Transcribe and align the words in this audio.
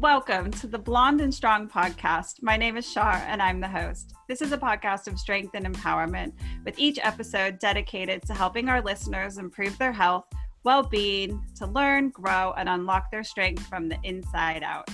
Welcome 0.00 0.50
to 0.52 0.66
the 0.66 0.78
Blonde 0.78 1.20
and 1.20 1.32
Strong 1.32 1.68
podcast. 1.68 2.42
My 2.42 2.56
name 2.56 2.78
is 2.78 2.90
Shar 2.90 3.22
and 3.28 3.42
I'm 3.42 3.60
the 3.60 3.68
host. 3.68 4.14
This 4.28 4.40
is 4.40 4.50
a 4.50 4.56
podcast 4.56 5.06
of 5.08 5.18
strength 5.18 5.50
and 5.52 5.66
empowerment, 5.66 6.32
with 6.64 6.78
each 6.78 6.98
episode 7.02 7.58
dedicated 7.58 8.22
to 8.22 8.32
helping 8.32 8.70
our 8.70 8.80
listeners 8.80 9.36
improve 9.36 9.76
their 9.76 9.92
health, 9.92 10.24
well 10.64 10.82
being, 10.82 11.44
to 11.56 11.66
learn, 11.66 12.08
grow, 12.08 12.54
and 12.56 12.66
unlock 12.66 13.10
their 13.10 13.22
strength 13.22 13.66
from 13.66 13.90
the 13.90 13.98
inside 14.02 14.62
out. 14.62 14.88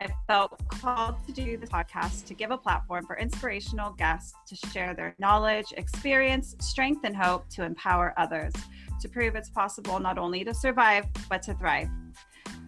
I 0.00 0.06
felt 0.28 0.56
called 0.68 1.16
to 1.26 1.32
do 1.32 1.56
this 1.56 1.70
podcast 1.70 2.26
to 2.26 2.34
give 2.34 2.52
a 2.52 2.58
platform 2.58 3.06
for 3.06 3.18
inspirational 3.18 3.90
guests 3.90 4.34
to 4.46 4.54
share 4.68 4.94
their 4.94 5.16
knowledge, 5.18 5.74
experience, 5.76 6.54
strength, 6.60 7.00
and 7.02 7.16
hope 7.16 7.48
to 7.50 7.64
empower 7.64 8.14
others 8.16 8.52
to 9.00 9.08
prove 9.08 9.34
it's 9.34 9.50
possible 9.50 9.98
not 9.98 10.16
only 10.16 10.44
to 10.44 10.54
survive, 10.54 11.06
but 11.28 11.42
to 11.42 11.54
thrive. 11.54 11.88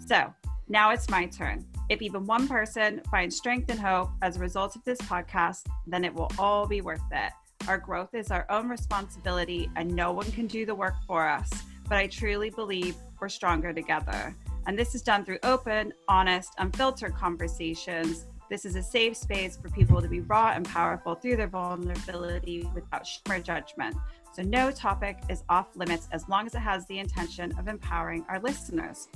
So, 0.05 0.35
now 0.69 0.91
it's 0.91 1.09
my 1.09 1.27
turn. 1.27 1.65
If 1.89 2.03
even 2.03 2.27
one 2.27 2.49
person 2.49 3.01
finds 3.11 3.37
strength 3.37 3.71
and 3.71 3.79
hope 3.79 4.11
as 4.21 4.37
a 4.37 4.41
result 4.41 4.75
of 4.75 4.83
this 4.85 4.99
podcast, 5.03 5.67
then 5.87 6.05
it 6.05 6.13
will 6.13 6.31
all 6.37 6.67
be 6.67 6.81
worth 6.81 7.01
it. 7.13 7.33
Our 7.69 7.79
growth 7.79 8.13
is 8.13 8.33
our 8.33 8.45
own 8.51 8.69
responsibility, 8.69 9.71
and 9.77 9.95
no 9.95 10.11
one 10.11 10.31
can 10.33 10.49
do 10.49 10.67
the 10.67 10.75
work 10.75 10.95
for 11.07 11.29
us. 11.29 11.51
But 11.89 11.99
I 11.99 12.09
truly 12.09 12.51
believe 12.51 12.97
we're 13.21 13.29
stronger 13.29 13.73
together. 13.73 14.35
And 14.67 14.77
this 14.77 14.97
is 14.97 15.03
done 15.03 15.25
through 15.25 15.39
open, 15.45 15.93
honest, 16.09 16.53
unfiltered 16.59 17.15
conversations. 17.15 18.27
This 18.51 18.65
is 18.65 18.75
a 18.75 18.83
safe 18.83 19.17
space 19.17 19.57
for 19.57 19.69
people 19.71 20.03
to 20.03 20.09
be 20.09 20.21
raw 20.21 20.53
and 20.55 20.65
powerful 20.65 21.15
through 21.15 21.37
their 21.37 21.47
vulnerability 21.47 22.69
without 22.75 23.07
shame 23.07 23.23
or 23.31 23.39
judgment. 23.39 23.97
So, 24.33 24.43
no 24.43 24.73
topic 24.73 25.19
is 25.29 25.45
off 25.49 25.77
limits 25.77 26.09
as 26.11 26.29
long 26.29 26.47
as 26.47 26.55
it 26.55 26.61
has 26.61 26.85
the 26.87 26.99
intention 26.99 27.57
of 27.59 27.69
empowering 27.69 28.25
our 28.29 28.41
listeners. 28.41 29.09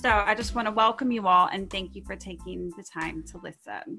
So 0.00 0.10
I 0.10 0.36
just 0.36 0.54
want 0.54 0.68
to 0.68 0.72
welcome 0.72 1.10
you 1.10 1.26
all 1.26 1.48
and 1.48 1.68
thank 1.68 1.96
you 1.96 2.04
for 2.04 2.14
taking 2.14 2.70
the 2.76 2.84
time 2.84 3.24
to 3.32 3.38
listen. 3.38 3.98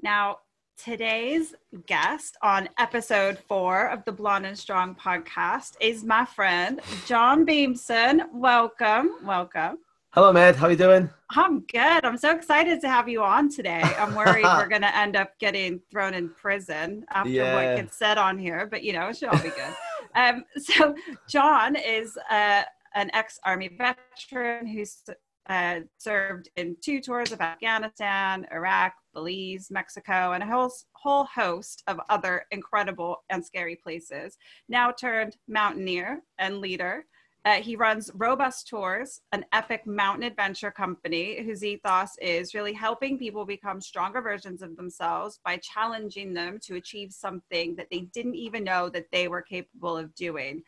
Now, 0.00 0.38
today's 0.78 1.56
guest 1.86 2.36
on 2.40 2.68
episode 2.78 3.40
four 3.48 3.88
of 3.88 4.04
the 4.04 4.12
Blonde 4.12 4.46
and 4.46 4.56
Strong 4.56 4.94
podcast 4.94 5.72
is 5.80 6.04
my 6.04 6.24
friend 6.24 6.80
John 7.04 7.44
Beamson. 7.44 8.26
Welcome, 8.32 9.16
welcome. 9.24 9.78
Hello, 10.10 10.32
Med. 10.32 10.54
How 10.54 10.68
you 10.68 10.76
doing? 10.76 11.10
I'm 11.30 11.62
good. 11.62 12.04
I'm 12.04 12.16
so 12.16 12.30
excited 12.30 12.80
to 12.82 12.88
have 12.88 13.08
you 13.08 13.24
on 13.24 13.50
today. 13.50 13.82
I'm 13.82 14.14
worried 14.14 14.44
we're 14.44 14.68
going 14.68 14.82
to 14.82 14.96
end 14.96 15.16
up 15.16 15.36
getting 15.40 15.80
thrown 15.90 16.14
in 16.14 16.28
prison 16.28 17.04
after 17.10 17.30
yeah. 17.30 17.54
what 17.54 17.76
gets 17.76 17.96
said 17.96 18.18
on 18.18 18.38
here, 18.38 18.68
but 18.70 18.84
you 18.84 18.92
know, 18.92 19.08
it 19.08 19.16
should 19.16 19.30
all 19.30 19.42
be 19.42 19.48
good. 19.48 19.74
Um, 20.14 20.44
so 20.56 20.94
John 21.28 21.76
is 21.76 22.16
uh, 22.30 22.62
an 22.94 23.10
ex-army 23.12 23.76
veteran 23.78 24.66
who's 24.66 25.02
uh, 25.48 25.80
served 25.98 26.48
in 26.56 26.76
two 26.80 27.00
tours 27.00 27.32
of 27.32 27.40
Afghanistan, 27.40 28.46
Iraq, 28.52 28.92
Belize, 29.12 29.68
Mexico, 29.70 30.32
and 30.32 30.42
a 30.42 30.46
whole, 30.46 30.72
whole 30.92 31.24
host 31.24 31.82
of 31.86 31.98
other 32.08 32.44
incredible 32.50 33.16
and 33.30 33.44
scary 33.44 33.76
places. 33.76 34.36
Now 34.68 34.92
turned 34.92 35.36
mountaineer 35.48 36.22
and 36.38 36.58
leader. 36.58 37.06
Uh, 37.44 37.54
he 37.54 37.74
runs 37.74 38.10
Robust 38.14 38.68
Tours, 38.68 39.20
an 39.32 39.44
epic 39.52 39.84
mountain 39.84 40.22
adventure 40.22 40.70
company 40.70 41.42
whose 41.42 41.64
ethos 41.64 42.10
is 42.20 42.54
really 42.54 42.72
helping 42.72 43.18
people 43.18 43.44
become 43.44 43.80
stronger 43.80 44.20
versions 44.20 44.62
of 44.62 44.76
themselves 44.76 45.40
by 45.44 45.56
challenging 45.56 46.32
them 46.32 46.60
to 46.62 46.76
achieve 46.76 47.10
something 47.12 47.74
that 47.74 47.88
they 47.90 48.02
didn't 48.14 48.36
even 48.36 48.62
know 48.62 48.88
that 48.88 49.10
they 49.10 49.26
were 49.26 49.42
capable 49.42 49.96
of 49.96 50.14
doing. 50.14 50.62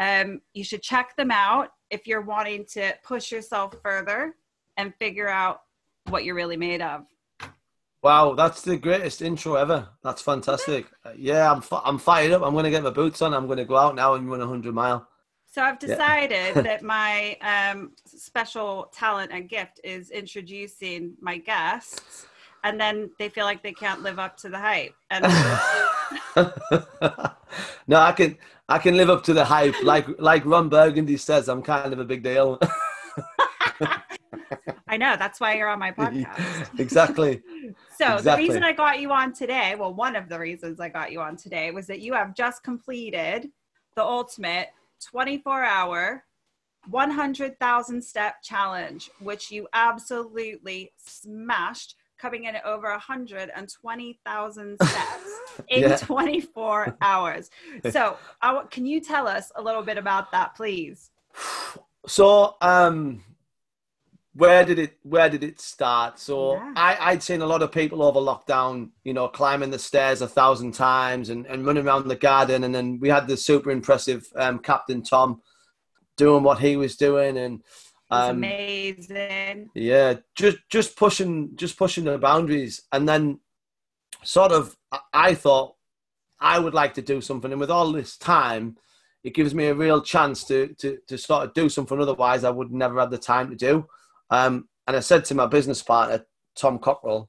Um, 0.00 0.40
you 0.52 0.64
should 0.64 0.82
check 0.82 1.14
them 1.16 1.30
out 1.30 1.70
if 1.90 2.08
you're 2.08 2.22
wanting 2.22 2.66
to 2.72 2.92
push 3.04 3.30
yourself 3.30 3.76
further 3.82 4.34
and 4.76 4.92
figure 4.98 5.28
out 5.28 5.62
what 6.08 6.24
you're 6.24 6.34
really 6.34 6.56
made 6.56 6.82
of. 6.82 7.04
Wow, 8.02 8.34
that's 8.34 8.62
the 8.62 8.76
greatest 8.76 9.22
intro 9.22 9.54
ever. 9.54 9.88
That's 10.02 10.22
fantastic. 10.22 10.86
yeah, 11.16 11.50
I'm, 11.52 11.62
I'm 11.84 11.98
fired 11.98 12.32
up. 12.32 12.42
I'm 12.42 12.52
going 12.52 12.64
to 12.64 12.70
get 12.70 12.82
my 12.82 12.90
boots 12.90 13.22
on. 13.22 13.32
I'm 13.32 13.46
going 13.46 13.58
to 13.58 13.64
go 13.64 13.76
out 13.76 13.94
now 13.94 14.14
and 14.14 14.28
run 14.28 14.40
100 14.40 14.74
mile. 14.74 15.08
So 15.56 15.62
I've 15.62 15.78
decided 15.78 16.54
yeah. 16.54 16.60
that 16.68 16.82
my 16.82 17.38
um, 17.40 17.92
special 18.04 18.90
talent 18.92 19.32
and 19.32 19.48
gift 19.48 19.80
is 19.82 20.10
introducing 20.10 21.14
my 21.18 21.38
guests, 21.38 22.26
and 22.62 22.78
then 22.78 23.10
they 23.18 23.30
feel 23.30 23.46
like 23.46 23.62
they 23.62 23.72
can't 23.72 24.02
live 24.02 24.18
up 24.18 24.36
to 24.38 24.50
the 24.50 24.58
hype. 24.58 24.94
And 25.08 25.22
no, 27.86 28.00
I 28.00 28.12
can 28.12 28.36
I 28.68 28.76
can 28.76 28.98
live 28.98 29.08
up 29.08 29.24
to 29.24 29.32
the 29.32 29.46
hype. 29.46 29.82
Like 29.82 30.06
like 30.18 30.44
Ron 30.44 30.68
Burgundy 30.68 31.16
says, 31.16 31.48
I'm 31.48 31.62
kind 31.62 31.90
of 31.90 32.00
a 32.00 32.04
big 32.04 32.22
deal. 32.22 32.60
I 34.86 34.98
know 34.98 35.16
that's 35.18 35.40
why 35.40 35.54
you're 35.54 35.68
on 35.68 35.78
my 35.78 35.90
podcast. 35.90 36.78
exactly. 36.78 37.42
So 37.96 38.16
exactly. 38.16 38.30
the 38.30 38.36
reason 38.36 38.62
I 38.62 38.72
got 38.74 39.00
you 39.00 39.10
on 39.10 39.32
today, 39.32 39.74
well, 39.74 39.94
one 39.94 40.16
of 40.16 40.28
the 40.28 40.38
reasons 40.38 40.80
I 40.80 40.90
got 40.90 41.12
you 41.12 41.22
on 41.22 41.34
today 41.34 41.70
was 41.70 41.86
that 41.86 42.00
you 42.00 42.12
have 42.12 42.34
just 42.34 42.62
completed 42.62 43.48
the 43.94 44.04
ultimate 44.04 44.68
24 45.04 45.62
hour 45.62 46.24
100,000 46.88 48.02
step 48.02 48.42
challenge, 48.42 49.10
which 49.20 49.50
you 49.50 49.66
absolutely 49.72 50.92
smashed, 50.96 51.96
coming 52.18 52.44
in 52.44 52.54
at 52.54 52.64
over 52.64 52.88
120,000 52.90 54.76
steps 54.82 55.40
in 55.68 55.82
yeah. 55.82 55.96
24 55.96 56.96
hours. 57.02 57.50
So, 57.90 58.16
can 58.70 58.86
you 58.86 59.00
tell 59.00 59.26
us 59.26 59.50
a 59.56 59.62
little 59.62 59.82
bit 59.82 59.98
about 59.98 60.30
that, 60.32 60.54
please? 60.54 61.10
So, 62.06 62.56
um, 62.60 63.24
where 64.36 64.64
did 64.64 64.78
it 64.78 64.98
where 65.02 65.30
did 65.30 65.42
it 65.42 65.60
start? 65.60 66.18
So 66.18 66.54
yeah. 66.54 66.72
I, 66.76 66.96
i'd 67.12 67.22
seen 67.22 67.40
a 67.40 67.46
lot 67.46 67.62
of 67.62 67.72
people 67.72 68.02
over 68.02 68.20
lockdown 68.20 68.90
you 69.02 69.14
know 69.14 69.28
climbing 69.28 69.70
the 69.70 69.78
stairs 69.78 70.20
a 70.20 70.28
thousand 70.28 70.72
times 70.72 71.30
and, 71.30 71.46
and 71.46 71.64
running 71.64 71.86
around 71.86 72.06
the 72.06 72.16
garden. 72.16 72.64
And 72.64 72.74
then 72.74 72.98
we 73.00 73.08
had 73.08 73.26
the 73.26 73.36
super 73.36 73.70
impressive 73.70 74.26
um, 74.36 74.58
captain 74.58 75.02
tom 75.02 75.40
doing 76.16 76.42
what 76.42 76.58
he 76.58 76.76
was 76.76 76.96
doing 76.96 77.36
and 77.38 77.62
um, 78.10 78.36
amazing. 78.36 79.68
yeah 79.74 80.14
just 80.34 80.58
just 80.70 80.96
pushing 80.96 81.56
just 81.56 81.78
pushing 81.78 82.04
the 82.04 82.18
boundaries. 82.18 82.82
And 82.92 83.08
then 83.08 83.40
sort 84.22 84.52
of 84.52 84.76
i 85.12 85.34
thought 85.34 85.76
i 86.40 86.58
would 86.58 86.74
like 86.74 86.94
to 86.94 87.02
do 87.02 87.20
something. 87.20 87.52
And 87.52 87.60
with 87.60 87.70
all 87.70 87.90
this 87.90 88.18
time 88.18 88.76
it 89.24 89.34
gives 89.34 89.54
me 89.54 89.66
a 89.66 89.74
real 89.74 90.02
chance 90.02 90.44
to 90.44 90.68
to, 90.74 90.98
to 91.08 91.16
sort 91.16 91.44
of 91.44 91.54
do 91.54 91.68
something 91.68 92.00
otherwise 92.00 92.44
i 92.44 92.50
would 92.50 92.70
never 92.70 93.00
have 93.00 93.10
the 93.10 93.18
time 93.18 93.48
to 93.48 93.56
do 93.56 93.86
um, 94.30 94.68
and 94.86 94.96
I 94.96 95.00
said 95.00 95.24
to 95.26 95.34
my 95.34 95.46
business 95.46 95.82
partner, 95.82 96.26
Tom 96.54 96.78
Cockrell, 96.78 97.28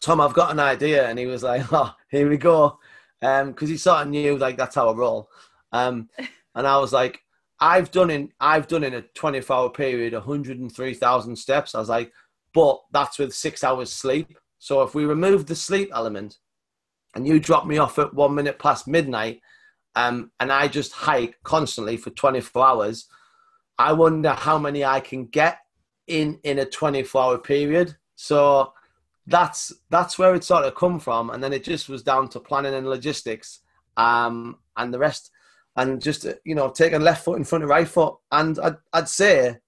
Tom, 0.00 0.20
I've 0.20 0.34
got 0.34 0.50
an 0.50 0.60
idea. 0.60 1.08
And 1.08 1.18
he 1.18 1.26
was 1.26 1.42
like, 1.42 1.64
oh, 1.72 1.94
here 2.10 2.28
we 2.28 2.36
go. 2.36 2.78
Because 3.20 3.42
um, 3.42 3.68
he 3.68 3.76
sort 3.76 4.02
of 4.02 4.08
knew 4.08 4.36
like 4.36 4.56
that's 4.56 4.76
how 4.76 4.88
I 4.88 4.92
roll. 4.92 5.28
Um, 5.72 6.08
and 6.54 6.66
I 6.66 6.78
was 6.78 6.92
like, 6.92 7.20
I've 7.60 7.90
done 7.90 8.10
in 8.10 8.30
I've 8.38 8.68
done 8.68 8.84
in 8.84 8.94
a 8.94 9.02
24 9.02 9.56
hour 9.56 9.70
period 9.70 10.12
103,000 10.12 11.36
steps. 11.36 11.74
I 11.74 11.80
was 11.80 11.88
like, 11.88 12.12
but 12.54 12.80
that's 12.92 13.18
with 13.18 13.34
six 13.34 13.64
hours 13.64 13.92
sleep. 13.92 14.38
So 14.58 14.82
if 14.82 14.94
we 14.94 15.04
remove 15.04 15.46
the 15.46 15.56
sleep 15.56 15.90
element 15.92 16.38
and 17.14 17.26
you 17.26 17.40
drop 17.40 17.66
me 17.66 17.78
off 17.78 17.98
at 17.98 18.14
one 18.14 18.34
minute 18.34 18.58
past 18.58 18.86
midnight 18.86 19.40
um, 19.96 20.30
and 20.38 20.52
I 20.52 20.68
just 20.68 20.92
hike 20.92 21.36
constantly 21.42 21.96
for 21.96 22.10
24 22.10 22.64
hours, 22.64 23.08
I 23.76 23.92
wonder 23.92 24.30
how 24.30 24.58
many 24.58 24.84
I 24.84 25.00
can 25.00 25.26
get 25.26 25.58
in 26.08 26.40
in 26.42 26.58
a 26.58 26.64
24 26.64 27.22
hour 27.22 27.38
period. 27.38 27.96
So 28.16 28.72
that's 29.26 29.72
that's 29.90 30.18
where 30.18 30.34
it 30.34 30.44
sort 30.44 30.64
of 30.64 30.74
come 30.74 30.98
from, 30.98 31.30
and 31.30 31.42
then 31.42 31.52
it 31.52 31.64
just 31.64 31.88
was 31.88 32.02
down 32.02 32.28
to 32.30 32.40
planning 32.40 32.74
and 32.74 32.88
logistics, 32.88 33.60
um, 33.96 34.58
and 34.76 34.92
the 34.92 34.98
rest, 34.98 35.30
and 35.76 36.02
just 36.02 36.26
you 36.44 36.54
know 36.54 36.70
taking 36.70 37.00
left 37.02 37.24
foot 37.24 37.38
in 37.38 37.44
front 37.44 37.64
of 37.64 37.70
right 37.70 37.86
foot. 37.86 38.16
And 38.32 38.58
I'd, 38.58 38.76
I'd 38.92 39.08
say, 39.08 39.58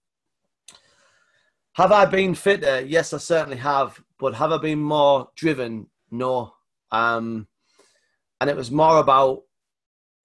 have 1.75 1.93
I 1.93 2.07
been 2.07 2.35
fitter? 2.35 2.81
Yes, 2.81 3.13
I 3.13 3.19
certainly 3.19 3.59
have. 3.59 4.03
But 4.19 4.35
have 4.35 4.53
I 4.53 4.59
been 4.59 4.81
more 4.81 5.29
driven? 5.37 5.87
No. 6.11 6.55
Um, 6.91 7.47
and 8.41 8.51
it 8.51 8.57
was 8.57 8.71
more 8.71 8.99
about 8.99 9.43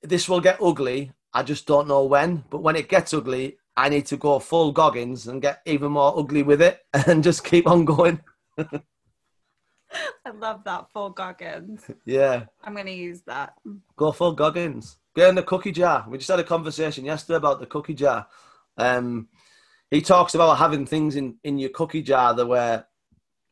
this 0.02 0.30
will 0.30 0.42
get 0.42 0.62
ugly. 0.62 1.12
I 1.34 1.44
just 1.44 1.68
don't 1.68 1.88
know 1.88 2.06
when. 2.06 2.46
But 2.50 2.64
when 2.64 2.76
it 2.76 2.90
gets 2.90 3.14
ugly, 3.14 3.58
I 3.78 3.90
need 3.90 4.06
to 4.08 4.18
go 4.18 4.40
full 4.40 4.72
Goggins 4.72 5.28
and 5.28 5.42
get 5.42 5.62
even 5.66 5.92
more 5.92 6.18
ugly 6.18 6.44
with 6.44 6.62
it 6.62 6.80
and 7.08 7.24
just 7.24 7.44
keep 7.44 7.68
on 7.68 7.86
going. 7.86 8.22
I 10.26 10.32
love 10.34 10.64
that 10.66 10.92
full 10.92 11.10
Goggins. 11.10 11.84
Yeah. 12.06 12.46
I'm 12.64 12.74
going 12.74 12.86
to 12.86 12.92
use 12.92 13.22
that. 13.28 13.54
Go 13.96 14.12
full 14.12 14.34
Goggins. 14.34 14.98
Get 15.16 15.30
in 15.30 15.36
the 15.36 15.44
cookie 15.44 15.72
jar. 15.72 16.06
We 16.08 16.18
just 16.18 16.30
had 16.30 16.40
a 16.40 16.44
conversation 16.44 17.06
yesterday 17.06 17.38
about 17.38 17.60
the 17.60 17.66
cookie 17.66 17.94
jar. 17.94 18.28
Um, 18.78 19.30
he 19.92 20.02
talks 20.02 20.36
about 20.36 20.58
having 20.58 20.86
things 20.86 21.16
in, 21.16 21.38
in 21.44 21.58
your 21.58 21.70
cookie 21.70 22.02
jar 22.02 22.34
that 22.34 22.46
where 22.46 22.88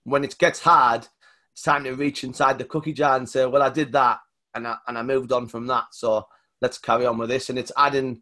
when 0.04 0.24
it 0.24 0.38
gets 0.38 0.60
hard, 0.60 1.08
it's 1.54 1.62
time 1.62 1.84
to 1.84 1.92
reach 1.92 2.24
inside 2.24 2.58
the 2.58 2.66
cookie 2.66 2.94
jar 2.94 3.16
and 3.16 3.30
say, 3.30 3.46
well, 3.46 3.62
I 3.62 3.70
did 3.70 3.92
that 3.94 4.20
and 4.54 4.68
I, 4.68 4.78
and 4.88 4.98
I 4.98 5.04
moved 5.04 5.32
on 5.32 5.48
from 5.48 5.68
that. 5.68 5.86
So 5.92 6.28
let's 6.62 6.78
carry 6.78 7.06
on 7.06 7.18
with 7.18 7.30
this. 7.30 7.50
And 7.50 7.60
it's 7.60 7.72
adding 7.78 8.22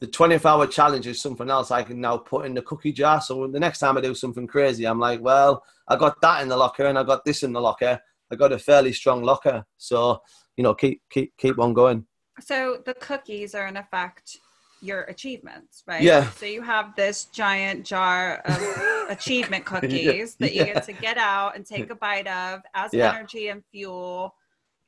the 0.00 0.06
24 0.06 0.50
hour 0.50 0.66
challenge 0.66 1.06
is 1.06 1.20
something 1.20 1.50
else 1.50 1.70
I 1.70 1.82
can 1.82 2.00
now 2.00 2.18
put 2.18 2.46
in 2.46 2.54
the 2.54 2.62
cookie 2.62 2.92
jar. 2.92 3.20
So 3.20 3.46
the 3.48 3.58
next 3.60 3.80
time 3.80 3.96
I 3.98 4.00
do 4.00 4.14
something 4.14 4.46
crazy, 4.46 4.86
I'm 4.86 5.00
like, 5.00 5.20
well, 5.20 5.64
I 5.88 5.96
got 5.96 6.20
that 6.20 6.42
in 6.42 6.48
the 6.48 6.56
locker 6.56 6.86
and 6.86 6.98
I 6.98 7.02
got 7.02 7.24
this 7.24 7.42
in 7.42 7.52
the 7.52 7.60
locker. 7.60 8.00
I 8.30 8.36
got 8.36 8.52
a 8.52 8.58
fairly 8.58 8.92
strong 8.92 9.22
locker. 9.22 9.64
So, 9.76 10.22
you 10.56 10.62
know, 10.62 10.74
keep 10.74 11.02
keep 11.10 11.36
keep 11.36 11.58
on 11.58 11.72
going. 11.72 12.06
So 12.40 12.80
the 12.84 12.94
cookies 12.94 13.54
are 13.54 13.66
in 13.66 13.76
effect 13.76 14.38
your 14.80 15.02
achievements, 15.02 15.82
right? 15.88 16.02
Yeah. 16.02 16.30
So 16.30 16.46
you 16.46 16.62
have 16.62 16.94
this 16.94 17.24
giant 17.24 17.84
jar 17.84 18.36
of 18.44 19.06
achievement 19.10 19.64
cookies 19.64 20.36
that 20.36 20.54
you 20.54 20.64
Yeah. 20.64 20.74
get 20.74 20.84
to 20.84 20.92
get 20.92 21.18
out 21.18 21.56
and 21.56 21.66
take 21.66 21.90
a 21.90 21.96
bite 21.96 22.28
of 22.28 22.60
as 22.74 22.94
Yeah. 22.94 23.12
energy 23.12 23.48
and 23.48 23.64
fuel 23.72 24.36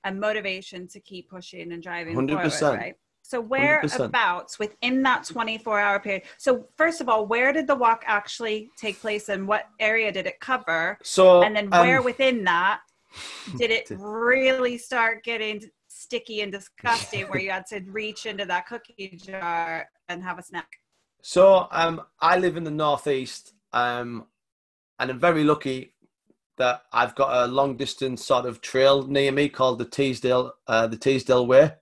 and 0.05 0.21
motivation 0.21 0.87
to 0.89 1.01
keep 1.01 1.29
pushing 1.29 1.73
and 1.73 1.83
driving 1.83 2.15
100%. 2.15 2.59
forward, 2.61 2.79
right? 2.79 2.95
So 3.31 3.41
whereabouts 3.41 4.59
within 4.59 5.05
that 5.05 5.23
24 5.23 5.79
hour 5.79 6.01
period? 6.01 6.23
So 6.37 6.67
first 6.77 7.01
of 7.01 7.09
all, 7.09 7.27
where 7.27 7.53
did 7.53 7.69
the 7.69 7.77
walk 7.77 8.03
actually 8.05 8.71
take 8.77 9.01
place 9.01 9.29
and 9.29 9.47
what 9.47 9.67
area 9.79 10.11
did 10.11 10.27
it 10.27 10.41
cover? 10.41 10.99
So 11.05 11.45
And 11.45 11.55
then 11.55 11.73
um, 11.73 11.87
where 11.87 12.03
within 12.03 12.43
that 12.45 12.81
did 13.57 13.71
it 13.71 13.89
really 13.91 14.77
start 14.79 15.23
getting 15.23 15.63
sticky 15.87 16.41
and 16.41 16.51
disgusting 16.51 17.27
where 17.27 17.39
you 17.39 17.53
had 17.53 17.67
to 17.67 17.79
reach 17.87 18.27
into 18.27 18.45
that 18.47 18.67
cookie 18.67 19.17
jar 19.25 19.89
and 20.09 20.25
have 20.25 20.41
a 20.41 20.43
snack? 20.43 20.69
So 21.23 21.69
um, 21.71 22.03
I 22.21 22.37
live 22.37 22.57
in 22.57 22.65
the 22.65 22.71
northeast, 22.73 23.53
um, 23.73 24.27
and 24.99 25.09
I'm 25.09 25.21
very 25.21 25.45
lucky 25.45 25.95
that 26.57 26.83
I've 26.93 27.15
got 27.15 27.45
a 27.45 27.47
long 27.47 27.77
distance 27.77 28.25
sort 28.25 28.47
of 28.47 28.61
trail 28.61 29.07
near 29.07 29.31
me 29.31 29.49
called 29.49 29.79
the 29.79 29.85
Teesdale, 29.85 30.51
uh, 30.67 30.89
the 30.89 30.97
Teesdale 30.97 31.47
Way. 31.47 31.75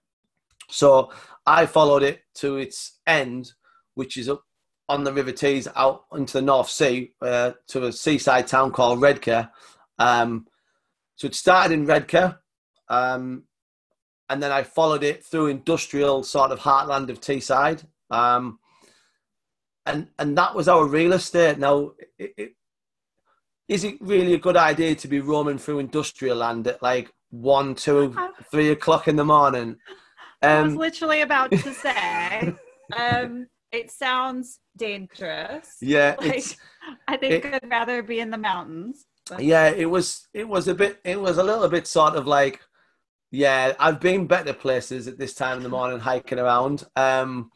So 0.68 1.10
I 1.48 1.64
followed 1.64 2.02
it 2.02 2.20
to 2.36 2.58
its 2.58 2.98
end, 3.06 3.52
which 3.94 4.18
is 4.18 4.28
up 4.28 4.42
on 4.86 5.04
the 5.04 5.12
River 5.14 5.32
Tees 5.32 5.66
out 5.74 6.04
into 6.12 6.34
the 6.34 6.42
North 6.42 6.68
Sea 6.68 7.12
uh, 7.22 7.52
to 7.68 7.86
a 7.86 7.92
seaside 7.92 8.46
town 8.46 8.70
called 8.70 9.00
Redcar. 9.00 9.50
Um, 9.98 10.46
so 11.16 11.26
it 11.26 11.34
started 11.34 11.72
in 11.72 11.86
Redcar, 11.86 12.40
um, 12.90 13.44
and 14.28 14.42
then 14.42 14.52
I 14.52 14.62
followed 14.62 15.02
it 15.02 15.24
through 15.24 15.46
industrial 15.46 16.22
sort 16.22 16.52
of 16.52 16.60
heartland 16.60 17.08
of 17.08 17.18
Teesside. 17.18 17.82
Um, 18.10 18.58
and 19.86 20.08
and 20.18 20.36
that 20.36 20.54
was 20.54 20.68
our 20.68 20.84
real 20.84 21.14
estate. 21.14 21.58
Now, 21.58 21.92
it, 22.18 22.34
it, 22.36 22.52
is 23.68 23.84
it 23.84 23.96
really 24.02 24.34
a 24.34 24.38
good 24.38 24.58
idea 24.58 24.94
to 24.96 25.08
be 25.08 25.20
roaming 25.20 25.56
through 25.56 25.78
industrial 25.78 26.36
land 26.36 26.66
at 26.66 26.82
like 26.82 27.10
one, 27.30 27.74
two, 27.74 28.14
three 28.50 28.70
o'clock 28.70 29.08
in 29.08 29.16
the 29.16 29.24
morning? 29.24 29.78
I 30.42 30.62
was 30.62 30.72
Um, 30.72 30.78
literally 30.78 31.20
about 31.22 31.50
to 31.50 31.72
say, 31.86 32.54
um, 32.96 33.46
it 33.72 33.90
sounds 33.90 34.60
dangerous. 34.76 35.76
yeah, 35.80 36.16
Like, 36.20 36.44
I 37.06 37.16
think 37.16 37.44
it- 37.44 37.54
I'd 37.54 37.70
rather 37.70 38.02
be 38.02 38.20
in 38.20 38.30
the 38.30 38.38
mountains. 38.38 39.06
but- 39.28 39.42
yeah, 39.42 39.68
it 39.68 39.86
was 39.90 40.28
it 40.32 40.48
was 40.48 40.68
a 40.68 40.74
bit 40.74 41.00
it 41.04 41.20
was 41.20 41.38
a 41.38 41.42
little 41.42 41.68
bit 41.68 41.86
sort 41.86 42.14
of 42.16 42.26
like 42.26 42.60
yeah, 43.30 43.74
I've 43.78 44.00
been 44.00 44.26
better 44.26 44.54
places 44.54 45.06
at 45.06 45.18
this 45.18 45.34
time 45.34 45.58
in 45.58 45.62
the 45.62 45.68
morning 45.68 45.98
hiking 46.00 46.38
around. 46.38 46.84
Um, 46.96 47.50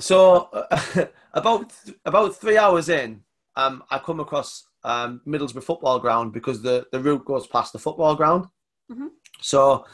so 0.00 0.48
about 1.34 1.72
about 2.04 2.34
three 2.34 2.56
hours 2.58 2.88
in, 2.88 3.20
um, 3.56 3.84
I 3.90 3.98
come 3.98 4.18
across 4.20 4.66
um, 4.82 5.20
Middlesbrough 5.26 5.62
football 5.62 5.98
ground 6.00 6.32
because 6.32 6.62
the, 6.62 6.86
the 6.90 6.98
route 7.00 7.24
goes 7.24 7.46
past 7.46 7.72
the 7.72 7.78
football 7.78 8.16
ground. 8.16 8.46
Mhm. 8.90 9.08
So 9.40 9.84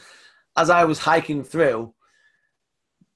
as 0.57 0.69
I 0.69 0.83
was 0.85 0.99
hiking 0.99 1.43
through, 1.43 1.93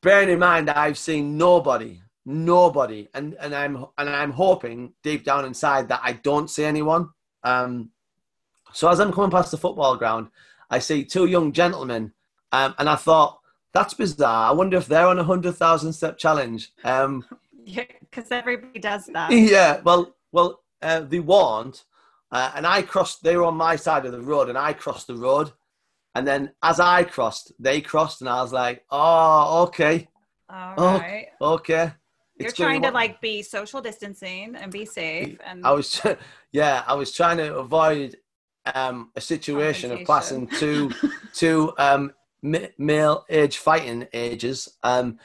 bearing 0.02 0.30
in 0.30 0.40
mind 0.40 0.70
I've 0.70 0.98
seen 0.98 1.38
nobody, 1.38 2.02
nobody, 2.26 3.10
and, 3.14 3.36
and 3.40 3.54
I'm 3.54 3.86
and 3.98 4.10
I'm 4.10 4.32
hoping 4.32 4.94
deep 5.04 5.26
down 5.26 5.44
inside 5.46 5.90
that 5.90 6.02
I 6.04 6.14
don't 6.14 6.50
see 6.50 6.64
anyone. 6.64 7.10
Um, 7.44 7.90
so 8.74 8.88
as 8.90 9.00
I'm 9.00 9.12
coming 9.12 9.32
past 9.32 9.52
the 9.52 9.58
football 9.58 9.98
ground, 9.98 10.28
I 10.70 10.80
see 10.80 11.04
two 11.04 11.26
young 11.26 11.52
gentlemen, 11.52 12.14
um, 12.52 12.76
and 12.78 12.88
I 12.88 12.96
thought 12.96 13.40
that's 13.74 13.94
bizarre. 13.96 14.50
I 14.50 14.54
wonder 14.54 14.78
if 14.78 14.88
they're 14.88 15.08
on 15.08 15.20
a 15.20 15.24
hundred 15.24 15.54
thousand 15.54 15.94
step 15.94 16.18
challenge. 16.18 16.72
Um, 16.84 17.26
Yeah, 17.64 17.84
because 18.00 18.32
everybody 18.32 18.80
does 18.80 19.06
that. 19.14 19.32
yeah, 19.32 19.82
well, 19.84 20.16
well, 20.32 20.64
uh, 20.82 21.02
they 21.02 21.20
warned, 21.20 21.84
uh, 22.32 22.52
and 22.56 22.66
I 22.66 22.82
crossed. 22.82 23.22
They 23.22 23.38
were 23.38 23.44
on 23.46 23.56
my 23.56 23.76
side 23.76 24.04
of 24.08 24.12
the 24.14 24.20
road, 24.22 24.50
and 24.50 24.58
I 24.58 24.74
crossed 24.74 25.06
the 25.06 25.16
road. 25.16 25.52
And 26.13 26.28
then 26.28 26.52
as 26.62 26.80
I 26.80 27.04
crossed, 27.04 27.54
they 27.60 27.81
crossed, 27.81 28.22
and 28.22 28.30
I 28.30 28.42
was 28.42 28.52
like, 28.52 28.84
"Oh, 28.90 29.63
okay, 29.68 30.10
All 30.50 30.75
Oh, 30.78 30.98
right. 31.00 31.28
okay." 31.42 31.94
You're 32.38 32.52
trying 32.52 32.81
to 32.81 32.92
like 32.92 33.22
be 33.22 33.44
social 33.44 33.81
distancing 33.81 34.56
and 34.56 34.72
be 34.72 34.86
safe 34.86 35.38
and 35.46 35.66
I 35.66 35.72
was, 35.72 36.02
yeah, 36.52 36.84
I 36.88 36.96
was 36.96 37.12
trying 37.12 37.38
to 37.38 37.56
avoid 37.56 38.18
um, 38.74 39.12
a 39.16 39.22
situation 39.22 39.92
of 39.92 40.04
passing 40.06 40.48
two 40.48 40.92
two 41.34 41.74
um, 41.78 42.12
male 42.42 43.25
age 43.30 43.58
fighting 43.58 44.08
ages. 44.13 44.68
Um, 44.84 45.19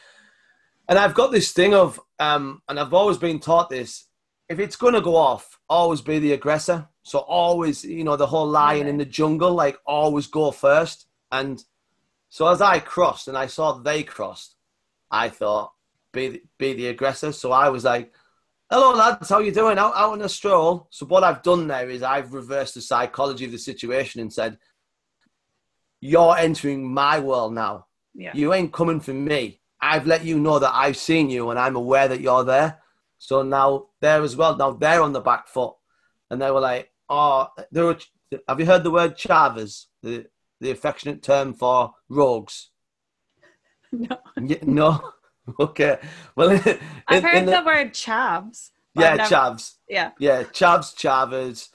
and 0.89 0.99
I've 0.99 1.15
got 1.15 1.33
this 1.33 1.53
thing 1.53 1.75
of, 1.75 2.01
um, 2.19 2.63
and 2.69 2.79
I've 2.79 2.95
always 2.95 3.19
been 3.19 3.41
taught 3.41 3.71
this: 3.71 4.07
if 4.49 4.59
it's 4.59 4.77
going 4.77 4.95
to 4.95 5.01
go 5.01 5.17
off, 5.17 5.59
always 5.69 6.01
be 6.01 6.19
the 6.19 6.33
aggressor. 6.33 6.89
So 7.03 7.19
always, 7.21 7.85
you 7.85 8.05
know, 8.05 8.17
the 8.17 8.27
whole 8.27 8.47
lion 8.49 8.87
in 8.87 8.97
the 8.97 9.05
jungle, 9.05 9.53
like 9.53 9.79
always 9.87 10.27
go 10.27 10.51
first. 10.51 11.07
And 11.31 11.63
so 12.29 12.47
as 12.49 12.61
I 12.61 12.79
crossed 12.79 13.29
and 13.29 13.37
I 13.37 13.47
saw 13.47 13.73
they 13.79 14.03
crossed, 14.03 14.57
I 15.11 15.29
thought 15.29 15.73
be 16.13 16.29
the, 16.29 16.43
be 16.59 16.73
the 16.75 16.89
aggressor. 16.89 17.33
So 17.33 17.53
I 17.53 17.69
was 17.69 17.85
like, 17.85 18.13
"Hello, 18.71 18.93
lads, 18.93 19.29
how 19.29 19.39
you 19.39 19.53
doing? 19.53 19.79
Out 19.79 19.97
out 19.97 20.13
on 20.13 20.23
a 20.23 20.29
stroll." 20.29 20.89
So 20.91 21.07
what 21.07 21.25
I've 21.25 21.43
done 21.43 21.69
there 21.69 21.89
is 21.89 22.03
I've 22.03 22.33
reversed 22.33 22.75
the 22.75 22.81
psychology 22.81 23.45
of 23.45 23.53
the 23.53 23.59
situation 23.59 24.21
and 24.21 24.33
said, 24.33 24.59
"You're 26.01 26.37
entering 26.37 26.93
my 26.93 27.21
world 27.21 27.55
now. 27.55 27.87
yeah. 28.15 28.33
You 28.35 28.53
ain't 28.53 28.73
coming 28.73 29.01
for 29.01 29.15
me. 29.15 29.61
I've 29.81 30.07
let 30.07 30.25
you 30.25 30.39
know 30.39 30.59
that 30.59 30.75
I've 30.75 30.97
seen 30.97 31.31
you 31.31 31.51
and 31.51 31.59
I'm 31.59 31.77
aware 31.77 32.09
that 32.09 32.21
you're 32.21 32.45
there. 32.45 32.81
So 33.19 33.43
now 33.43 33.87
they're 34.01 34.23
as 34.23 34.37
well. 34.37 34.57
Now 34.57 34.73
they're 34.73 35.03
on 35.03 35.13
the 35.13 35.21
back 35.21 35.49
foot, 35.49 35.75
and 36.31 36.41
they 36.41 36.51
were 36.51 36.61
like, 36.61 36.91
"Oh, 37.09 37.49
they 37.73 37.83
were, 37.83 37.99
have 38.49 38.61
you 38.61 38.67
heard 38.67 38.85
the 38.85 38.91
word 38.91 39.17
chavas? 39.17 39.87
The 40.03 40.27
the 40.61 40.71
affectionate 40.71 41.23
term 41.23 41.55
for 41.55 41.95
rogues? 42.09 42.71
No. 43.93 44.19
Yeah, 44.43 44.59
no. 44.63 45.13
okay. 45.61 45.99
Well, 46.35 46.51
in, 46.51 46.79
I've 47.07 47.23
heard 47.23 47.37
in 47.37 47.47
the, 47.47 47.63
word 47.65 47.95
chavs. 47.95 48.71
yeah, 48.95 49.15
never- 49.15 49.35
chavs. 49.35 49.75
Yeah. 49.89 50.11
Yeah, 50.19 50.43
chavs, 50.43 50.95
chavas. 50.95 51.69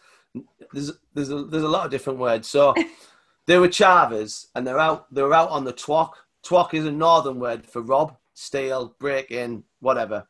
There's 0.73 0.91
there's 1.13 1.31
a, 1.31 1.45
there's 1.45 1.63
a 1.63 1.69
lot 1.69 1.85
of 1.85 1.91
different 1.91 2.19
words. 2.19 2.47
So 2.47 2.75
they 3.47 3.57
were 3.57 3.69
chavas, 3.69 4.47
and 4.53 4.67
they're 4.67 4.77
out. 4.77 5.11
They 5.13 5.23
were 5.23 5.33
out 5.33 5.49
on 5.49 5.63
the 5.63 5.73
twock. 5.73 6.11
Twock 6.43 6.73
is 6.73 6.85
a 6.85 6.91
northern 6.91 7.39
word 7.39 7.65
for 7.65 7.81
rob, 7.81 8.17
steal, 8.33 8.95
break 8.99 9.31
in, 9.31 9.63
whatever. 9.79 10.27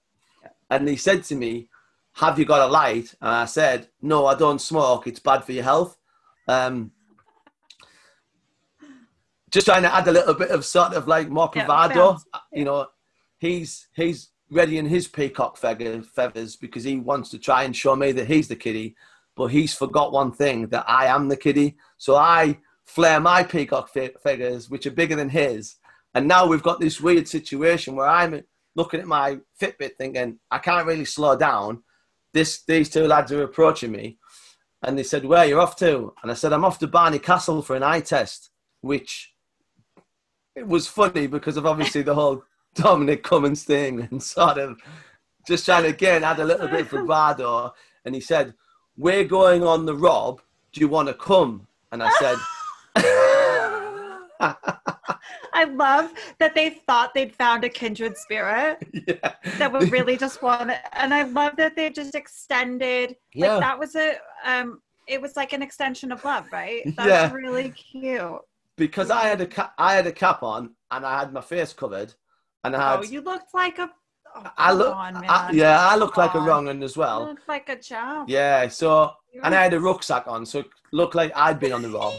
And 0.72 0.88
he 0.88 0.96
said 0.96 1.24
to 1.26 1.36
me, 1.36 1.68
"Have 2.14 2.40
you 2.40 2.46
got 2.46 2.68
a 2.68 2.72
light?" 2.72 3.14
And 3.22 3.30
I 3.30 3.46
said, 3.46 3.90
"No, 4.02 4.26
I 4.26 4.36
don't 4.36 4.60
smoke. 4.60 5.06
It's 5.06 5.20
bad 5.20 5.44
for 5.44 5.52
your 5.52 5.64
health." 5.66 5.98
Um, 6.48 6.92
just 9.52 9.68
trying 9.68 9.84
to 9.84 9.94
add 9.94 10.08
a 10.08 10.12
little 10.12 10.34
bit 10.34 10.50
of 10.50 10.66
sort 10.66 10.94
of 10.94 11.08
like 11.08 11.30
more 11.30 11.52
Yeah, 11.54 11.66
bravado. 11.66 12.12
bounce. 12.14 12.26
You 12.54 12.66
know, 12.66 12.88
he's 13.38 13.88
he's 13.94 14.30
readying 14.50 14.88
his 14.88 15.08
peacock 15.08 15.58
feathers 15.58 16.56
because 16.56 16.84
he 16.84 16.98
wants 16.98 17.30
to 17.30 17.38
try 17.40 17.64
and 17.64 17.76
show 17.76 17.96
me 17.96 18.12
that 18.14 18.28
he's 18.28 18.48
the 18.48 18.56
kiddie, 18.56 18.96
but 19.36 19.48
he's 19.48 19.74
forgot 19.74 20.12
one 20.12 20.32
thing 20.32 20.68
that 20.68 20.86
I 20.90 21.06
am 21.08 21.28
the 21.28 21.38
kiddie. 21.38 21.78
So 21.98 22.16
I 22.16 22.60
flare 22.84 23.20
my 23.20 23.44
peacock 23.44 23.90
fe- 23.90 24.16
feathers, 24.24 24.70
which 24.70 24.86
are 24.86 24.92
bigger 24.92 25.16
than 25.16 25.30
his, 25.30 25.76
and 26.14 26.28
now 26.28 26.46
we've 26.48 26.64
got 26.64 26.80
this 26.80 27.00
weird 27.02 27.28
situation 27.28 27.96
where 27.96 28.08
I'm 28.08 28.44
looking 28.76 29.00
at 29.00 29.08
my 29.08 29.40
Fitbit 29.60 29.96
thinking 29.98 30.40
I 30.50 30.60
can't 30.60 30.88
really 30.88 31.06
slow 31.06 31.38
down. 31.38 31.84
This 32.34 32.64
these 32.64 32.90
two 32.90 33.08
lads 33.08 33.32
are 33.32 33.44
approaching 33.44 33.92
me, 33.92 34.18
and 34.84 34.98
they 34.98 35.04
said, 35.04 35.26
"Where 35.26 35.46
you're 35.46 35.60
off 35.60 35.76
to?" 35.78 36.14
And 36.22 36.32
I 36.32 36.36
said, 36.36 36.54
"I'm 36.54 36.66
off 36.66 36.80
to 36.80 36.88
Barney 36.88 37.20
Castle 37.20 37.62
for 37.62 37.76
an 37.76 37.84
eye 37.84 38.02
test," 38.02 38.52
which 38.82 39.34
it 40.56 40.68
was 40.68 40.88
funny 40.88 41.28
because 41.28 41.58
of 41.58 41.66
obviously 41.66 42.02
the 42.02 42.16
whole 42.16 42.44
Dominic 42.76 43.24
Cummings 43.24 43.64
thing 43.64 44.08
and 44.12 44.22
sort 44.38 44.58
of 44.58 44.80
just 45.48 45.66
trying 45.66 45.84
to 45.84 45.90
again 45.90 46.24
add 46.24 46.40
a 46.40 46.46
little 46.46 46.68
bit 46.68 46.82
of 46.82 46.90
bravado. 46.90 47.74
And 48.06 48.16
he 48.16 48.22
said, 48.22 48.54
We're 48.98 49.26
going 49.26 49.64
on 49.64 49.86
the 49.86 49.96
Rob. 49.96 50.42
Do 50.74 50.82
you 50.82 50.88
want 50.88 51.08
to 51.08 51.14
come? 51.14 51.68
And 51.92 52.02
I 52.04 52.10
said, 52.20 52.38
I 55.54 55.66
love 55.66 56.12
that 56.40 56.56
they 56.56 56.70
thought 56.88 57.14
they'd 57.14 57.36
found 57.36 57.64
a 57.64 57.70
kindred 57.70 58.18
spirit 58.18 58.78
Yeah. 59.08 59.34
that 59.58 59.72
would 59.72 59.92
really 59.92 60.18
just 60.18 60.42
want 60.48 60.72
it. 60.72 60.80
And 60.94 61.14
I 61.14 61.24
love 61.24 61.56
that 61.58 61.76
they 61.76 61.90
just 61.90 62.16
extended. 62.16 63.16
Yeah. 63.34 63.54
Like 63.54 63.62
that 63.62 63.80
was 63.80 63.96
a, 63.96 64.16
um, 64.46 64.82
it 65.08 65.22
was 65.22 65.36
like 65.36 65.54
an 65.54 65.62
extension 65.62 66.12
of 66.12 66.24
love, 66.24 66.46
right? 66.52 66.84
That's 66.96 67.08
Yeah. 67.10 67.32
really 67.34 67.70
cute. 67.72 68.40
because 68.78 69.12
I 69.12 69.24
had 69.28 69.42
a 69.42 69.48
ca- 69.48 69.74
I 69.78 69.94
had 69.94 70.08
a 70.08 70.12
cap 70.12 70.42
on 70.44 70.72
and 70.92 71.06
I 71.06 71.20
had 71.20 71.34
my 71.34 71.42
face 71.42 71.74
covered. 71.74 72.14
and 72.64 72.76
I 72.76 72.92
had. 72.92 73.00
Oh, 73.00 73.04
you 73.04 73.22
looked 73.22 73.54
like 73.54 73.78
a. 73.80 73.90
Oh, 74.34 74.44
I 74.58 74.72
look, 74.72 74.96
on. 74.96 75.18
I, 75.28 75.52
yeah, 75.52 75.78
I 75.86 75.98
look 75.98 76.16
like 76.16 76.34
a 76.36 76.38
on. 76.38 76.48
wrong 76.48 76.66
one 76.68 76.82
as 76.84 76.96
You 76.96 77.02
well. 77.02 77.26
looked 77.26 77.48
like 77.50 77.68
a 77.68 77.76
champ. 77.76 78.30
Yeah, 78.30 78.68
so 78.70 79.12
and 79.44 79.54
I 79.54 79.62
had 79.64 79.74
a 79.74 79.80
rucksack 79.80 80.26
on, 80.28 80.46
so 80.46 80.60
it 80.60 80.68
looked 80.94 81.16
like 81.16 81.32
I'd 81.36 81.60
been 81.60 81.74
on 81.74 81.82
the 81.82 81.90
roll. 81.90 82.14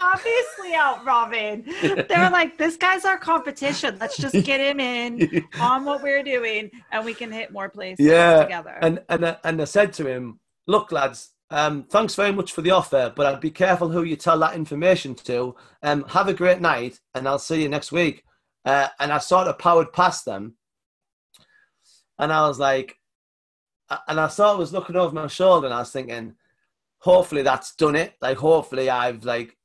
Obviously 0.00 0.74
out 0.74 1.04
robbing. 1.04 1.64
They 1.82 2.16
were 2.18 2.30
like, 2.30 2.56
"This 2.56 2.76
guy's 2.76 3.04
our 3.04 3.18
competition. 3.18 3.96
Let's 4.00 4.16
just 4.16 4.44
get 4.44 4.60
him 4.60 4.78
in 4.80 5.44
on 5.60 5.84
what 5.84 6.02
we're 6.02 6.22
doing, 6.22 6.70
and 6.92 7.04
we 7.04 7.14
can 7.14 7.32
hit 7.32 7.52
more 7.52 7.68
places 7.68 8.06
Yeah, 8.06 8.42
together." 8.42 8.78
and 8.80 9.02
and 9.08 9.26
I- 9.26 9.36
and 9.44 9.60
I 9.60 9.64
said 9.64 9.92
to 9.94 10.06
him, 10.06 10.40
"Look, 10.66 10.92
lads, 10.92 11.30
um, 11.50 11.84
thanks 11.84 12.14
very 12.14 12.32
much 12.32 12.52
for 12.52 12.62
the 12.62 12.70
offer, 12.70 13.12
but 13.14 13.26
I'd 13.26 13.40
be 13.40 13.50
careful 13.50 13.88
who 13.88 14.04
you 14.04 14.16
tell 14.16 14.38
that 14.38 14.54
information 14.54 15.14
to. 15.16 15.56
Um, 15.82 16.04
have 16.08 16.28
a 16.28 16.34
great 16.34 16.60
night, 16.60 17.00
and 17.14 17.26
I'll 17.26 17.38
see 17.40 17.62
you 17.62 17.68
next 17.68 17.90
week." 17.90 18.22
Uh, 18.64 18.88
and 19.00 19.12
I 19.12 19.18
sort 19.18 19.48
of 19.48 19.58
powered 19.58 19.92
past 19.92 20.24
them, 20.24 20.54
and 22.18 22.32
I 22.32 22.46
was 22.46 22.58
like, 22.58 22.96
and 24.06 24.20
I 24.20 24.28
sort 24.28 24.50
of 24.50 24.58
was 24.58 24.72
looking 24.72 24.96
over 24.96 25.14
my 25.14 25.26
shoulder, 25.26 25.66
and 25.66 25.74
I 25.74 25.80
was 25.80 25.90
thinking, 25.90 26.34
hopefully 26.98 27.42
that's 27.42 27.74
done 27.74 27.96
it. 27.96 28.14
Like, 28.20 28.36
hopefully 28.36 28.90
I've 28.90 29.24
like 29.24 29.56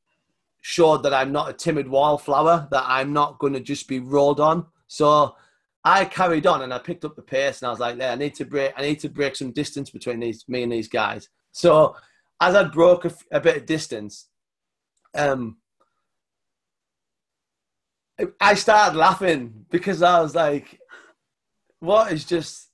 showed 0.66 1.04
that 1.04 1.14
I'm 1.14 1.34
not 1.34 1.50
a 1.50 1.54
timid 1.54 1.90
wildflower, 1.90 2.70
that 2.72 2.86
I'm 2.88 3.12
not 3.12 3.38
going 3.38 3.52
to 3.52 3.60
just 3.60 3.86
be 3.86 4.00
rolled 4.00 4.40
on. 4.40 4.66
So 4.88 5.36
I 5.84 6.06
carried 6.06 6.48
on 6.48 6.62
and 6.62 6.74
I 6.74 6.80
picked 6.80 7.04
up 7.04 7.18
the 7.18 7.22
pace 7.22 7.62
and 7.62 7.68
I 7.68 7.72
was 7.72 7.82
like, 7.82 7.98
yeah, 7.98 8.14
I 8.14 8.16
need 8.16 8.34
to 8.36 8.46
break, 8.46 8.72
I 8.78 8.82
need 8.82 9.00
to 9.02 9.10
break 9.10 9.36
some 9.36 9.52
distance 9.52 9.90
between 9.90 10.22
these, 10.22 10.46
me 10.48 10.64
and 10.64 10.72
these 10.72 10.88
guys. 10.88 11.28
So 11.52 11.98
as 12.40 12.56
I 12.56 12.64
broke 12.64 13.04
a, 13.04 13.14
a 13.32 13.42
bit 13.42 13.58
of 13.58 13.66
distance, 13.66 14.30
um, 15.16 15.58
I 18.40 18.54
started 18.54 18.98
laughing 18.98 19.66
because 19.70 20.02
I 20.02 20.22
was 20.22 20.34
like, 20.34 20.80
what 21.82 22.14
is 22.14 22.24
just, 22.24 22.70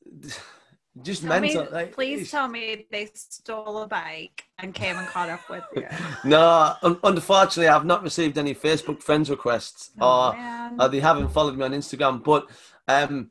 just 1.03 1.23
Tell 1.23 1.39
me- 1.39 1.57
like, 1.57 1.93
please 1.93 2.19
it's- 2.21 2.31
tell 2.31 2.47
me 2.47 2.85
they 2.91 3.09
stole 3.13 3.79
a 3.83 3.87
bike 3.87 4.43
and 4.57 4.73
came 4.73 4.97
and 4.97 5.07
caught 5.07 5.29
up 5.29 5.49
with 5.49 5.63
you. 5.75 5.85
No, 6.25 6.75
un- 6.81 6.99
unfortunately, 7.03 7.67
I've 7.69 7.85
not 7.85 8.03
received 8.03 8.37
any 8.37 8.53
Facebook 8.53 9.01
friends 9.01 9.29
requests, 9.29 9.91
Oh, 9.99 10.29
or, 10.31 10.71
or 10.85 10.89
they 10.89 10.99
haven't 10.99 11.29
followed 11.29 11.57
me 11.57 11.63
on 11.65 11.71
Instagram. 11.71 12.23
But 12.23 12.47
um, 12.87 13.29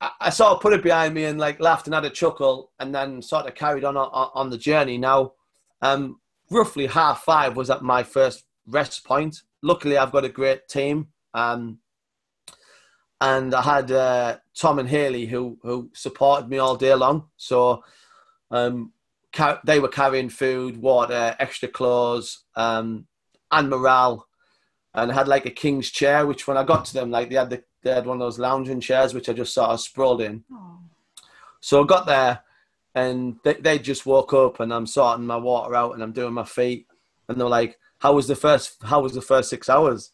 I, 0.00 0.10
I 0.20 0.30
sort 0.30 0.52
of 0.52 0.60
put 0.60 0.72
it 0.72 0.82
behind 0.82 1.14
me 1.14 1.24
and 1.24 1.38
like 1.38 1.60
laughed 1.60 1.86
and 1.86 1.94
had 1.94 2.04
a 2.04 2.10
chuckle, 2.10 2.70
and 2.78 2.94
then 2.94 3.20
sort 3.22 3.46
of 3.46 3.54
carried 3.54 3.84
on 3.84 3.96
on, 3.96 4.30
on 4.34 4.50
the 4.50 4.58
journey. 4.58 4.96
Now, 4.98 5.32
um, 5.82 6.20
roughly 6.50 6.86
half 6.86 7.22
five 7.24 7.56
was 7.56 7.70
at 7.70 7.82
my 7.82 8.02
first 8.02 8.44
rest 8.66 9.04
point. 9.04 9.42
Luckily, 9.62 9.98
I've 9.98 10.12
got 10.12 10.24
a 10.24 10.28
great 10.30 10.68
team. 10.68 11.08
Um, 11.34 11.78
and 13.20 13.54
I 13.54 13.62
had 13.62 13.90
uh, 13.90 14.38
Tom 14.54 14.78
and 14.78 14.88
Haley 14.88 15.26
who 15.26 15.58
who 15.62 15.90
supported 15.92 16.48
me 16.48 16.58
all 16.58 16.76
day 16.76 16.94
long. 16.94 17.28
So 17.36 17.84
um, 18.50 18.92
ca- 19.32 19.60
they 19.64 19.78
were 19.78 19.88
carrying 19.88 20.30
food, 20.30 20.78
water, 20.78 21.36
extra 21.38 21.68
clothes, 21.68 22.44
um, 22.56 23.06
and 23.50 23.68
morale, 23.68 24.26
and 24.94 25.10
I 25.10 25.14
had 25.14 25.28
like 25.28 25.46
a 25.46 25.50
king's 25.50 25.90
chair. 25.90 26.26
Which 26.26 26.46
when 26.46 26.56
I 26.56 26.64
got 26.64 26.86
to 26.86 26.94
them, 26.94 27.10
like 27.10 27.28
they 27.28 27.36
had 27.36 27.50
the, 27.50 27.62
they 27.82 27.92
had 27.92 28.06
one 28.06 28.16
of 28.16 28.20
those 28.20 28.38
lounging 28.38 28.80
chairs, 28.80 29.12
which 29.12 29.28
I 29.28 29.32
just 29.32 29.54
sort 29.54 29.70
of 29.70 29.80
sprawled 29.80 30.22
in. 30.22 30.44
Oh. 30.52 30.78
So 31.60 31.82
I 31.82 31.86
got 31.86 32.06
there, 32.06 32.40
and 32.94 33.36
they, 33.44 33.54
they 33.54 33.78
just 33.78 34.06
woke 34.06 34.32
up, 34.32 34.60
and 34.60 34.72
I'm 34.72 34.86
sorting 34.86 35.26
my 35.26 35.36
water 35.36 35.74
out, 35.74 35.92
and 35.92 36.02
I'm 36.02 36.12
doing 36.12 36.32
my 36.32 36.44
feet, 36.44 36.86
and 37.28 37.38
they're 37.38 37.48
like, 37.48 37.78
"How 37.98 38.14
was 38.14 38.28
the 38.28 38.36
first? 38.36 38.76
How 38.82 39.00
was 39.00 39.12
the 39.12 39.20
first 39.20 39.50
six 39.50 39.68
hours?" 39.68 40.12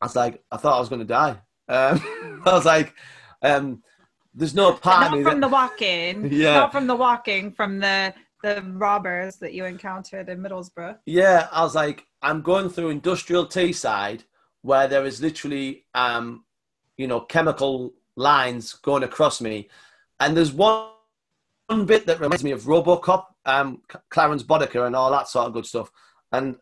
I 0.00 0.06
was 0.06 0.16
like, 0.16 0.42
"I 0.50 0.56
thought 0.56 0.78
I 0.78 0.80
was 0.80 0.88
going 0.88 1.00
to 1.00 1.06
die." 1.06 1.42
Um, 1.72 2.42
I 2.46 2.52
was 2.52 2.64
like, 2.64 2.94
um, 3.42 3.82
"There's 4.34 4.54
no 4.54 4.72
part 4.74 5.12
of 5.12 5.20
Not 5.20 5.30
from 5.30 5.40
the 5.40 5.48
walking. 5.48 6.32
Yeah. 6.32 6.54
Not 6.54 6.72
from 6.72 6.86
the 6.86 6.96
walking. 6.96 7.52
From 7.52 7.78
the 7.78 8.14
the 8.42 8.62
robbers 8.74 9.36
that 9.36 9.54
you 9.54 9.64
encountered 9.64 10.28
in 10.28 10.40
Middlesbrough. 10.40 10.98
Yeah, 11.06 11.48
I 11.52 11.62
was 11.62 11.76
like, 11.76 12.04
I'm 12.22 12.42
going 12.42 12.70
through 12.70 12.90
industrial 12.90 13.46
Teesside 13.46 14.24
where 14.62 14.88
there 14.88 15.04
is 15.04 15.22
literally, 15.22 15.84
um, 15.94 16.44
you 16.96 17.06
know, 17.06 17.20
chemical 17.20 17.92
lines 18.16 18.74
going 18.74 19.04
across 19.04 19.40
me, 19.40 19.68
and 20.20 20.36
there's 20.36 20.52
one, 20.52 20.88
one 21.66 21.86
bit 21.86 22.06
that 22.06 22.20
reminds 22.20 22.44
me 22.44 22.50
of 22.52 22.62
RoboCop, 22.62 23.26
um, 23.46 23.82
Clarence 24.10 24.42
Boddicker, 24.42 24.86
and 24.86 24.94
all 24.94 25.10
that 25.10 25.28
sort 25.28 25.46
of 25.46 25.52
good 25.52 25.66
stuff. 25.66 25.90
And 26.32 26.56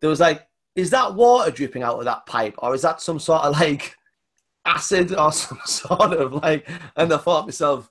there 0.00 0.10
was 0.10 0.20
like, 0.20 0.46
is 0.74 0.90
that 0.90 1.14
water 1.14 1.50
dripping 1.50 1.82
out 1.82 1.98
of 1.98 2.04
that 2.04 2.26
pipe, 2.26 2.54
or 2.58 2.74
is 2.74 2.82
that 2.82 3.00
some 3.00 3.18
sort 3.18 3.42
of 3.42 3.52
like 3.60 3.96
acid 4.66 5.14
or 5.14 5.32
some 5.44 5.60
sort 5.64 6.12
of 6.12 6.34
like? 6.34 6.68
And 6.96 7.12
I 7.12 7.16
thought 7.16 7.42
to 7.42 7.46
myself, 7.46 7.90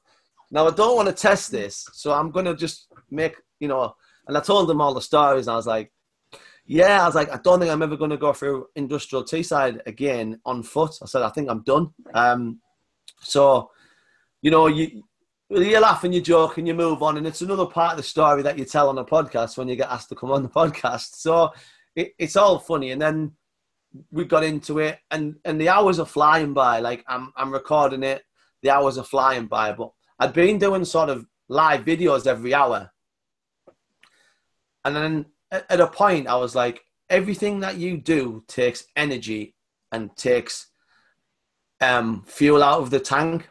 now 0.51 0.67
I 0.67 0.71
don't 0.71 0.95
want 0.95 1.07
to 1.07 1.13
test 1.13 1.51
this, 1.51 1.87
so 1.93 2.13
I'm 2.13 2.31
gonna 2.31 2.55
just 2.55 2.87
make, 3.09 3.35
you 3.59 3.67
know. 3.67 3.95
And 4.27 4.37
I 4.37 4.41
told 4.41 4.67
them 4.67 4.81
all 4.81 4.93
the 4.93 5.01
stories, 5.01 5.47
and 5.47 5.53
I 5.53 5.57
was 5.57 5.67
like, 5.67 5.91
yeah, 6.67 7.03
I 7.03 7.05
was 7.05 7.15
like, 7.15 7.31
I 7.31 7.39
don't 7.43 7.59
think 7.59 7.71
I'm 7.71 7.83
ever 7.83 7.95
going 7.95 8.09
to 8.09 8.17
go 8.17 8.33
through 8.33 8.67
industrial 8.75 9.23
Teesside 9.23 9.81
again 9.85 10.39
on 10.45 10.63
foot. 10.63 10.95
I 11.01 11.05
said, 11.05 11.21
I 11.21 11.29
think 11.29 11.49
I'm 11.49 11.61
done. 11.61 11.91
Um, 12.13 12.59
so, 13.19 13.69
you 14.41 14.49
know, 14.49 14.67
you 14.67 15.03
you 15.51 15.79
laugh 15.79 16.03
and 16.03 16.13
you 16.13 16.21
joke 16.21 16.57
and 16.57 16.67
you 16.67 16.73
move 16.73 17.03
on, 17.03 17.17
and 17.17 17.27
it's 17.27 17.41
another 17.41 17.67
part 17.67 17.91
of 17.91 17.97
the 17.97 18.03
story 18.03 18.41
that 18.41 18.57
you 18.57 18.65
tell 18.65 18.89
on 18.89 18.97
a 18.97 19.05
podcast 19.05 19.57
when 19.57 19.67
you 19.67 19.75
get 19.75 19.91
asked 19.91 20.09
to 20.09 20.15
come 20.15 20.31
on 20.31 20.41
the 20.41 20.49
podcast. 20.61 21.17
So 21.17 21.51
it, 21.95 22.13
it's 22.17 22.35
all 22.35 22.57
funny, 22.57 22.91
and 22.91 23.01
then 23.01 23.33
we 24.11 24.25
got 24.25 24.43
into 24.43 24.79
it, 24.79 24.99
and 25.11 25.35
and 25.45 25.59
the 25.59 25.69
hours 25.69 25.99
are 25.99 26.05
flying 26.05 26.53
by. 26.53 26.79
Like 26.79 27.03
I'm 27.07 27.31
I'm 27.35 27.51
recording 27.51 28.03
it, 28.03 28.23
the 28.61 28.71
hours 28.71 28.97
are 28.97 29.03
flying 29.03 29.47
by, 29.47 29.73
but 29.73 29.91
I'd 30.19 30.33
been 30.33 30.59
doing 30.59 30.85
sort 30.85 31.09
of 31.09 31.25
live 31.47 31.85
videos 31.85 32.27
every 32.27 32.53
hour, 32.53 32.91
and 34.83 34.95
then 34.95 35.25
at, 35.51 35.79
a 35.79 35.87
point 35.87 36.27
I 36.27 36.35
was 36.35 36.55
like, 36.55 36.81
everything 37.09 37.59
that 37.61 37.77
you 37.77 37.97
do 37.97 38.43
takes 38.47 38.85
energy 38.95 39.55
and 39.91 40.15
takes 40.15 40.67
um, 41.81 42.23
fuel 42.25 42.63
out 42.63 42.81
of 42.81 42.89
the 42.89 42.99
tank. 42.99 43.49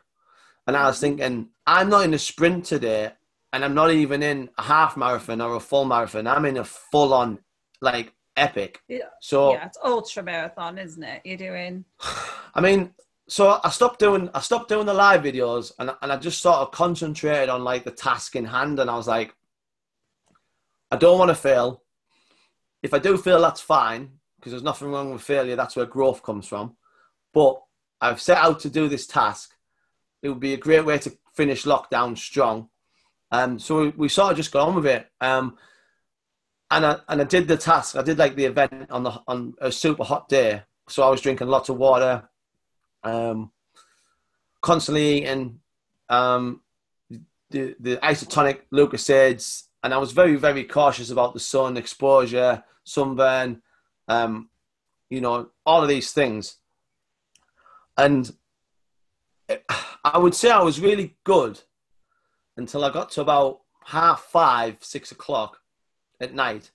And 0.66 0.76
I 0.76 0.86
was 0.86 1.00
thinking, 1.00 1.50
I'm 1.66 1.88
not 1.88 2.04
in 2.04 2.14
a 2.14 2.18
sprint 2.18 2.64
today, 2.64 3.12
and 3.52 3.64
I'm 3.64 3.74
not 3.74 3.90
even 3.90 4.22
in 4.22 4.50
a 4.58 4.62
half 4.62 4.96
marathon 4.96 5.40
or 5.40 5.56
a 5.56 5.60
full 5.60 5.84
marathon. 5.84 6.26
I'm 6.26 6.44
in 6.46 6.56
a 6.56 6.64
full 6.64 7.12
on, 7.12 7.38
like, 7.80 8.12
epic. 8.36 8.80
Yeah. 8.88 9.10
So, 9.20 9.52
yeah, 9.52 9.66
it's 9.66 9.78
ultra 9.84 10.22
marathon, 10.22 10.78
isn't 10.78 11.02
it? 11.02 11.22
You're 11.24 11.36
doing. 11.36 11.84
I 12.54 12.60
mean, 12.60 12.92
so 13.28 13.60
I 13.64 13.70
stopped 13.70 13.98
doing 13.98 14.28
I 14.34 14.40
stopped 14.40 14.68
doing 14.68 14.86
the 14.86 14.94
live 14.94 15.22
videos, 15.22 15.72
and 15.78 15.90
and 16.02 16.12
I 16.12 16.16
just 16.16 16.42
sort 16.42 16.58
of 16.58 16.70
concentrated 16.70 17.48
on 17.48 17.64
like 17.64 17.84
the 17.84 17.90
task 17.90 18.36
in 18.36 18.44
hand, 18.44 18.78
and 18.78 18.90
I 18.90 18.96
was 18.96 19.08
like, 19.08 19.34
I 20.90 20.96
don't 20.96 21.18
want 21.18 21.30
to 21.30 21.34
fail. 21.34 21.82
If 22.82 22.92
I 22.92 22.98
do 22.98 23.16
fail, 23.16 23.40
that's 23.40 23.60
fine 23.60 24.10
because 24.36 24.52
there's 24.52 24.62
nothing 24.62 24.88
wrong 24.90 25.10
with 25.10 25.22
failure. 25.22 25.56
That's 25.56 25.74
where 25.74 25.86
growth 25.86 26.22
comes 26.22 26.46
from. 26.46 26.76
But 27.32 27.62
I've 28.00 28.20
set 28.20 28.38
out 28.38 28.60
to 28.60 28.68
do 28.70 28.88
this 28.88 29.06
task. 29.06 29.54
It 30.22 30.28
would 30.28 30.40
be 30.40 30.52
a 30.52 30.58
great 30.58 30.84
way 30.84 30.98
to 30.98 31.16
finish 31.34 31.64
lockdown 31.64 32.16
strong. 32.18 32.68
Um, 33.30 33.58
so 33.58 33.80
we, 33.80 33.88
we 33.88 34.08
sort 34.08 34.32
of 34.32 34.36
just 34.36 34.52
got 34.52 34.68
on 34.68 34.74
with 34.74 34.86
it. 34.86 35.08
Um, 35.20 35.56
and 36.74 36.84
I 36.84 36.98
and 37.08 37.20
I 37.20 37.24
did 37.24 37.46
the 37.46 37.56
task. 37.56 37.96
I 37.96 38.02
did 38.02 38.18
like 38.18 38.34
the 38.34 38.46
event 38.46 38.90
on 38.90 39.04
the 39.04 39.22
on 39.28 39.54
a 39.60 39.70
super 39.70 40.04
hot 40.04 40.28
day. 40.28 40.62
So 40.88 41.06
I 41.06 41.10
was 41.10 41.20
drinking 41.20 41.48
lots 41.48 41.68
of 41.68 41.76
water, 41.78 42.28
um, 43.04 43.52
constantly 44.60 45.18
eating 45.18 45.60
um, 46.08 46.60
the 47.50 47.76
the 47.78 47.96
isotonic 47.98 48.62
Lucozades, 48.72 49.64
and 49.82 49.94
I 49.94 49.98
was 49.98 50.12
very 50.12 50.34
very 50.34 50.64
cautious 50.64 51.10
about 51.10 51.32
the 51.32 51.40
sun 51.40 51.76
exposure, 51.76 52.64
sunburn, 52.82 53.62
um, 54.08 54.50
you 55.08 55.20
know, 55.20 55.50
all 55.64 55.82
of 55.82 55.88
these 55.88 56.10
things. 56.10 56.56
And 57.96 58.34
I 60.04 60.18
would 60.18 60.34
say 60.34 60.50
I 60.50 60.62
was 60.62 60.80
really 60.80 61.16
good 61.22 61.60
until 62.56 62.84
I 62.84 62.90
got 62.90 63.10
to 63.12 63.20
about 63.20 63.60
half 63.84 64.22
five, 64.22 64.78
six 64.80 65.12
o'clock 65.12 65.60
at 66.20 66.34
night. 66.34 66.70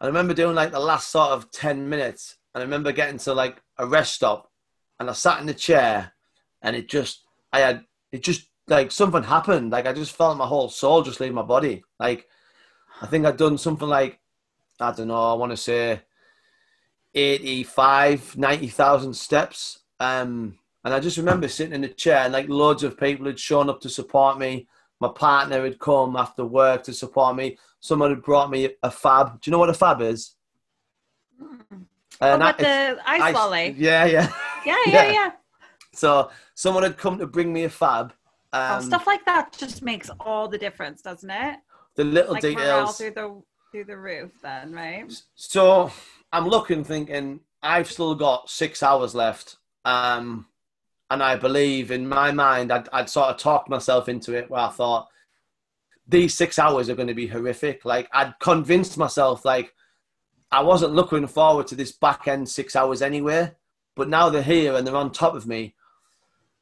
I 0.00 0.06
remember 0.06 0.34
doing 0.34 0.54
like 0.54 0.72
the 0.72 0.80
last 0.80 1.10
sort 1.10 1.30
of 1.30 1.50
10 1.50 1.88
minutes, 1.88 2.36
and 2.54 2.62
I 2.62 2.64
remember 2.64 2.92
getting 2.92 3.18
to 3.18 3.34
like 3.34 3.62
a 3.78 3.86
rest 3.86 4.14
stop, 4.14 4.50
and 4.98 5.10
I 5.10 5.12
sat 5.12 5.40
in 5.40 5.46
the 5.46 5.54
chair, 5.54 6.12
and 6.62 6.74
it 6.74 6.88
just, 6.88 7.24
I 7.52 7.60
had, 7.60 7.84
it 8.12 8.22
just 8.22 8.48
like 8.66 8.90
something 8.92 9.22
happened. 9.22 9.72
Like 9.72 9.86
I 9.86 9.92
just 9.92 10.16
felt 10.16 10.38
my 10.38 10.46
whole 10.46 10.68
soul 10.68 11.02
just 11.02 11.20
leave 11.20 11.34
my 11.34 11.42
body. 11.42 11.82
Like 11.98 12.26
I 13.02 13.06
think 13.06 13.26
I'd 13.26 13.36
done 13.36 13.58
something 13.58 13.88
like, 13.88 14.18
I 14.78 14.92
don't 14.92 15.08
know, 15.08 15.32
I 15.32 15.34
want 15.34 15.52
to 15.52 15.56
say 15.56 16.00
85, 17.14 18.36
90,000 18.38 19.14
steps. 19.14 19.80
Um, 19.98 20.58
and 20.84 20.94
I 20.94 21.00
just 21.00 21.18
remember 21.18 21.48
sitting 21.48 21.74
in 21.74 21.82
the 21.82 21.88
chair, 21.88 22.18
and 22.18 22.32
like 22.32 22.48
loads 22.48 22.82
of 22.82 22.98
people 22.98 23.26
had 23.26 23.38
shown 23.38 23.68
up 23.68 23.80
to 23.82 23.90
support 23.90 24.38
me. 24.38 24.66
My 25.00 25.08
partner 25.08 25.64
had 25.64 25.78
come 25.78 26.14
after 26.16 26.44
work 26.44 26.82
to 26.84 26.92
support 26.92 27.34
me. 27.34 27.58
Someone 27.80 28.10
had 28.10 28.22
brought 28.22 28.50
me 28.50 28.68
a 28.82 28.90
fab. 28.90 29.40
Do 29.40 29.48
you 29.48 29.52
know 29.52 29.58
what 29.58 29.70
a 29.70 29.74
fab 29.74 30.02
is? 30.02 30.34
Oh, 31.40 32.34
An 32.34 32.40
but 32.40 32.60
i- 32.60 32.62
the 32.62 32.98
ice 33.06 33.34
lolly. 33.34 33.74
Yeah, 33.78 34.04
yeah. 34.04 34.30
Yeah, 34.66 34.76
yeah, 34.86 34.92
yeah. 34.92 35.12
yeah. 35.12 35.30
So 35.94 36.30
someone 36.54 36.82
had 36.82 36.98
come 36.98 37.18
to 37.18 37.26
bring 37.26 37.52
me 37.52 37.64
a 37.64 37.70
fab. 37.70 38.12
Oh, 38.52 38.58
um, 38.60 38.78
oh, 38.78 38.80
stuff 38.80 39.06
like 39.06 39.24
that 39.24 39.56
just 39.56 39.82
makes 39.82 40.10
all 40.20 40.48
the 40.48 40.58
difference, 40.58 41.00
doesn't 41.02 41.30
it? 41.30 41.56
The 41.96 42.04
little 42.04 42.34
like 42.34 42.42
details 42.42 42.98
through 42.98 43.12
the 43.12 43.42
through 43.72 43.84
the 43.84 43.96
roof, 43.96 44.32
then, 44.42 44.72
right? 44.72 45.04
So 45.34 45.90
I'm 46.32 46.46
looking, 46.46 46.84
thinking 46.84 47.40
I've 47.62 47.90
still 47.90 48.14
got 48.14 48.50
six 48.50 48.82
hours 48.82 49.14
left. 49.14 49.56
Um, 49.84 50.46
and 51.10 51.22
I 51.22 51.36
believe 51.36 51.90
in 51.90 52.08
my 52.08 52.30
mind, 52.30 52.72
I'd, 52.72 52.88
I'd 52.92 53.10
sort 53.10 53.30
of 53.30 53.36
talked 53.36 53.68
myself 53.68 54.08
into 54.08 54.32
it 54.34 54.48
where 54.48 54.60
I 54.60 54.68
thought 54.68 55.08
these 56.06 56.34
six 56.34 56.58
hours 56.58 56.88
are 56.88 56.94
going 56.94 57.08
to 57.08 57.14
be 57.14 57.26
horrific. 57.26 57.84
Like 57.84 58.08
I'd 58.12 58.34
convinced 58.40 58.96
myself, 58.96 59.44
like 59.44 59.74
I 60.52 60.62
wasn't 60.62 60.94
looking 60.94 61.26
forward 61.26 61.66
to 61.68 61.74
this 61.74 61.92
back 61.92 62.28
end 62.28 62.48
six 62.48 62.76
hours 62.76 63.02
anyway. 63.02 63.52
But 63.96 64.08
now 64.08 64.28
they're 64.28 64.42
here 64.42 64.74
and 64.74 64.86
they're 64.86 64.96
on 64.96 65.10
top 65.10 65.34
of 65.34 65.46
me. 65.46 65.74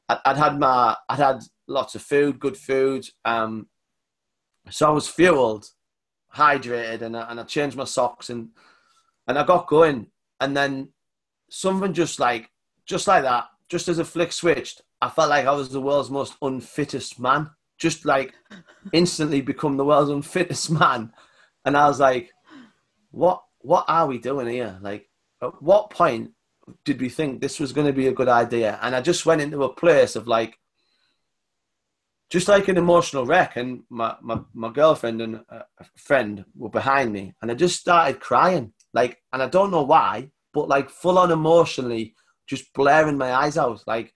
I'd, 0.09 0.19
I'd 0.25 0.37
had 0.39 0.59
my, 0.59 0.97
I'd 1.09 1.19
had 1.19 1.43
lots 1.67 1.95
of 1.95 2.03
food, 2.03 2.41
good 2.41 2.57
food. 2.57 3.07
Um, 3.25 3.69
so 4.71 4.87
I 4.87 4.91
was 4.91 5.09
fueled, 5.09 5.71
hydrated, 6.35 7.03
and 7.03 7.17
I, 7.17 7.31
and 7.31 7.39
I 7.39 7.45
changed 7.45 7.77
my 7.77 7.85
socks 7.85 8.31
and 8.31 8.51
and 9.27 9.39
I 9.39 9.45
got 9.45 9.67
going. 9.67 10.07
And 10.41 10.57
then 10.57 10.89
something 11.51 11.93
just 11.93 12.19
like, 12.19 12.51
just 12.87 13.07
like 13.07 13.25
that, 13.25 13.45
just 13.69 13.89
as 13.89 13.99
a 13.99 14.05
flick 14.05 14.33
switched, 14.33 14.83
I 15.01 15.09
felt 15.09 15.31
like 15.31 15.47
I 15.47 15.53
was 15.53 15.71
the 15.71 15.81
world's 15.81 16.11
most 16.11 16.35
unfittest 16.43 17.21
man. 17.21 17.51
Just 17.79 18.05
like 18.05 18.35
instantly 18.93 19.41
become 19.41 19.77
the 19.77 19.85
world's 19.85 20.11
unfittest 20.11 20.71
man. 20.71 21.13
And 21.65 21.77
I 21.77 21.87
was 21.87 22.01
like, 22.01 22.31
what 23.11 23.43
what 23.61 23.85
are 23.89 24.07
we 24.07 24.19
doing 24.19 24.49
here? 24.49 24.79
Like 24.81 25.09
at 25.43 25.63
what 25.63 25.91
point 25.91 26.33
did 26.85 27.01
we 27.01 27.09
think 27.09 27.41
this 27.41 27.61
was 27.61 27.73
going 27.73 27.87
to 27.87 27.93
be 27.93 28.09
a 28.09 28.13
good 28.13 28.29
idea? 28.29 28.79
And 28.83 28.95
I 28.95 29.01
just 29.01 29.27
went 29.27 29.41
into 29.41 29.63
a 29.65 29.75
place 29.75 30.17
of 30.17 30.27
like 30.27 30.59
just 32.31 32.49
like 32.49 32.69
an 32.69 32.77
emotional 32.77 33.25
wreck 33.25 33.57
and 33.57 33.83
my, 33.89 34.15
my, 34.21 34.39
my 34.53 34.71
girlfriend 34.71 35.23
and 35.23 35.41
a 35.51 35.65
friend 35.97 36.45
were 36.55 36.69
behind 36.69 37.13
me 37.13 37.35
and 37.41 37.51
I 37.51 37.55
just 37.55 37.81
started 37.81 38.21
crying 38.21 38.73
like 38.93 39.23
and 39.33 39.43
I 39.43 39.49
don't 39.49 39.71
know 39.71 39.83
why 39.83 40.31
but 40.53 40.69
like 40.69 40.91
full 40.91 41.19
on 41.19 41.31
emotionally 41.31 42.15
just 42.49 42.73
blaring 42.73 43.19
my 43.19 43.33
eyes 43.33 43.57
out 43.57 43.83
like 43.87 44.13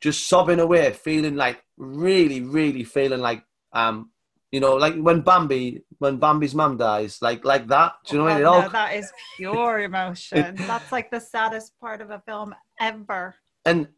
just 0.00 0.28
sobbing 0.28 0.60
away 0.60 0.92
feeling 0.92 1.36
like 1.36 1.62
really 1.76 2.40
really 2.40 2.84
feeling 2.84 3.20
like 3.20 3.44
um 3.72 4.10
you 4.50 4.60
know 4.60 4.74
like 4.74 4.96
when 4.96 5.20
Bambi 5.20 5.82
when 5.98 6.18
Bambi's 6.18 6.54
mum 6.54 6.76
dies 6.76 7.20
like 7.22 7.44
like 7.44 7.68
that 7.68 7.94
do 8.06 8.16
you 8.16 8.22
know 8.22 8.28
oh, 8.28 8.32
what 8.32 8.34
I 8.34 8.60
mean? 8.60 8.66
Oh, 8.66 8.68
that 8.70 8.94
is 8.94 9.12
pure 9.36 9.80
emotion 9.80 10.54
that's 10.66 10.90
like 10.90 11.10
the 11.10 11.20
saddest 11.20 11.78
part 11.80 12.00
of 12.00 12.10
a 12.10 12.20
film 12.26 12.54
ever 12.80 13.34
and 13.64 13.88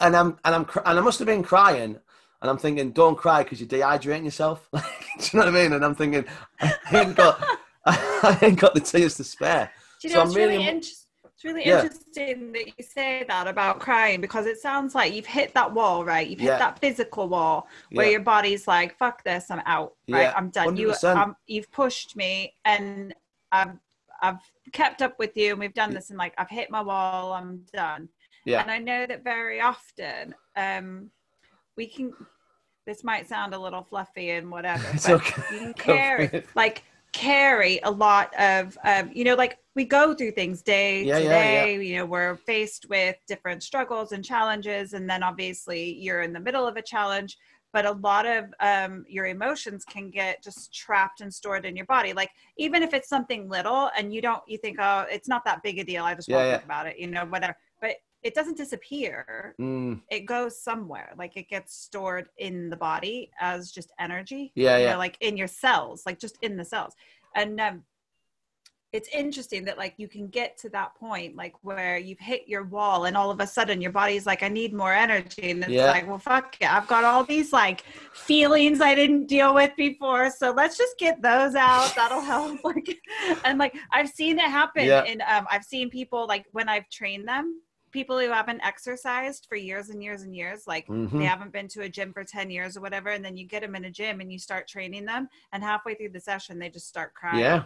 and 0.00 0.16
I'm 0.16 0.38
and 0.44 0.54
I'm 0.54 0.66
and 0.84 0.98
I 0.98 1.00
must 1.00 1.18
have 1.18 1.26
been 1.26 1.42
crying 1.42 1.98
and 2.40 2.50
I'm 2.50 2.58
thinking, 2.58 2.92
don't 2.92 3.16
cry 3.16 3.42
because 3.42 3.60
you're 3.60 3.68
dehydrating 3.68 4.24
yourself. 4.24 4.68
Like, 5.18 5.30
do 5.30 5.36
you 5.36 5.40
know 5.40 5.46
what 5.46 5.54
I 5.56 5.62
mean? 5.62 5.72
And 5.72 5.84
I'm 5.84 5.96
thinking, 5.96 6.24
I 6.60 6.76
ain't 6.92 7.16
got, 7.16 7.44
I 7.84 8.38
ain't 8.40 8.60
got 8.60 8.74
the 8.74 8.80
tears 8.80 9.16
to 9.16 9.24
spare. 9.24 9.72
Do 10.00 10.06
you 10.06 10.14
know, 10.14 10.20
so 10.20 10.26
it's 10.26 10.36
really, 10.36 10.52
really 10.58 10.68
interesting. 10.68 11.07
It's 11.38 11.44
really 11.44 11.64
yeah. 11.64 11.82
interesting 11.82 12.50
that 12.50 12.66
you 12.66 12.84
say 12.84 13.24
that 13.28 13.46
about 13.46 13.78
crying 13.78 14.20
because 14.20 14.46
it 14.46 14.58
sounds 14.58 14.96
like 14.96 15.14
you've 15.14 15.24
hit 15.24 15.54
that 15.54 15.72
wall, 15.72 16.04
right? 16.04 16.28
You've 16.28 16.40
hit 16.40 16.48
yeah. 16.48 16.58
that 16.58 16.80
physical 16.80 17.28
wall 17.28 17.68
where 17.92 18.06
yeah. 18.06 18.10
your 18.10 18.22
body's 18.22 18.66
like, 18.66 18.98
"Fuck 18.98 19.22
this, 19.22 19.48
I'm 19.48 19.62
out, 19.64 19.94
right? 20.08 20.32
I'm 20.36 20.50
done. 20.50 20.76
100%. 20.76 20.78
You, 20.80 21.08
um, 21.10 21.36
you've 21.46 21.70
pushed 21.70 22.16
me, 22.16 22.56
and 22.64 23.14
I've, 23.52 23.78
I've 24.20 24.40
kept 24.72 25.00
up 25.00 25.16
with 25.20 25.36
you, 25.36 25.52
and 25.52 25.60
we've 25.60 25.74
done 25.74 25.94
this, 25.94 26.10
and 26.10 26.18
like, 26.18 26.34
I've 26.38 26.50
hit 26.50 26.72
my 26.72 26.80
wall, 26.80 27.32
I'm 27.32 27.64
done." 27.72 28.08
Yeah. 28.44 28.60
And 28.60 28.68
I 28.68 28.78
know 28.78 29.06
that 29.06 29.22
very 29.22 29.60
often, 29.60 30.34
um, 30.56 31.08
we 31.76 31.86
can 31.86 32.12
this 32.84 33.04
might 33.04 33.28
sound 33.28 33.54
a 33.54 33.58
little 33.58 33.82
fluffy 33.84 34.30
and 34.30 34.50
whatever 34.50 34.82
but 34.92 35.10
okay. 35.10 35.42
you 35.52 35.58
can 35.60 35.74
carry 35.74 36.42
like 36.56 36.82
carry 37.18 37.80
a 37.82 37.90
lot 37.90 38.32
of 38.38 38.78
um, 38.84 39.10
you 39.12 39.24
know 39.24 39.34
like 39.34 39.58
we 39.74 39.84
go 39.84 40.14
through 40.14 40.30
things 40.30 40.62
day 40.62 41.02
yeah, 41.02 41.18
to 41.18 41.24
yeah, 41.24 41.30
day 41.30 41.74
yeah. 41.74 41.80
you 41.80 41.96
know 41.96 42.06
we're 42.06 42.36
faced 42.36 42.86
with 42.88 43.16
different 43.26 43.60
struggles 43.60 44.12
and 44.12 44.24
challenges 44.24 44.92
and 44.92 45.10
then 45.10 45.24
obviously 45.24 45.94
you're 45.94 46.22
in 46.22 46.32
the 46.32 46.38
middle 46.38 46.64
of 46.64 46.76
a 46.76 46.82
challenge 46.82 47.36
but 47.72 47.84
a 47.84 47.92
lot 47.92 48.24
of 48.24 48.46
um, 48.60 49.04
your 49.08 49.26
emotions 49.26 49.84
can 49.84 50.10
get 50.10 50.42
just 50.44 50.72
trapped 50.72 51.20
and 51.20 51.32
stored 51.32 51.66
in 51.66 51.76
your 51.76 51.84
body. 51.86 52.12
Like 52.14 52.30
even 52.56 52.82
if 52.82 52.94
it's 52.94 53.08
something 53.08 53.48
little 53.48 53.90
and 53.96 54.14
you 54.14 54.22
don't 54.22 54.42
you 54.46 54.58
think 54.58 54.78
oh 54.80 55.04
it's 55.10 55.28
not 55.28 55.44
that 55.44 55.62
big 55.62 55.78
a 55.78 55.84
deal 55.84 56.04
i 56.04 56.14
just 56.14 56.28
won't 56.28 56.50
think 56.50 56.64
about 56.64 56.86
it 56.86 56.98
you 56.98 57.06
know 57.06 57.24
whatever 57.26 57.56
it 58.22 58.34
doesn't 58.34 58.56
disappear. 58.56 59.54
Mm. 59.60 60.00
It 60.10 60.26
goes 60.26 60.60
somewhere. 60.60 61.12
Like 61.16 61.36
it 61.36 61.48
gets 61.48 61.76
stored 61.76 62.28
in 62.38 62.68
the 62.68 62.76
body 62.76 63.30
as 63.40 63.70
just 63.70 63.92
energy. 64.00 64.52
Yeah, 64.54 64.76
yeah. 64.78 64.92
Know, 64.92 64.98
like 64.98 65.16
in 65.20 65.36
your 65.36 65.46
cells, 65.46 66.04
like 66.04 66.18
just 66.18 66.38
in 66.42 66.56
the 66.56 66.64
cells. 66.64 66.94
And 67.36 67.60
um, 67.60 67.84
it's 68.92 69.08
interesting 69.14 69.64
that 69.66 69.78
like 69.78 69.94
you 69.98 70.08
can 70.08 70.28
get 70.28 70.56
to 70.58 70.68
that 70.70 70.96
point, 70.96 71.36
like 71.36 71.54
where 71.62 71.96
you've 71.98 72.18
hit 72.18 72.48
your 72.48 72.64
wall, 72.64 73.04
and 73.04 73.16
all 73.16 73.30
of 73.30 73.38
a 73.38 73.46
sudden 73.46 73.80
your 73.80 73.92
body's 73.92 74.26
like, 74.26 74.42
I 74.42 74.48
need 74.48 74.72
more 74.72 74.92
energy, 74.92 75.50
and 75.50 75.62
it's 75.62 75.70
yeah. 75.70 75.90
like, 75.90 76.08
well, 76.08 76.18
fuck 76.18 76.56
it, 76.60 76.72
I've 76.72 76.88
got 76.88 77.04
all 77.04 77.22
these 77.22 77.52
like 77.52 77.82
feelings 78.14 78.80
I 78.80 78.94
didn't 78.94 79.26
deal 79.26 79.54
with 79.54 79.76
before, 79.76 80.30
so 80.30 80.52
let's 80.52 80.76
just 80.78 80.98
get 80.98 81.22
those 81.22 81.54
out. 81.54 81.94
That'll 81.94 82.22
help. 82.22 82.58
Like, 82.64 82.98
and 83.44 83.58
like 83.58 83.74
I've 83.92 84.08
seen 84.08 84.38
it 84.38 84.44
happen, 84.44 84.86
yeah. 84.86 85.02
and 85.02 85.22
um, 85.22 85.46
I've 85.50 85.64
seen 85.64 85.90
people 85.90 86.26
like 86.26 86.46
when 86.52 86.68
I've 86.68 86.88
trained 86.90 87.28
them 87.28 87.60
people 87.90 88.18
who 88.18 88.30
haven't 88.30 88.64
exercised 88.64 89.46
for 89.48 89.56
years 89.56 89.90
and 89.90 90.02
years 90.02 90.22
and 90.22 90.34
years 90.34 90.66
like 90.66 90.86
mm-hmm. 90.88 91.18
they 91.18 91.24
haven't 91.24 91.52
been 91.52 91.68
to 91.68 91.82
a 91.82 91.88
gym 91.88 92.12
for 92.12 92.24
10 92.24 92.50
years 92.50 92.76
or 92.76 92.80
whatever 92.80 93.10
and 93.10 93.24
then 93.24 93.36
you 93.36 93.46
get 93.46 93.62
them 93.62 93.74
in 93.74 93.84
a 93.86 93.90
gym 93.90 94.20
and 94.20 94.32
you 94.32 94.38
start 94.38 94.68
training 94.68 95.04
them 95.04 95.28
and 95.52 95.62
halfway 95.62 95.94
through 95.94 96.10
the 96.10 96.20
session 96.20 96.58
they 96.58 96.68
just 96.68 96.88
start 96.88 97.14
crying 97.14 97.40
yeah 97.40 97.64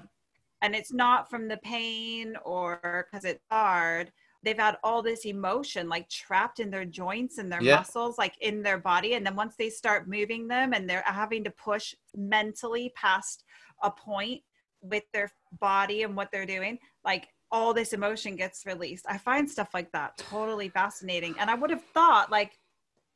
and 0.62 0.74
it's 0.74 0.92
not 0.92 1.28
from 1.28 1.48
the 1.48 1.56
pain 1.58 2.36
or 2.44 3.06
because 3.10 3.24
it's 3.24 3.44
hard 3.50 4.12
they've 4.42 4.58
had 4.58 4.76
all 4.82 5.02
this 5.02 5.24
emotion 5.24 5.88
like 5.88 6.08
trapped 6.08 6.60
in 6.60 6.70
their 6.70 6.84
joints 6.84 7.38
and 7.38 7.50
their 7.50 7.62
yeah. 7.62 7.76
muscles 7.76 8.18
like 8.18 8.34
in 8.40 8.62
their 8.62 8.78
body 8.78 9.14
and 9.14 9.26
then 9.26 9.36
once 9.36 9.54
they 9.56 9.70
start 9.70 10.08
moving 10.08 10.48
them 10.48 10.72
and 10.72 10.88
they're 10.88 11.04
having 11.06 11.44
to 11.44 11.50
push 11.50 11.94
mentally 12.16 12.92
past 12.96 13.44
a 13.82 13.90
point 13.90 14.40
with 14.80 15.04
their 15.12 15.30
body 15.60 16.02
and 16.02 16.16
what 16.16 16.28
they're 16.32 16.46
doing 16.46 16.78
like 17.04 17.28
all 17.52 17.74
this 17.74 17.92
emotion 17.92 18.34
gets 18.34 18.64
released. 18.66 19.04
I 19.08 19.18
find 19.18 19.48
stuff 19.48 19.68
like 19.74 19.92
that 19.92 20.16
totally 20.16 20.70
fascinating. 20.70 21.34
And 21.38 21.50
I 21.50 21.54
would 21.54 21.70
have 21.70 21.84
thought, 21.94 22.30
like, 22.30 22.58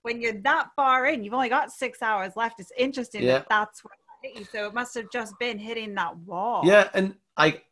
when 0.03 0.21
you're 0.21 0.41
that 0.43 0.69
far 0.77 1.07
in, 1.07 1.25
you've 1.25 1.35
only 1.35 1.49
got 1.49 1.73
six 1.73 2.03
hours 2.03 2.37
left. 2.37 2.61
It's 2.61 2.71
interesting 2.79 3.23
yeah. 3.23 3.39
that 3.39 3.47
that's 3.49 3.83
what 3.83 3.95
hit 4.23 4.39
you. 4.39 4.45
So 4.45 4.67
it 4.67 4.75
must 4.75 4.95
have 4.95 5.11
just 5.11 5.35
been 5.41 5.59
hitting 5.59 5.95
that 5.95 6.17
wall. 6.19 6.63
Yeah, 6.65 6.89
and 6.95 7.17
I, 7.37 7.63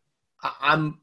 I'm, 0.61 1.01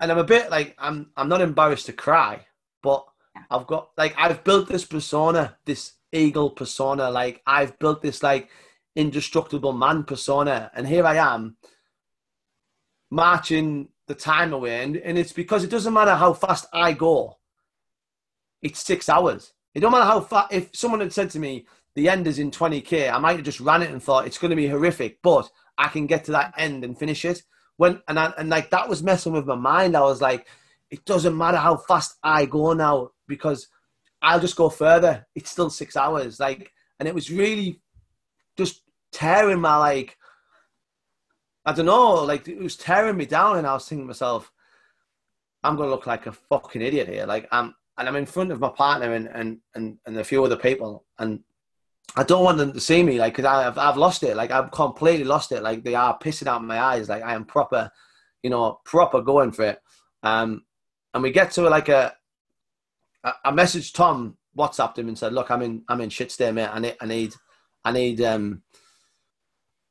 and 0.00 0.12
I'm 0.12 0.18
a 0.18 0.24
bit 0.24 0.50
like 0.50 0.74
I'm. 0.78 1.10
I'm 1.16 1.28
not 1.28 1.40
embarrassed 1.40 1.86
to 1.86 1.92
cry, 1.92 2.46
but 2.82 3.04
yeah. 3.34 3.42
I've 3.50 3.66
got 3.66 3.90
like 3.96 4.14
I've 4.16 4.44
built 4.44 4.68
this 4.68 4.84
persona, 4.84 5.56
this 5.64 5.92
eagle 6.12 6.50
persona. 6.50 7.10
Like 7.10 7.42
I've 7.46 7.78
built 7.78 8.02
this 8.02 8.22
like 8.22 8.48
indestructible 8.94 9.72
man 9.72 10.04
persona, 10.04 10.70
and 10.74 10.86
here 10.86 11.06
I 11.06 11.16
am 11.16 11.56
marching 13.10 13.88
the 14.06 14.14
time 14.14 14.52
away. 14.52 14.82
And, 14.82 14.96
and 14.96 15.18
it's 15.18 15.32
because 15.32 15.64
it 15.64 15.70
doesn't 15.70 15.94
matter 15.94 16.14
how 16.14 16.32
fast 16.32 16.66
I 16.72 16.92
go, 16.92 17.38
it's 18.62 18.84
six 18.84 19.08
hours. 19.08 19.52
It 19.74 19.80
don't 19.80 19.92
matter 19.92 20.04
how 20.04 20.20
fast, 20.20 20.52
if 20.52 20.70
someone 20.74 21.00
had 21.00 21.12
said 21.12 21.30
to 21.30 21.38
me, 21.38 21.66
the 21.94 22.08
end 22.08 22.26
is 22.26 22.38
in 22.38 22.50
20K, 22.50 23.12
I 23.12 23.18
might 23.18 23.36
have 23.36 23.44
just 23.44 23.60
ran 23.60 23.82
it 23.82 23.90
and 23.90 24.02
thought 24.02 24.26
it's 24.26 24.38
going 24.38 24.50
to 24.50 24.56
be 24.56 24.68
horrific, 24.68 25.18
but 25.22 25.50
I 25.78 25.88
can 25.88 26.06
get 26.06 26.24
to 26.24 26.32
that 26.32 26.54
end 26.56 26.84
and 26.84 26.98
finish 26.98 27.24
it. 27.24 27.42
When, 27.76 28.00
and, 28.08 28.18
I, 28.18 28.32
and 28.38 28.48
like 28.48 28.70
that 28.70 28.88
was 28.88 29.02
messing 29.02 29.32
with 29.32 29.46
my 29.46 29.54
mind. 29.54 29.96
I 29.96 30.00
was 30.00 30.20
like, 30.20 30.46
it 30.90 31.04
doesn't 31.04 31.36
matter 31.36 31.58
how 31.58 31.76
fast 31.76 32.16
I 32.22 32.46
go 32.46 32.72
now 32.72 33.10
because 33.26 33.68
I'll 34.22 34.40
just 34.40 34.56
go 34.56 34.68
further. 34.68 35.26
It's 35.34 35.50
still 35.50 35.70
six 35.70 35.96
hours. 35.96 36.40
Like, 36.40 36.72
and 36.98 37.08
it 37.08 37.14
was 37.14 37.30
really 37.30 37.80
just 38.56 38.82
tearing 39.12 39.60
my 39.60 39.76
like 39.76 40.16
I 41.66 41.72
don't 41.72 41.86
know, 41.86 42.24
like 42.24 42.46
it 42.48 42.58
was 42.58 42.76
tearing 42.76 43.16
me 43.16 43.26
down, 43.26 43.58
and 43.58 43.66
I 43.66 43.74
was 43.74 43.88
thinking 43.88 44.04
to 44.04 44.08
myself, 44.08 44.52
I'm 45.64 45.76
gonna 45.76 45.90
look 45.90 46.06
like 46.06 46.26
a 46.26 46.32
fucking 46.32 46.80
idiot 46.80 47.08
here. 47.08 47.26
Like 47.26 47.48
I'm, 47.50 47.74
and 47.98 48.08
I'm 48.08 48.16
in 48.16 48.26
front 48.26 48.52
of 48.52 48.60
my 48.60 48.68
partner 48.68 49.12
and 49.12 49.28
and 49.28 49.58
and, 49.74 49.98
and 50.06 50.16
a 50.16 50.24
few 50.24 50.44
other 50.44 50.56
people, 50.56 51.04
and 51.18 51.40
I 52.16 52.22
don't 52.22 52.44
want 52.44 52.58
them 52.58 52.72
to 52.72 52.80
see 52.80 53.02
me, 53.02 53.18
like, 53.18 53.34
because 53.34 53.44
I've 53.44 53.78
I've 53.78 53.96
lost 53.96 54.22
it. 54.22 54.36
Like 54.36 54.50
I've 54.50 54.70
completely 54.70 55.24
lost 55.24 55.52
it. 55.52 55.62
Like 55.62 55.82
they 55.82 55.94
are 55.94 56.18
pissing 56.18 56.46
out 56.46 56.62
my 56.62 56.80
eyes. 56.80 57.08
Like 57.08 57.22
I 57.22 57.34
am 57.34 57.44
proper, 57.44 57.90
you 58.42 58.50
know, 58.50 58.80
proper 58.84 59.20
going 59.20 59.52
for 59.52 59.64
it. 59.64 59.80
Um, 60.22 60.62
and 61.12 61.22
we 61.22 61.30
get 61.30 61.50
to 61.52 61.62
like 61.62 61.88
a, 61.88 62.14
I 63.24 63.50
messaged 63.50 63.94
Tom, 63.94 64.36
WhatsApped 64.56 64.98
him 64.98 65.08
and 65.08 65.18
said, 65.18 65.32
look, 65.32 65.50
I'm 65.50 65.62
in 65.62 65.82
I'm 65.88 66.00
in 66.00 66.10
shit 66.10 66.30
state, 66.30 66.54
mate. 66.54 66.70
I 66.72 66.78
need 66.78 66.96
I 67.00 67.06
need 67.06 67.34
I 67.84 67.92
need 67.92 68.20
um 68.22 68.62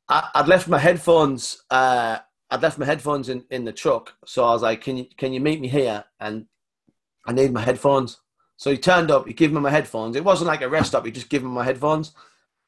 I, 0.08 0.30
would 0.36 0.48
left 0.48 0.68
my 0.68 0.80
headphones. 0.80 1.63
Uh, 1.70 2.20
I'd 2.50 2.62
left 2.62 2.78
my 2.78 2.86
headphones 2.86 3.30
in, 3.30 3.44
in 3.50 3.65
the 3.65 3.74
truck, 3.74 4.13
so 4.26 4.44
I 4.44 4.52
was 4.52 4.62
like, 4.62 4.82
"Can 4.82 4.98
you 4.98 5.06
can 5.18 5.34
you 5.34 5.39
meet 5.39 5.60
me 5.60 5.68
here?" 5.68 6.04
And 6.20 6.46
I 7.26 7.34
need 7.34 7.52
my 7.52 7.62
headphones. 7.62 8.20
So 8.58 8.72
he 8.72 8.78
turned 8.78 9.12
up, 9.12 9.28
he 9.28 9.34
gave 9.34 9.52
me 9.52 9.60
my 9.60 9.70
headphones. 9.70 10.15
It 10.15 10.24
wasn't 10.24 10.48
like 10.48 10.62
a 10.62 10.70
rest 10.70 10.89
stop, 10.89 11.06
he 11.06 11.12
just 11.12 11.30
gave 11.30 11.44
me 11.44 11.50
my 11.50 11.63
headphones. 11.63 12.13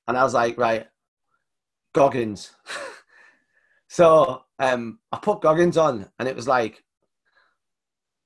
And 0.08 0.17
I 0.17 0.23
was 0.23 0.34
like, 0.34 0.58
right, 0.58 0.88
Goggins. 1.93 2.52
so 3.88 4.43
um, 4.60 5.00
I 5.12 5.17
put 5.17 5.41
Goggins 5.41 5.78
on 5.78 6.10
and 6.19 6.28
it 6.28 6.36
was 6.36 6.47
like, 6.47 6.84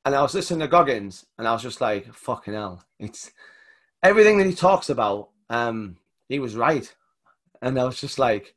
and 0.06 0.16
I 0.16 0.22
was 0.22 0.34
listening 0.34 0.62
to 0.62 0.68
Goggins 0.68 1.26
and 1.38 1.48
I 1.48 1.54
was 1.54 1.62
just 1.62 1.82
like, 1.82 2.12
fucking 2.14 2.54
hell. 2.54 2.84
It's 3.00 3.32
everything 4.02 4.38
that 4.40 4.48
he 4.48 4.56
talks 4.56 4.90
about, 4.90 5.30
um, 5.50 5.98
he 6.30 6.40
was 6.40 6.56
right. 6.56 6.92
And 7.62 7.80
I 7.80 7.84
was 7.84 8.02
just 8.02 8.18
like, 8.18 8.56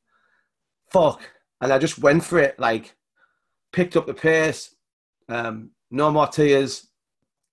fuck. 0.94 1.20
And 1.60 1.72
I 1.72 1.78
just 1.78 1.98
went 1.98 2.24
for 2.24 2.38
it, 2.38 2.58
like, 2.58 2.94
picked 3.72 3.96
up 3.96 4.06
the 4.06 4.14
pace, 4.14 4.74
um, 5.28 5.70
no 5.90 6.10
more 6.12 6.28
tears, 6.28 6.88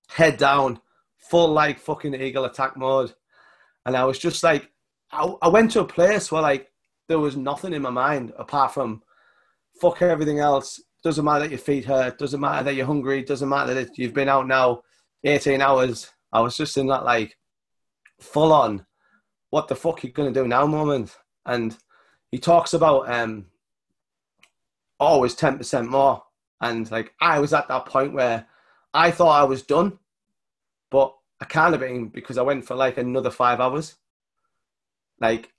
head 0.10 0.38
down, 0.38 0.80
full 1.18 1.52
like 1.52 1.80
fucking 1.80 2.14
eagle 2.14 2.46
attack 2.46 2.78
mode. 2.78 3.14
And 3.86 3.96
I 3.96 4.04
was 4.04 4.20
just 4.20 4.44
like, 4.44 4.70
I, 5.12 5.34
I 5.42 5.48
went 5.48 5.72
to 5.72 5.82
a 5.82 5.86
place 5.86 6.32
where 6.32 6.42
like 6.42 6.72
there 7.08 7.20
was 7.20 7.36
nothing 7.36 7.74
in 7.74 7.82
my 7.82 7.90
mind 7.90 8.34
apart 8.38 8.74
from 8.74 9.02
fuck 9.80 10.02
everything 10.02 10.40
else. 10.40 10.80
Doesn't 11.04 11.26
matter 11.26 11.42
that 11.42 11.50
your 11.50 11.60
feet 11.60 11.86
hurt. 11.86 12.20
Doesn't 12.20 12.40
matter 12.40 12.64
that 12.66 12.76
you're 12.76 12.86
hungry. 12.86 13.24
Doesn't 13.24 13.50
matter 13.50 13.74
that 13.74 13.98
you've 13.98 14.14
been 14.14 14.30
out 14.30 14.48
now 14.48 14.82
18 15.24 15.62
hours. 15.62 16.12
I 16.32 16.42
was 16.42 16.56
just 16.56 16.78
in 16.78 16.88
that 16.88 17.06
like 17.06 17.36
full 18.20 18.54
on, 18.54 18.86
what 19.50 19.68
the 19.68 19.76
fuck 19.76 20.04
are 20.04 20.08
you 20.08 20.14
gonna 20.14 20.32
do 20.32 20.48
now 20.48 20.68
moment. 20.68 21.18
And 21.46 21.76
he 22.32 22.40
talks 22.40 22.74
about 22.74 23.12
um 23.12 23.46
always 25.00 25.36
10% 25.36 25.88
more. 25.90 26.24
And 26.62 26.90
like 26.92 27.14
I 27.20 27.40
was 27.40 27.54
at 27.54 27.68
that 27.68 27.88
point 27.88 28.14
where 28.14 28.46
I 28.94 29.12
thought 29.12 29.42
I 29.42 29.44
was 29.44 29.64
done, 29.64 29.98
but 30.90 31.16
I 31.42 31.46
kind 31.46 31.74
of 31.74 31.82
been 31.82 32.10
because 32.10 32.38
I 32.38 32.44
went 32.44 32.66
for 32.66 32.76
like 32.76 32.98
another 32.98 33.32
five 33.32 33.60
hours. 33.60 33.96
Like, 35.20 35.52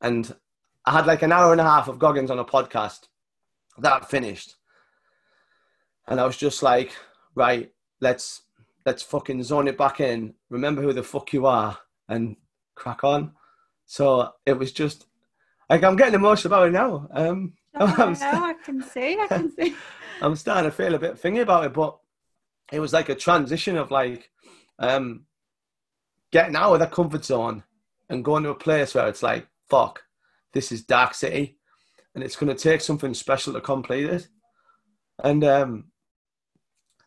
and 0.00 0.34
I 0.86 0.92
had 0.92 1.06
like 1.06 1.22
an 1.22 1.32
hour 1.32 1.50
and 1.52 1.60
a 1.60 1.64
half 1.64 1.88
of 1.88 1.98
Goggins 1.98 2.30
on 2.30 2.38
a 2.38 2.44
podcast 2.44 3.08
that 3.78 4.08
finished. 4.08 4.54
And 6.06 6.20
I 6.20 6.24
was 6.24 6.36
just 6.36 6.62
like, 6.62 6.96
right, 7.34 7.72
let's 8.00 8.42
let's 8.86 9.02
fucking 9.02 9.42
zone 9.42 9.66
it 9.66 9.76
back 9.76 10.00
in. 10.00 10.34
Remember 10.50 10.82
who 10.82 10.92
the 10.92 11.02
fuck 11.02 11.32
you 11.32 11.46
are 11.46 11.78
and 12.08 12.36
crack 12.76 13.02
on. 13.02 13.32
So 13.86 14.34
it 14.46 14.56
was 14.58 14.70
just 14.70 15.07
like 15.68 15.84
I'm 15.84 15.96
getting 15.96 16.14
emotional 16.14 16.54
about 16.54 16.68
it 16.68 16.72
now. 16.72 17.08
Um, 17.12 17.52
oh, 17.74 17.86
I'm, 17.98 18.16
I 18.20 18.54
can 18.64 18.82
see, 18.82 19.18
I 19.18 19.26
can 19.26 19.50
see. 19.50 19.74
I'm 20.22 20.36
starting 20.36 20.70
to 20.70 20.76
feel 20.76 20.94
a 20.94 20.98
bit 20.98 21.20
thingy 21.20 21.42
about 21.42 21.64
it, 21.64 21.72
but 21.72 21.98
it 22.72 22.80
was 22.80 22.92
like 22.92 23.08
a 23.08 23.14
transition 23.14 23.76
of 23.76 23.90
like 23.90 24.30
um, 24.78 25.24
getting 26.32 26.56
out 26.56 26.72
of 26.72 26.80
that 26.80 26.92
comfort 26.92 27.24
zone 27.24 27.62
and 28.08 28.24
going 28.24 28.42
to 28.42 28.50
a 28.50 28.54
place 28.54 28.94
where 28.94 29.08
it's 29.08 29.22
like, 29.22 29.46
fuck, 29.68 30.02
this 30.52 30.72
is 30.72 30.84
Dark 30.84 31.14
City, 31.14 31.58
and 32.14 32.24
it's 32.24 32.36
going 32.36 32.54
to 32.54 32.60
take 32.60 32.80
something 32.80 33.14
special 33.14 33.52
to 33.52 33.60
complete 33.60 34.06
it. 34.06 34.28
And 35.22 35.44
um, 35.44 35.84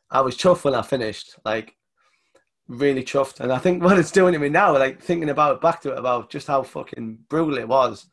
I 0.10 0.21
was 0.21 0.38
chuffed 0.38 0.63
when 0.63 0.76
I 0.76 0.82
finished, 0.82 1.36
like 1.43 1.76
really 2.67 3.04
chuffed. 3.04 3.39
And 3.39 3.52
I 3.52 3.58
think 3.58 3.84
what 3.84 3.97
it's 3.97 4.12
doing 4.12 4.34
to 4.34 4.39
me 4.39 4.50
now, 4.50 4.74
like 4.74 5.02
thinking 5.02 5.30
about 5.30 5.56
it, 5.56 5.62
back 5.62 5.82
to 5.82 5.91
it, 5.91 5.97
about 6.00 6.30
just 6.30 6.47
how 6.47 6.63
fucking 6.63 7.19
brutal 7.30 7.58
it 7.58 7.67
was. 7.67 8.08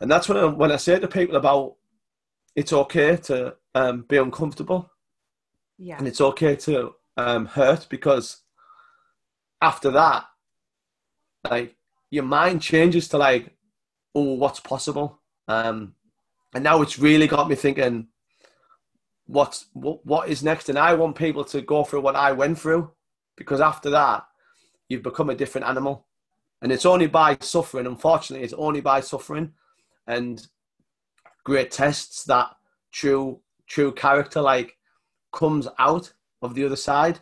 And 0.00 0.10
that's 0.10 0.28
when 0.28 0.38
I, 0.38 0.44
when 0.44 0.72
I 0.72 0.76
say 0.76 0.98
to 0.98 1.08
people 1.08 1.36
about 1.36 1.76
it's 2.54 2.72
okay 2.72 3.16
to 3.16 3.56
um, 3.74 4.04
be 4.08 4.16
uncomfortable, 4.16 4.90
yeah, 5.78 5.98
and 5.98 6.06
it's 6.06 6.20
okay 6.20 6.56
to 6.56 6.94
um, 7.16 7.46
hurt 7.46 7.86
because 7.88 8.42
after 9.60 9.90
that, 9.90 10.24
like 11.50 11.76
your 12.10 12.24
mind 12.24 12.62
changes 12.62 13.08
to 13.08 13.18
like, 13.18 13.56
oh, 14.14 14.34
what's 14.34 14.60
possible? 14.60 15.20
Um, 15.48 15.94
and 16.54 16.64
now 16.64 16.82
it's 16.82 16.98
really 16.98 17.26
got 17.26 17.48
me 17.48 17.54
thinking, 17.54 18.08
what's 19.26 19.66
what, 19.72 20.04
what 20.06 20.28
is 20.28 20.42
next? 20.42 20.68
And 20.68 20.78
I 20.78 20.94
want 20.94 21.16
people 21.16 21.44
to 21.44 21.60
go 21.60 21.84
through 21.84 22.00
what 22.00 22.16
I 22.16 22.32
went 22.32 22.58
through, 22.58 22.90
because 23.36 23.60
after 23.60 23.90
that, 23.90 24.26
you've 24.88 25.02
become 25.02 25.30
a 25.30 25.34
different 25.34 25.66
animal, 25.66 26.06
and 26.62 26.72
it's 26.72 26.86
only 26.86 27.06
by 27.06 27.36
suffering. 27.40 27.86
Unfortunately, 27.86 28.44
it's 28.44 28.54
only 28.54 28.80
by 28.80 29.00
suffering, 29.00 29.52
and 30.06 30.46
great 31.44 31.70
tests 31.70 32.24
that 32.24 32.48
true 32.92 33.40
true 33.68 33.92
character 33.92 34.40
like 34.40 34.76
comes 35.32 35.68
out 35.78 36.12
of 36.42 36.54
the 36.54 36.64
other 36.64 36.76
side. 36.76 37.20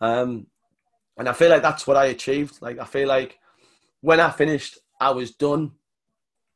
Um, 0.00 0.46
and 1.16 1.28
I 1.28 1.32
feel 1.32 1.50
like 1.50 1.62
that's 1.62 1.86
what 1.86 1.96
I 1.96 2.06
achieved. 2.06 2.60
Like 2.60 2.78
I 2.78 2.84
feel 2.84 3.08
like 3.08 3.38
when 4.00 4.20
I 4.20 4.30
finished, 4.30 4.78
I 5.00 5.10
was 5.10 5.32
done, 5.32 5.72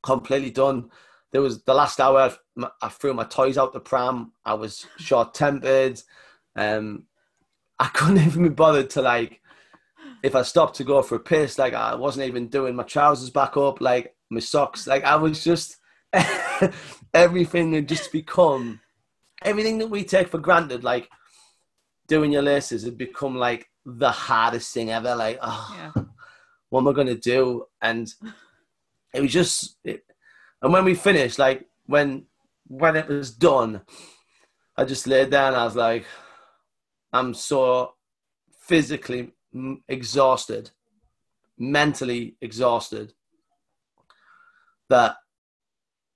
completely 0.03 0.51
done. 0.51 0.91
There 1.33 1.43
was 1.43 1.63
the 1.63 1.75
last 1.75 2.01
hour. 2.01 2.35
I 2.81 2.89
threw 2.89 3.15
my 3.15 3.25
toys 3.25 3.59
out 3.59 3.73
the 3.73 3.81
pram. 3.81 4.33
I 4.45 4.55
was 4.55 4.87
short 4.99 5.35
tempered. 5.35 6.01
Um, 6.55 7.05
I 7.79 7.87
couldn't 7.95 8.25
even 8.25 8.43
be 8.45 8.49
bothered 8.49 8.91
to 8.91 9.03
like. 9.03 9.41
If 10.23 10.35
I 10.35 10.43
stopped 10.43 10.77
to 10.77 10.85
go 10.85 11.03
for 11.03 11.17
a 11.17 11.21
piss, 11.21 11.59
like 11.59 11.75
I 11.75 11.95
wasn't 11.95 12.27
even 12.27 12.49
doing 12.49 12.75
my 12.75 12.85
trousers 12.85 13.31
back 13.31 13.57
up, 13.57 13.81
like 13.81 14.16
my 14.31 14.41
socks. 14.41 14.87
Like 14.87 15.05
I 15.05 15.17
was 15.17 15.43
just 15.43 15.77
everything 17.15 17.73
had 17.73 17.89
just 17.89 18.13
become 18.13 18.81
everything 19.43 19.79
that 19.79 19.89
we 19.91 20.05
take 20.05 20.29
for 20.29 20.39
granted. 20.39 20.85
Like 20.85 21.09
doing 22.07 22.33
your 22.33 22.43
laces 22.43 22.85
had 22.85 22.99
become 22.99 23.37
like 23.37 23.69
the 23.85 24.11
hardest 24.11 24.73
thing 24.73 24.91
ever. 24.91 25.15
Like, 25.15 25.39
oh, 25.43 25.77
yeah. 25.97 26.03
what 26.69 26.81
am 26.81 26.89
I 26.89 26.93
going 26.93 27.07
to 27.07 27.17
do? 27.17 27.67
And 27.81 28.13
it 29.15 29.21
was 29.21 29.33
just, 29.33 29.77
it, 29.85 30.05
and 30.63 30.73
when 30.73 30.85
we 30.85 30.95
finished, 30.95 31.39
like 31.39 31.67
when 31.87 32.27
when 32.69 32.97
it 32.97 33.07
was 33.07 33.31
done, 33.31 33.83
I 34.77 34.85
just 34.85 35.07
laid 35.07 35.31
down. 35.31 35.55
I 35.55 35.65
was 35.65 35.77
like, 35.77 36.05
I'm 37.13 37.33
so 37.33 37.95
physically 38.59 39.33
exhausted, 39.89 40.71
mentally 41.57 42.37
exhausted 42.41 43.13
that 44.89 45.17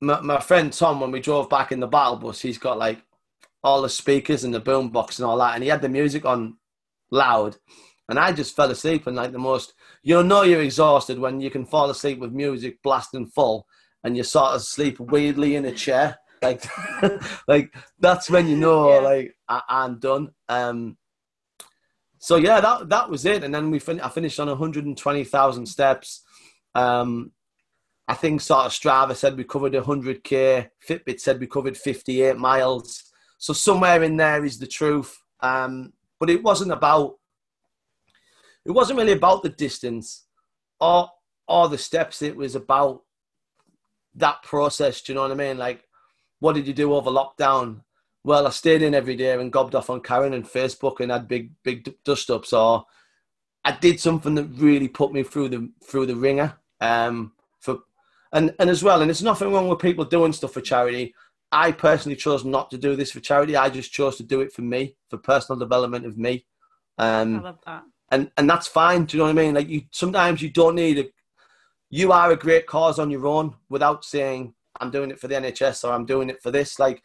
my, 0.01 0.21
my 0.21 0.41
friend 0.41 0.73
Tom, 0.73 1.01
when 1.01 1.11
we 1.11 1.21
drove 1.21 1.49
back 1.49 1.73
in 1.73 1.81
the 1.81 1.87
battle 1.87 2.17
bus, 2.17 2.41
he's 2.41 2.59
got 2.59 2.79
like 2.79 3.03
all 3.63 3.83
the 3.83 3.89
speakers 3.89 4.45
and 4.45 4.55
the 4.55 4.61
boom 4.61 4.91
box 4.91 5.19
and 5.19 5.27
all 5.27 5.39
that, 5.39 5.55
and 5.55 5.63
he 5.63 5.69
had 5.69 5.83
the 5.83 5.89
music 5.89 6.25
on 6.25 6.57
loud, 7.11 7.57
and 8.09 8.19
I 8.19 8.33
just 8.33 8.57
fell 8.57 8.71
asleep 8.71 9.07
and 9.07 9.17
like 9.17 9.33
the 9.33 9.39
most. 9.39 9.75
You 10.03 10.23
know, 10.23 10.43
you're 10.43 10.63
exhausted 10.63 11.19
when 11.19 11.41
you 11.41 11.51
can 11.51 11.67
fall 11.67 11.91
asleep 11.91 12.19
with 12.19 12.33
music 12.33 12.83
blasting 12.83 13.27
full, 13.27 13.67
and 14.03 14.17
you 14.17 14.23
sort 14.23 14.53
of 14.53 14.63
sleep 14.63 14.99
weirdly 14.99 15.57
in 15.57 15.65
a 15.67 15.73
chair. 15.73 16.19
Like, 16.43 16.65
like 17.49 17.75
that's 17.99 18.31
when 18.31 18.49
you 18.49 18.57
know, 18.57 18.95
yeah. 18.95 19.01
like 19.01 19.37
I, 19.49 19.85
am 19.85 19.99
done. 19.99 20.31
Um, 20.49 20.97
so 22.19 22.37
yeah, 22.37 22.61
that 22.61 22.89
that 22.89 23.11
was 23.11 23.27
it, 23.27 23.45
and 23.45 23.55
then 23.55 23.71
we 23.71 23.79
fin- 23.79 24.01
I 24.01 24.09
finished 24.09 24.41
on 24.41 24.49
120,000 24.49 25.67
steps. 25.67 26.23
Um, 26.75 27.33
I 28.11 28.15
think 28.15 28.41
sort 28.41 28.67
of 28.67 28.73
Strava 28.73 29.15
said 29.15 29.37
we 29.37 29.45
covered 29.45 29.73
100k. 29.73 30.69
Fitbit 30.85 31.21
said 31.21 31.39
we 31.39 31.47
covered 31.47 31.77
58 31.77 32.37
miles. 32.37 33.05
So 33.39 33.53
somewhere 33.53 34.03
in 34.03 34.17
there 34.17 34.45
is 34.45 34.59
the 34.59 34.67
truth. 34.67 35.17
Um, 35.39 35.93
but 36.19 36.29
it 36.29 36.43
wasn't 36.43 36.73
about. 36.73 37.19
It 38.65 38.73
wasn't 38.73 38.99
really 38.99 39.13
about 39.13 39.45
the 39.45 39.49
distance, 39.49 40.25
or 40.81 41.09
or 41.47 41.69
the 41.69 41.79
steps. 41.79 42.21
It 42.21 42.35
was 42.35 42.57
about 42.57 43.05
that 44.17 44.43
process. 44.43 45.01
Do 45.03 45.13
you 45.13 45.15
know 45.15 45.23
what 45.23 45.31
I 45.31 45.37
mean? 45.37 45.57
Like, 45.57 45.85
what 46.41 46.57
did 46.57 46.67
you 46.67 46.75
do 46.75 46.93
over 46.93 47.11
lockdown? 47.11 47.83
Well, 48.25 48.45
I 48.45 48.51
stayed 48.51 48.83
in 48.83 48.93
every 48.93 49.15
day 49.15 49.35
and 49.35 49.53
gobbed 49.53 49.77
off 49.77 49.89
on 49.89 50.01
Karen 50.01 50.35
and 50.35 50.45
Facebook 50.45 50.99
and 50.99 51.13
had 51.13 51.29
big 51.29 51.53
big 51.63 51.95
dust 52.05 52.29
ups. 52.29 52.53
Or 52.53 52.87
I 53.65 53.71
did 53.71 54.01
something 54.01 54.35
that 54.35 54.51
really 54.57 54.89
put 54.89 55.13
me 55.13 55.23
through 55.23 55.51
the 55.51 55.71
through 55.85 56.07
the 56.07 56.17
ringer. 56.17 56.59
Um, 56.81 57.35
and 58.33 58.55
and 58.59 58.71
as 58.71 58.83
well, 58.83 59.01
and 59.01 59.09
there's 59.09 59.23
nothing 59.23 59.53
wrong 59.53 59.69
with 59.69 59.79
people 59.79 60.05
doing 60.05 60.33
stuff 60.33 60.53
for 60.53 60.61
charity. 60.61 61.15
I 61.53 61.73
personally 61.73 62.17
chose 62.17 62.45
not 62.45 62.71
to 62.71 62.79
do 62.79 62.95
this 62.95 63.11
for 63.11 63.21
charity. 63.21 63.57
I 63.57 63.71
just 63.71 63.93
chose 63.93 64.17
to 64.19 64.23
do 64.23 64.41
it 64.41 64.53
for 64.53 64.63
me, 64.63 64.95
for 65.09 65.19
personal 65.19 65.59
development 65.59 66.07
of 66.07 66.17
me. 66.17 66.47
Um, 66.97 67.37
I 67.37 67.41
love 67.41 67.59
that. 67.67 67.83
And 68.11 68.31
and 68.37 68.49
that's 68.49 68.69
fine. 68.69 69.05
Do 69.05 69.17
you 69.17 69.19
know 69.19 69.25
what 69.25 69.39
I 69.39 69.45
mean? 69.45 69.55
Like 69.55 69.69
you, 69.69 69.83
sometimes 69.91 70.43
you 70.43 70.51
don't 70.51 70.75
need 70.75 70.99
a. 70.99 71.09
You 71.93 72.13
are 72.13 72.31
a 72.31 72.37
great 72.37 72.67
cause 72.67 73.01
on 73.01 73.11
your 73.11 73.27
own 73.27 73.57
without 73.69 74.05
saying 74.05 74.55
I'm 74.81 74.93
doing 74.93 75.11
it 75.11 75.19
for 75.19 75.27
the 75.27 75.35
NHS 75.35 75.83
or 75.83 75.93
I'm 75.93 76.07
doing 76.07 76.31
it 76.31 76.41
for 76.41 76.53
this. 76.53 76.79
Like, 76.79 77.03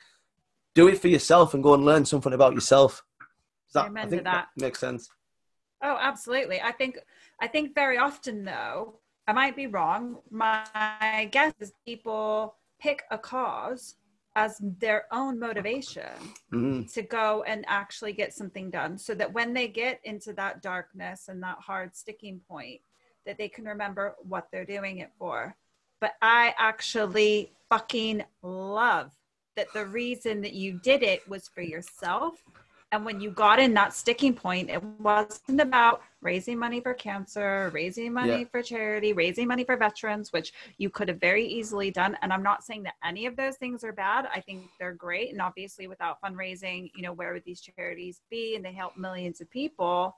do 0.76 0.88
it 0.88 1.00
for 1.00 1.08
yourself 1.08 1.56
and 1.56 1.64
go 1.64 1.74
and 1.74 1.84
learn 1.84 2.06
something 2.06 2.34
about 2.34 2.54
yourself. 2.54 3.04
That, 3.74 3.92
I 3.96 4.06
think 4.06 4.24
that. 4.24 4.48
that 4.56 4.62
makes 4.62 4.80
sense. 4.80 5.10
Oh, 5.84 5.98
absolutely. 6.00 6.62
I 6.62 6.72
think 6.72 7.00
I 7.42 7.48
think 7.48 7.76
very 7.76 7.98
often 7.98 8.46
though 8.46 9.00
I 9.28 9.34
might 9.34 9.56
be 9.56 9.68
wrong. 9.68 10.18
My 10.30 11.30
guess 11.32 11.54
is 11.60 11.74
people 11.86 12.56
pick 12.80 13.04
a 13.12 13.18
cause 13.18 13.96
as 14.36 14.60
their 14.62 15.06
own 15.12 15.40
motivation 15.40 16.04
Mm-hmm. 16.54 16.88
to 16.94 17.02
go 17.02 17.44
and 17.48 17.66
actually 17.68 18.14
get 18.14 18.34
something 18.34 18.70
done 18.70 18.98
so 18.98 19.14
that 19.16 19.34
when 19.34 19.54
they 19.54 19.68
get 19.68 20.00
into 20.04 20.32
that 20.34 20.62
darkness 20.62 21.28
and 21.28 21.42
that 21.44 21.58
hard 21.60 21.96
sticking 21.96 22.40
point 22.48 22.80
that 23.26 23.38
they 23.38 23.50
can 23.50 23.66
remember 23.66 24.16
what 24.20 24.48
they're 24.52 24.66
doing 24.66 25.00
it 25.00 25.12
for 25.18 25.56
but 26.00 26.14
i 26.22 26.54
actually 26.58 27.52
fucking 27.70 28.24
love 28.42 29.12
that 29.58 29.68
the 29.74 29.86
reason 29.86 30.40
that 30.42 30.54
you 30.54 30.80
did 30.82 31.04
it 31.04 31.28
was 31.28 31.50
for 31.50 31.62
yourself 31.62 32.42
and 32.96 33.06
when 33.06 33.20
you 33.20 33.30
got 33.30 33.60
in 33.60 33.74
that 33.74 33.94
sticking 33.94 34.34
point 34.34 34.70
it 34.70 34.82
wasn't 35.00 35.60
about 35.62 36.02
raising 36.22 36.58
money 36.58 36.80
for 36.80 36.94
cancer 36.94 37.70
raising 37.74 38.14
money 38.14 38.40
Yeah. 38.40 38.46
for 38.52 38.62
charity 38.62 39.14
raising 39.14 39.48
money 39.48 39.64
for 39.64 39.78
veterans 39.78 40.32
which 40.32 40.54
you 40.78 40.90
could 40.90 41.08
have 41.10 41.20
very 41.20 41.46
easily 41.46 41.92
done. 41.92 42.18
And 42.22 42.32
i'm 42.34 42.44
not 42.44 42.64
saying 42.64 42.84
that 42.84 42.96
any 43.04 43.26
of 43.26 43.36
those 43.36 43.58
things 43.58 43.84
are 43.84 43.94
bad. 43.94 44.28
I 44.34 44.40
think 44.42 44.64
they're 44.80 44.94
great. 44.94 45.32
And 45.32 45.42
obviously 45.42 45.88
without 45.88 46.18
fundraising 46.22 46.90
you 46.96 47.04
know 47.04 47.14
where 47.14 47.34
would 47.34 47.44
these 47.46 47.62
charities 47.62 48.22
be? 48.30 48.56
And 48.56 48.64
they 48.66 48.74
help 48.74 48.98
millions 48.98 49.42
of 49.42 49.50
people. 49.50 50.18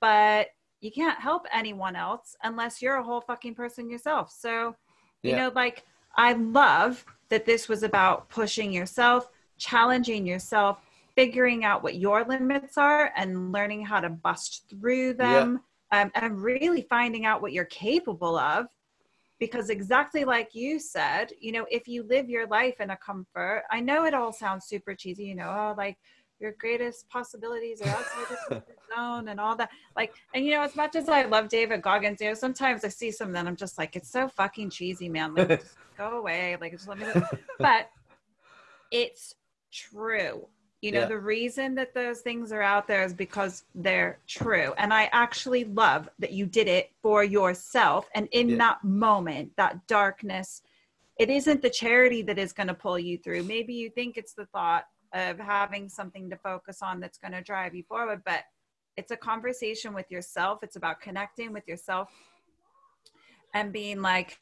But 0.00 0.48
you 0.80 0.90
can't 0.90 1.18
help 1.18 1.46
anyone 1.52 1.96
else 1.96 2.36
unless 2.42 2.80
you're 2.80 2.96
a 2.96 3.02
whole 3.02 3.20
fucking 3.20 3.54
person 3.54 3.90
yourself. 3.90 4.30
So 4.30 4.76
you 5.22 5.34
know 5.34 5.50
like 5.54 5.84
i 6.16 6.32
love 6.32 7.04
that 7.28 7.44
this 7.44 7.68
was 7.68 7.82
about 7.82 8.28
pushing 8.28 8.72
yourself 8.72 9.30
challenging 9.58 10.24
yourself 10.24 10.78
figuring 11.18 11.64
out 11.64 11.82
what 11.82 11.96
your 11.96 12.24
limits 12.24 12.78
are 12.78 13.12
and 13.16 13.50
learning 13.50 13.84
how 13.84 13.98
to 13.98 14.08
bust 14.08 14.66
through 14.70 15.12
them 15.12 15.58
um, 15.90 16.12
and 16.14 16.40
really 16.40 16.82
finding 16.82 17.24
out 17.24 17.42
what 17.42 17.52
you're 17.52 17.64
capable 17.64 18.38
of. 18.38 18.66
Because 19.40 19.68
exactly 19.68 20.24
like 20.24 20.54
you 20.54 20.78
said 20.78 21.30
you 21.40 21.52
know 21.52 21.64
if 21.70 21.86
you 21.86 22.02
live 22.04 22.28
your 22.28 22.46
life 22.48 22.80
in 22.80 22.90
a 22.90 22.96
comfort 22.96 23.62
i 23.70 23.78
know 23.78 24.04
it 24.04 24.12
all 24.12 24.32
sounds 24.32 24.66
super 24.66 24.96
cheesy 24.96 25.26
you 25.26 25.36
know 25.36 25.48
oh 25.48 25.74
like 25.78 25.96
your 26.40 26.54
greatest 26.58 27.08
possibilities 27.08 27.80
are 27.80 27.88
outside 27.88 28.22
of 28.22 28.30
your 28.30 28.38
comfort 28.48 28.78
zone 28.96 29.28
and 29.28 29.38
all 29.38 29.54
that. 29.54 29.70
Like 29.94 30.12
and 30.34 30.44
you 30.44 30.50
know 30.52 30.62
as 30.62 30.74
much 30.74 30.96
as 30.96 31.08
i 31.08 31.24
love 31.24 31.48
david 31.48 31.82
goggins 31.82 32.20
you 32.20 32.28
know 32.28 32.34
sometimes 32.34 32.84
i 32.84 32.88
see 32.88 33.12
something 33.12 33.36
and 33.36 33.48
i'm 33.48 33.54
just 33.54 33.78
like 33.78 33.94
it's 33.94 34.10
so 34.10 34.28
fucking 34.28 34.70
cheesy 34.70 35.08
man. 35.08 35.34
Like 35.34 35.48
just 35.48 35.76
go 35.96 36.18
away. 36.18 36.56
Like 36.60 36.72
just 36.72 36.88
let 36.88 36.98
me 36.98 37.06
but 37.60 37.90
it's 38.90 39.36
true 39.72 40.48
you 40.80 40.92
know 40.92 41.00
Yeah. 41.00 41.06
the 41.06 41.18
reason 41.18 41.74
that 41.74 41.92
those 41.94 42.20
things 42.20 42.52
are 42.52 42.62
out 42.62 42.86
there 42.86 43.04
is 43.04 43.12
because 43.12 43.64
they're 43.74 44.18
true 44.26 44.72
and 44.78 44.92
i 44.94 45.08
actually 45.12 45.64
love 45.64 46.08
that 46.18 46.32
you 46.32 46.46
did 46.46 46.68
it 46.68 46.92
for 47.02 47.24
yourself 47.24 48.08
and 48.14 48.28
in 48.32 48.50
Yeah. 48.50 48.56
that 48.58 48.84
moment 48.84 49.52
that 49.56 49.86
darkness 49.86 50.62
it 51.18 51.30
isn't 51.30 51.62
the 51.62 51.70
charity 51.70 52.22
that 52.22 52.38
is 52.38 52.52
going 52.52 52.68
to 52.68 52.74
pull 52.74 52.98
you 52.98 53.18
through 53.18 53.42
maybe 53.44 53.74
you 53.74 53.90
think 53.90 54.16
it's 54.16 54.34
the 54.34 54.46
thought 54.46 54.84
of 55.12 55.38
having 55.38 55.88
something 55.88 56.30
to 56.30 56.36
focus 56.36 56.80
on 56.82 57.00
that's 57.00 57.18
going 57.18 57.32
to 57.32 57.42
drive 57.42 57.74
you 57.74 57.82
forward 57.82 58.22
but 58.24 58.44
it's 58.96 59.10
a 59.10 59.16
conversation 59.16 59.94
with 59.94 60.10
yourself 60.10 60.60
it's 60.62 60.76
about 60.76 61.00
connecting 61.00 61.52
with 61.52 61.66
yourself 61.66 62.10
and 63.54 63.72
being 63.72 64.00
like 64.02 64.38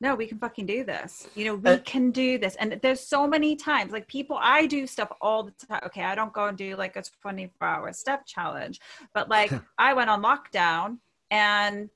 no 0.00 0.14
we 0.14 0.26
can 0.26 0.38
fucking 0.38 0.66
do 0.66 0.82
this. 0.84 1.28
You 1.34 1.44
know 1.46 1.54
we 1.56 1.70
Uh, 1.70 1.78
can 1.84 2.10
do 2.10 2.38
this. 2.38 2.56
And 2.56 2.78
there's 2.82 3.00
so 3.00 3.26
many 3.26 3.54
times 3.56 3.92
like 3.92 4.06
people 4.08 4.38
i 4.40 4.66
do 4.66 4.86
stuff 4.86 5.10
all 5.20 5.42
the 5.44 5.52
time 5.66 5.80
okay 5.86 6.04
i 6.04 6.14
don't 6.14 6.32
go 6.32 6.46
and 6.46 6.56
do 6.56 6.76
like 6.76 6.96
a 6.96 7.02
24 7.22 7.68
hour 7.68 7.92
step 7.92 8.20
challenge 8.26 8.80
but 9.14 9.28
like 9.28 9.52
i 9.78 9.92
went 9.92 10.10
on 10.10 10.22
lockdown 10.22 10.98
and 11.30 11.90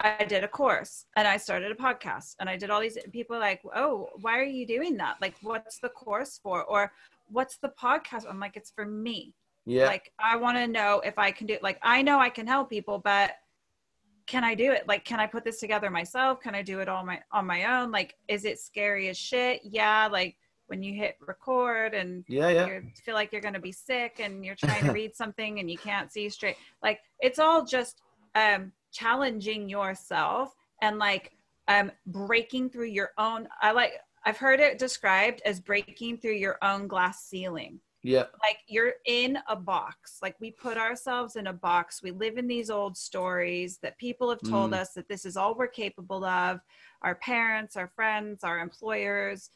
i 0.00 0.24
did 0.24 0.44
a 0.44 0.48
course 0.48 1.06
and 1.16 1.26
i 1.26 1.36
started 1.36 1.70
a 1.72 1.74
podcast 1.74 2.34
and 2.38 2.48
i 2.50 2.56
did 2.56 2.68
all 2.70 2.80
these 2.80 2.98
people 3.12 3.38
like 3.38 3.60
oh 3.74 4.08
why 4.20 4.38
are 4.38 4.44
you 4.58 4.66
doing 4.66 4.96
that? 4.96 5.16
Like 5.20 5.34
what's 5.42 5.78
the 5.78 5.88
course 5.88 6.38
for? 6.42 6.64
Or 6.64 6.92
what's 7.28 7.56
the 7.58 7.70
podcast? 7.80 8.24
I'm 8.28 8.38
like 8.40 8.56
it's 8.56 8.70
for 8.70 8.84
me. 8.86 9.34
Yeah. 9.68 9.86
like 9.86 10.12
i 10.20 10.36
want 10.36 10.56
to 10.58 10.66
know 10.68 11.00
if 11.10 11.18
i 11.18 11.32
can 11.32 11.46
do 11.48 11.54
it 11.54 11.62
like 11.68 11.78
i 11.82 12.00
know 12.00 12.20
i 12.20 12.30
can 12.30 12.46
help 12.46 12.70
people 12.70 12.98
but 13.12 13.32
can 14.26 14.44
i 14.44 14.54
do 14.54 14.72
it 14.72 14.86
like 14.88 15.04
can 15.04 15.20
i 15.20 15.26
put 15.26 15.44
this 15.44 15.60
together 15.60 15.90
myself 15.90 16.40
can 16.40 16.54
i 16.54 16.62
do 16.62 16.80
it 16.80 16.88
all 16.88 17.04
my 17.04 17.20
on 17.32 17.46
my 17.46 17.80
own 17.80 17.90
like 17.90 18.14
is 18.28 18.44
it 18.44 18.58
scary 18.58 19.08
as 19.08 19.16
shit 19.16 19.60
yeah 19.64 20.08
like 20.10 20.36
when 20.68 20.82
you 20.82 20.94
hit 20.94 21.16
record 21.20 21.94
and 21.94 22.24
yeah. 22.28 22.48
Yeah. 22.48 22.66
you 22.66 22.82
feel 23.04 23.14
like 23.14 23.30
you're 23.32 23.40
going 23.40 23.54
to 23.54 23.60
be 23.60 23.72
sick 23.72 24.20
and 24.20 24.44
you're 24.44 24.56
trying 24.56 24.84
to 24.84 24.92
read 25.00 25.14
something 25.14 25.60
and 25.60 25.70
you 25.70 25.78
can't 25.78 26.12
see 26.12 26.28
straight 26.28 26.56
like 26.82 27.00
it's 27.20 27.38
all 27.38 27.64
just 27.64 28.02
um 28.34 28.72
challenging 28.92 29.68
yourself 29.68 30.54
and 30.82 30.98
like 30.98 31.32
um 31.68 31.90
breaking 32.06 32.70
through 32.70 32.86
your 32.86 33.10
own 33.18 33.46
i 33.62 33.70
like 33.70 33.92
i've 34.24 34.38
heard 34.38 34.60
it 34.60 34.78
described 34.78 35.40
as 35.44 35.60
breaking 35.60 36.16
through 36.18 36.34
your 36.34 36.58
own 36.62 36.88
glass 36.88 37.24
ceiling 37.24 37.80
Yeah. 38.06 38.26
like 38.40 38.58
you're 38.68 38.94
in 39.06 39.38
a 39.48 39.56
box 39.56 40.18
like 40.22 40.36
we 40.40 40.52
put 40.52 40.76
ourselves 40.78 41.34
in 41.36 41.48
a 41.48 41.52
box 41.52 42.02
we 42.02 42.12
live 42.12 42.38
in 42.38 42.46
these 42.46 42.70
old 42.70 42.96
stories 42.96 43.78
that 43.82 43.98
people 43.98 44.30
have 44.30 44.40
told 44.42 44.70
Mm. 44.70 44.80
us 44.80 44.92
that 44.92 45.08
this 45.08 45.24
is 45.24 45.36
all 45.36 45.54
we're 45.56 45.66
capable 45.66 46.24
of 46.24 46.60
our 47.02 47.16
parents 47.16 47.76
our 47.76 47.88
friends 47.96 48.44
our 48.44 48.60
employers 48.60 49.50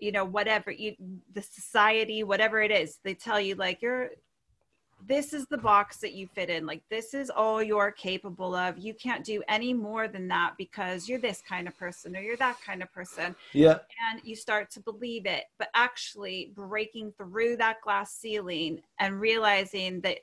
you 0.00 0.12
know 0.12 0.24
whatever 0.24 0.70
you 0.70 0.94
the 1.32 1.42
society 1.42 2.22
whatever 2.22 2.60
it 2.60 2.70
is 2.70 2.98
they 3.02 3.14
tell 3.14 3.40
you 3.40 3.54
like 3.56 3.82
you're 3.82 4.10
this 5.04 5.32
is 5.32 5.46
the 5.46 5.58
box 5.58 5.98
that 5.98 6.14
you 6.14 6.26
fit 6.26 6.50
in. 6.50 6.66
Like 6.66 6.82
this 6.90 7.14
is 7.14 7.30
all 7.30 7.62
you're 7.62 7.90
capable 7.90 8.54
of. 8.54 8.78
You 8.78 8.94
can't 8.94 9.24
do 9.24 9.42
any 9.48 9.72
more 9.72 10.08
than 10.08 10.28
that 10.28 10.54
because 10.56 11.08
you're 11.08 11.20
this 11.20 11.42
kind 11.46 11.68
of 11.68 11.76
person 11.78 12.16
or 12.16 12.20
you're 12.20 12.36
that 12.38 12.60
kind 12.64 12.82
of 12.82 12.92
person. 12.92 13.34
Yeah. 13.52 13.78
and 14.10 14.20
you 14.24 14.36
start 14.36 14.70
to 14.72 14.80
believe 14.80 15.26
it. 15.26 15.44
But 15.58 15.68
actually 15.74 16.52
breaking 16.54 17.12
through 17.16 17.56
that 17.58 17.80
glass 17.82 18.14
ceiling 18.14 18.80
and 18.98 19.20
realizing 19.20 20.00
that 20.00 20.18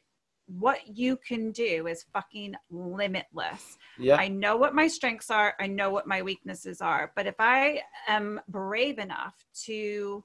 what 0.48 0.98
you 0.98 1.16
can 1.18 1.52
do 1.52 1.88
is 1.88 2.06
fucking 2.12 2.54
limitless. 2.70 3.78
Yeah. 3.98 4.16
i 4.16 4.28
know 4.28 4.58
what 4.58 4.76
my 4.76 4.88
strengths 4.88 5.32
are. 5.32 5.54
I 5.60 5.68
know 5.68 5.90
what 5.92 6.08
my 6.08 6.22
weaknesses 6.22 6.82
are. 6.82 7.12
But 7.16 7.28
if 7.28 7.36
i 7.40 7.82
am 8.08 8.42
brave 8.50 9.00
enough 9.00 9.36
to 9.66 10.24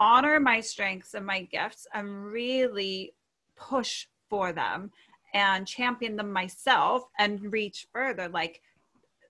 honor 0.00 0.38
my 0.40 0.60
strengths 0.60 1.14
and 1.14 1.26
my 1.26 1.42
gifts 1.42 1.86
and 1.94 2.26
really 2.26 3.14
push 3.56 4.06
for 4.28 4.52
them 4.52 4.90
and 5.34 5.66
champion 5.66 6.16
them 6.16 6.32
myself 6.32 7.04
and 7.18 7.52
reach 7.52 7.86
further. 7.92 8.28
Like 8.28 8.62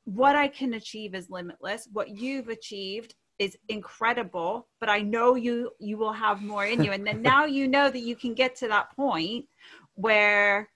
what 0.05 0.37
i 0.37 0.49
can 0.49 0.75
achieve 0.75 1.15
is 1.15 1.31
limitless. 1.31 1.89
What 1.93 2.11
you've 2.11 2.49
achieved 2.49 3.15
is 3.39 3.57
incredible 3.69 4.67
but 4.81 4.89
i 4.89 4.99
know 5.01 5.37
you 5.37 5.71
you 5.79 5.97
will 5.97 6.13
have 6.13 6.43
more 6.43 6.65
in 6.67 6.83
you. 6.83 6.93
And 6.93 7.07
then 7.07 7.23
now 7.23 7.45
you 7.45 7.69
know 7.69 7.91
that 7.91 8.01
you 8.01 8.17
can 8.17 8.35
get 8.35 8.57
to 8.57 8.69
that 8.69 8.95
point 8.97 9.47
where 9.95 10.69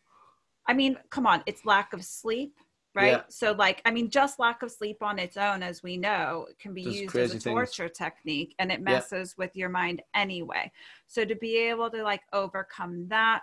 i 0.66 0.72
mean 0.72 0.96
come 1.10 1.26
on 1.26 1.42
it's 1.46 1.64
lack 1.64 1.92
of 1.92 2.04
sleep 2.04 2.54
right 2.94 3.12
Yeah. 3.12 3.22
so 3.28 3.52
like 3.52 3.80
i 3.84 3.90
mean 3.90 4.10
just 4.10 4.38
lack 4.38 4.62
of 4.62 4.70
sleep 4.70 5.02
on 5.02 5.18
its 5.18 5.36
own 5.36 5.62
as 5.62 5.82
we 5.82 5.96
know 5.96 6.46
can 6.58 6.74
be 6.74 6.82
Does 6.82 6.96
used 7.00 7.16
as 7.16 7.30
a 7.30 7.38
things. 7.38 7.44
torture 7.44 7.88
technique 7.88 8.54
and 8.58 8.70
it 8.70 8.80
messes 8.80 9.36
with 9.38 9.54
your 9.56 9.68
mind 9.68 10.02
anyway 10.14 10.70
so 11.06 11.24
to 11.24 11.34
be 11.34 11.56
able 11.56 11.90
to 11.90 12.02
like 12.02 12.22
overcome 12.32 13.06
that 13.08 13.42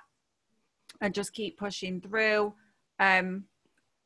and 1.02 1.14
just 1.14 1.34
keep 1.34 1.58
pushing 1.58 2.00
through 2.02 2.54
um 3.00 3.46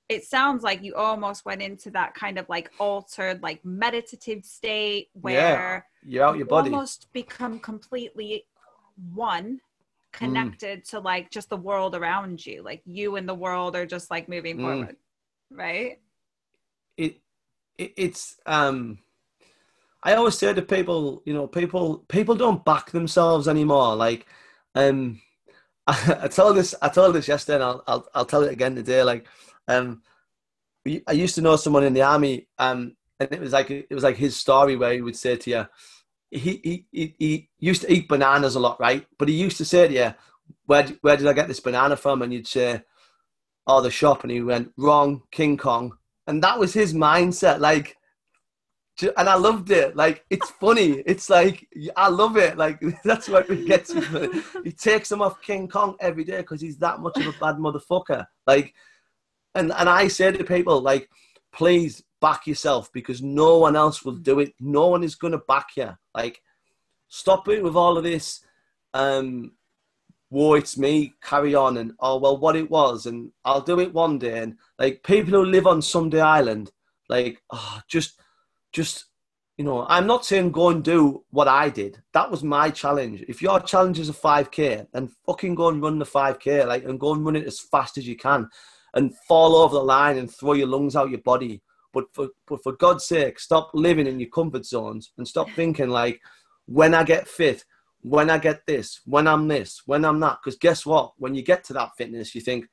it 0.09 0.23
sounds 0.25 0.63
like 0.63 0.83
you 0.83 0.93
almost 0.95 1.45
went 1.45 1.61
into 1.61 1.89
that 1.89 2.13
kind 2.13 2.37
of 2.37 2.47
like 2.49 2.69
altered 2.77 3.41
like 3.41 3.63
meditative 3.65 4.45
state 4.45 5.09
where 5.13 5.85
You're 6.05 6.23
out 6.23 6.35
your 6.37 6.45
you 6.45 6.49
body. 6.49 6.69
almost 6.71 7.11
become 7.13 7.59
completely 7.59 8.45
one 9.13 9.59
Mm. 10.13 10.19
connected 10.27 10.85
to 10.85 10.99
like 10.99 11.31
just 11.31 11.49
the 11.49 11.57
world 11.57 11.95
around 11.95 12.45
you 12.45 12.61
like 12.61 12.83
you 12.85 13.15
and 13.15 13.27
the 13.27 13.33
world 13.33 13.75
are 13.75 13.87
just 13.87 14.11
like 14.11 14.29
moving 14.29 14.57
Mm. 14.59 14.61
forward 14.61 14.95
right 15.53 15.99
it, 16.97 17.17
it 17.77 17.93
it's 17.97 18.37
um 18.45 18.99
I 20.03 20.15
always 20.15 20.37
say 20.37 20.53
to 20.53 20.61
people, 20.61 21.23
you 21.25 21.33
know, 21.33 21.47
people 21.47 21.99
people 22.09 22.35
don't 22.35 22.63
back 22.65 22.91
themselves 22.91 23.47
anymore. 23.47 23.95
Like, 23.95 24.27
um, 24.75 25.21
I, 25.87 26.17
I 26.23 26.27
told 26.27 26.57
this 26.57 26.75
I 26.81 26.89
told 26.89 27.15
this 27.15 27.27
yesterday, 27.27 27.55
and 27.55 27.63
I'll, 27.63 27.83
I'll 27.87 28.07
I'll 28.13 28.25
tell 28.25 28.43
it 28.43 28.51
again 28.51 28.75
today. 28.75 29.03
Like, 29.03 29.25
um, 29.67 30.01
I 31.07 31.13
used 31.13 31.35
to 31.35 31.41
know 31.41 31.55
someone 31.55 31.85
in 31.85 31.93
the 31.93 32.01
army, 32.01 32.47
um, 32.59 32.97
and 33.19 33.31
it 33.31 33.39
was 33.39 33.53
like 33.53 33.71
it 33.71 33.93
was 33.93 34.03
like 34.03 34.17
his 34.17 34.35
story 34.35 34.75
where 34.75 34.93
he 34.93 35.01
would 35.01 35.15
say 35.15 35.37
to 35.37 35.49
you, 35.49 35.67
he 36.31 36.85
he 36.91 37.15
he, 37.17 37.49
used 37.59 37.83
to 37.83 37.91
eat 37.91 38.09
bananas 38.09 38.55
a 38.55 38.59
lot, 38.59 38.79
right? 38.81 39.05
But 39.17 39.29
he 39.29 39.35
used 39.35 39.57
to 39.57 39.65
say 39.65 39.87
to 39.87 39.93
you, 39.93 40.13
where 40.65 40.85
where 41.01 41.15
did 41.15 41.27
I 41.27 41.33
get 41.33 41.47
this 41.47 41.61
banana 41.61 41.95
from? 41.95 42.21
And 42.21 42.33
you'd 42.33 42.47
say, 42.47 42.81
oh, 43.67 43.81
the 43.81 43.91
shop, 43.91 44.23
and 44.23 44.31
he 44.31 44.41
went 44.41 44.71
wrong, 44.77 45.21
King 45.31 45.57
Kong, 45.57 45.97
and 46.27 46.43
that 46.43 46.59
was 46.59 46.73
his 46.73 46.93
mindset. 46.93 47.59
Like, 47.59 47.97
and 49.01 49.27
I 49.29 49.35
loved 49.35 49.71
it. 49.71 49.95
Like, 49.95 50.25
it's 50.29 50.49
funny. 50.59 51.03
It's 51.05 51.29
like 51.29 51.67
I 51.95 52.09
love 52.09 52.37
it. 52.37 52.57
Like 52.57 52.81
that's 53.03 53.29
what 53.29 53.49
he 53.49 53.65
gets. 53.65 53.93
me. 53.93 54.29
He 54.63 54.71
takes 54.77 55.11
him 55.11 55.21
off 55.21 55.41
King 55.41 55.67
Kong 55.67 55.95
every 55.99 56.23
day 56.23 56.37
because 56.37 56.61
he's 56.61 56.77
that 56.79 56.99
much 56.99 57.17
of 57.17 57.27
a 57.27 57.39
bad 57.39 57.55
motherfucker. 57.55 58.25
Like, 58.45 58.73
and 59.55 59.71
and 59.73 59.89
I 59.89 60.07
say 60.07 60.31
to 60.31 60.43
people 60.43 60.81
like, 60.81 61.09
please 61.51 62.03
back 62.21 62.47
yourself 62.47 62.89
because 62.93 63.21
no 63.21 63.57
one 63.57 63.75
else 63.75 64.03
will 64.03 64.15
do 64.15 64.39
it. 64.39 64.53
No 64.59 64.87
one 64.87 65.03
is 65.03 65.15
going 65.15 65.33
to 65.33 65.39
back 65.39 65.67
you. 65.75 65.89
Like, 66.15 66.41
stop 67.09 67.49
it 67.49 67.61
with 67.61 67.75
all 67.75 67.97
of 67.97 68.03
this. 68.05 68.39
Um, 68.93 69.51
whoa, 70.33 70.55
it's 70.55 70.79
me, 70.79 71.13
carry 71.21 71.53
on, 71.53 71.77
and 71.77 71.93
oh, 71.99 72.17
well, 72.17 72.37
what 72.37 72.55
it 72.55 72.69
was, 72.69 73.05
and 73.05 73.31
I'll 73.45 73.61
do 73.61 73.79
it 73.79 73.93
one 73.93 74.17
day. 74.17 74.39
And 74.39 74.57
like 74.79 75.03
people 75.03 75.33
who 75.33 75.45
live 75.45 75.67
on 75.67 75.79
Sunday 75.79 76.19
Island, 76.19 76.71
like, 77.07 77.39
oh, 77.51 77.79
just, 77.87 78.19
just, 78.71 79.05
you 79.57 79.63
know, 79.63 79.85
I'm 79.87 80.07
not 80.07 80.25
saying 80.25 80.51
go 80.51 80.69
and 80.69 80.83
do 80.83 81.23
what 81.29 81.47
I 81.47 81.69
did. 81.69 82.01
That 82.13 82.31
was 82.31 82.41
my 82.43 82.71
challenge. 82.71 83.23
If 83.27 83.43
your 83.43 83.59
challenge 83.59 83.99
is 83.99 84.09
a 84.09 84.13
5K, 84.13 84.87
then 84.91 85.11
fucking 85.27 85.53
go 85.53 85.67
and 85.67 85.83
run 85.83 85.99
the 85.99 86.05
5K, 86.05 86.65
like, 86.65 86.83
and 86.83 86.99
go 86.99 87.13
and 87.13 87.23
run 87.23 87.35
it 87.35 87.45
as 87.45 87.59
fast 87.59 87.99
as 87.99 88.07
you 88.07 88.15
can 88.15 88.49
and 88.95 89.15
fall 89.27 89.55
over 89.55 89.75
the 89.75 89.83
line 89.83 90.17
and 90.17 90.31
throw 90.31 90.53
your 90.53 90.67
lungs 90.67 90.95
out 90.95 91.11
your 91.11 91.21
body. 91.21 91.61
But 91.93 92.05
for, 92.11 92.29
but 92.47 92.63
for 92.63 92.71
God's 92.71 93.05
sake, 93.05 93.39
stop 93.39 93.69
living 93.75 94.07
in 94.07 94.19
your 94.19 94.29
comfort 94.29 94.65
zones 94.65 95.11
and 95.19 95.27
stop 95.27 95.47
thinking 95.51 95.89
like, 95.89 96.19
when 96.65 96.95
I 96.95 97.03
get 97.03 97.27
fit, 97.27 97.63
when 98.03 98.29
I 98.29 98.37
get 98.37 98.65
this, 98.67 99.01
when 99.05 99.27
I'm 99.27 99.47
this, 99.47 99.81
when 99.85 100.05
I'm 100.05 100.19
that. 100.19 100.39
Because 100.43 100.57
guess 100.57 100.85
what? 100.85 101.13
When 101.17 101.33
you 101.33 101.41
get 101.41 101.63
to 101.65 101.73
that 101.73 101.91
fitness, 101.97 102.35
you 102.35 102.41
think, 102.41 102.67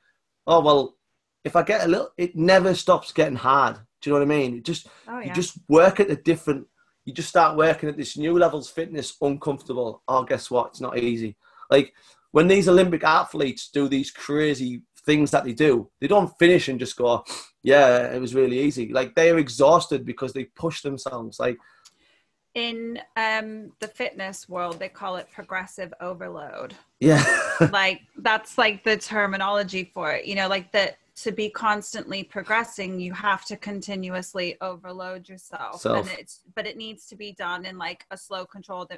oh 0.47 0.61
well, 0.61 0.97
if 1.45 1.57
I 1.57 1.63
get 1.63 1.85
a 1.85 1.89
little, 1.89 2.11
it 2.19 2.37
never 2.37 2.75
stops 2.75 3.13
getting 3.13 3.37
hard. 3.37 3.77
Do 4.03 4.11
you 4.11 4.15
know 4.15 4.21
what 4.21 4.35
I 4.35 4.39
mean? 4.39 4.55
You 4.57 4.61
just 4.61 4.89
oh, 5.09 5.21
yeah. 5.21 5.29
you 5.29 5.35
just 5.35 5.59
work 5.69 6.01
at 6.01 6.11
a 6.11 6.17
different. 6.17 6.67
You 7.07 7.15
just 7.15 7.29
start 7.29 7.57
working 7.57 7.89
at 7.89 7.97
this 7.97 8.17
new 8.17 8.39
levels 8.39 8.69
fitness, 8.69 9.17
uncomfortable. 9.21 10.03
Oh, 10.07 10.25
guess 10.25 10.51
what? 10.51 10.69
It's 10.69 10.81
not 10.81 10.99
easy. 10.99 11.37
Like 11.71 11.95
when 12.33 12.49
these 12.49 12.69
Olympic 12.69 13.05
athletes 13.05 13.71
do 13.71 13.89
these 13.89 14.11
crazy 14.11 14.83
things 15.07 15.31
that 15.31 15.45
they 15.45 15.53
do, 15.53 15.91
they 16.01 16.07
don't 16.07 16.37
finish 16.39 16.69
and 16.69 16.79
just 16.79 16.97
go, 16.97 17.25
yeah, 17.63 18.13
it 18.13 18.21
was 18.21 18.35
really 18.35 18.61
easy. 18.61 18.93
Like 18.93 19.15
they're 19.15 19.39
exhausted 19.39 20.05
because 20.05 20.33
they 20.33 20.45
push 20.45 20.83
themselves. 20.83 21.41
Like 21.41 21.59
in 22.55 23.01
um 23.17 23.71
the 23.79 23.87
fitness 23.87 24.49
world 24.49 24.79
they 24.79 24.89
call 24.89 25.17
it 25.17 25.29
progressive 25.33 25.93
overload. 26.01 26.75
Yeah. 26.99 27.25
Like 27.73 28.01
that's 28.17 28.57
like 28.57 28.85
the 28.85 28.97
terminology 28.97 29.91
for 29.93 30.13
it. 30.13 30.25
You 30.25 30.35
know 30.35 30.49
like 30.49 30.73
that 30.73 30.97
to 31.17 31.31
be 31.31 31.51
constantly 31.51 32.25
progressing 32.25 32.99
you 32.99 33.13
have 33.13 33.45
to 33.45 33.57
continuously 33.59 34.57
overload 34.63 35.29
yourself. 35.29 35.83
Self. 35.83 36.09
and 36.09 36.19
it's 36.19 36.41
but 36.55 36.67
it 36.67 36.79
needs 36.79 37.05
to 37.07 37.17
be 37.17 37.33
done 37.33 37.67
in 37.67 37.77
like 37.77 38.07
a 38.11 38.17
slow 38.17 38.47
controlled 38.47 38.91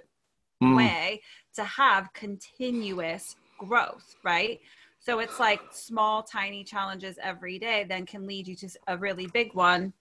mm. 0.62 0.77
way 0.77 1.23
to 1.55 1.65
have 1.65 2.12
continuous 2.12 3.35
growth 3.59 4.15
right? 4.23 4.61
So 5.01 5.19
it's 5.19 5.41
like 5.41 5.61
small 5.73 6.23
tiny 6.23 6.62
challenges 6.62 7.19
every 7.21 7.59
day 7.59 7.85
then 7.88 8.07
can 8.07 8.29
lead 8.29 8.47
you 8.47 8.55
to 8.57 8.69
a 8.87 8.97
really 8.97 9.27
big 9.27 9.53
one 9.55 9.93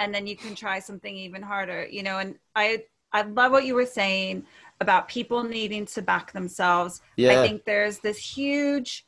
and 0.00 0.12
then 0.12 0.26
you 0.26 0.36
can 0.36 0.54
try 0.54 0.80
something 0.80 1.16
even 1.16 1.42
harder 1.42 1.86
you 1.86 2.02
know 2.02 2.18
and 2.18 2.34
i 2.56 2.82
i 3.12 3.22
love 3.22 3.52
what 3.52 3.64
you 3.64 3.74
were 3.74 3.86
saying 3.86 4.44
about 4.80 5.06
people 5.08 5.44
needing 5.44 5.84
to 5.84 6.00
back 6.00 6.32
themselves. 6.32 7.02
Yeah. 7.16 7.40
i 7.40 7.46
think 7.46 7.64
there's 7.64 7.98
this 7.98 8.18
huge 8.18 9.06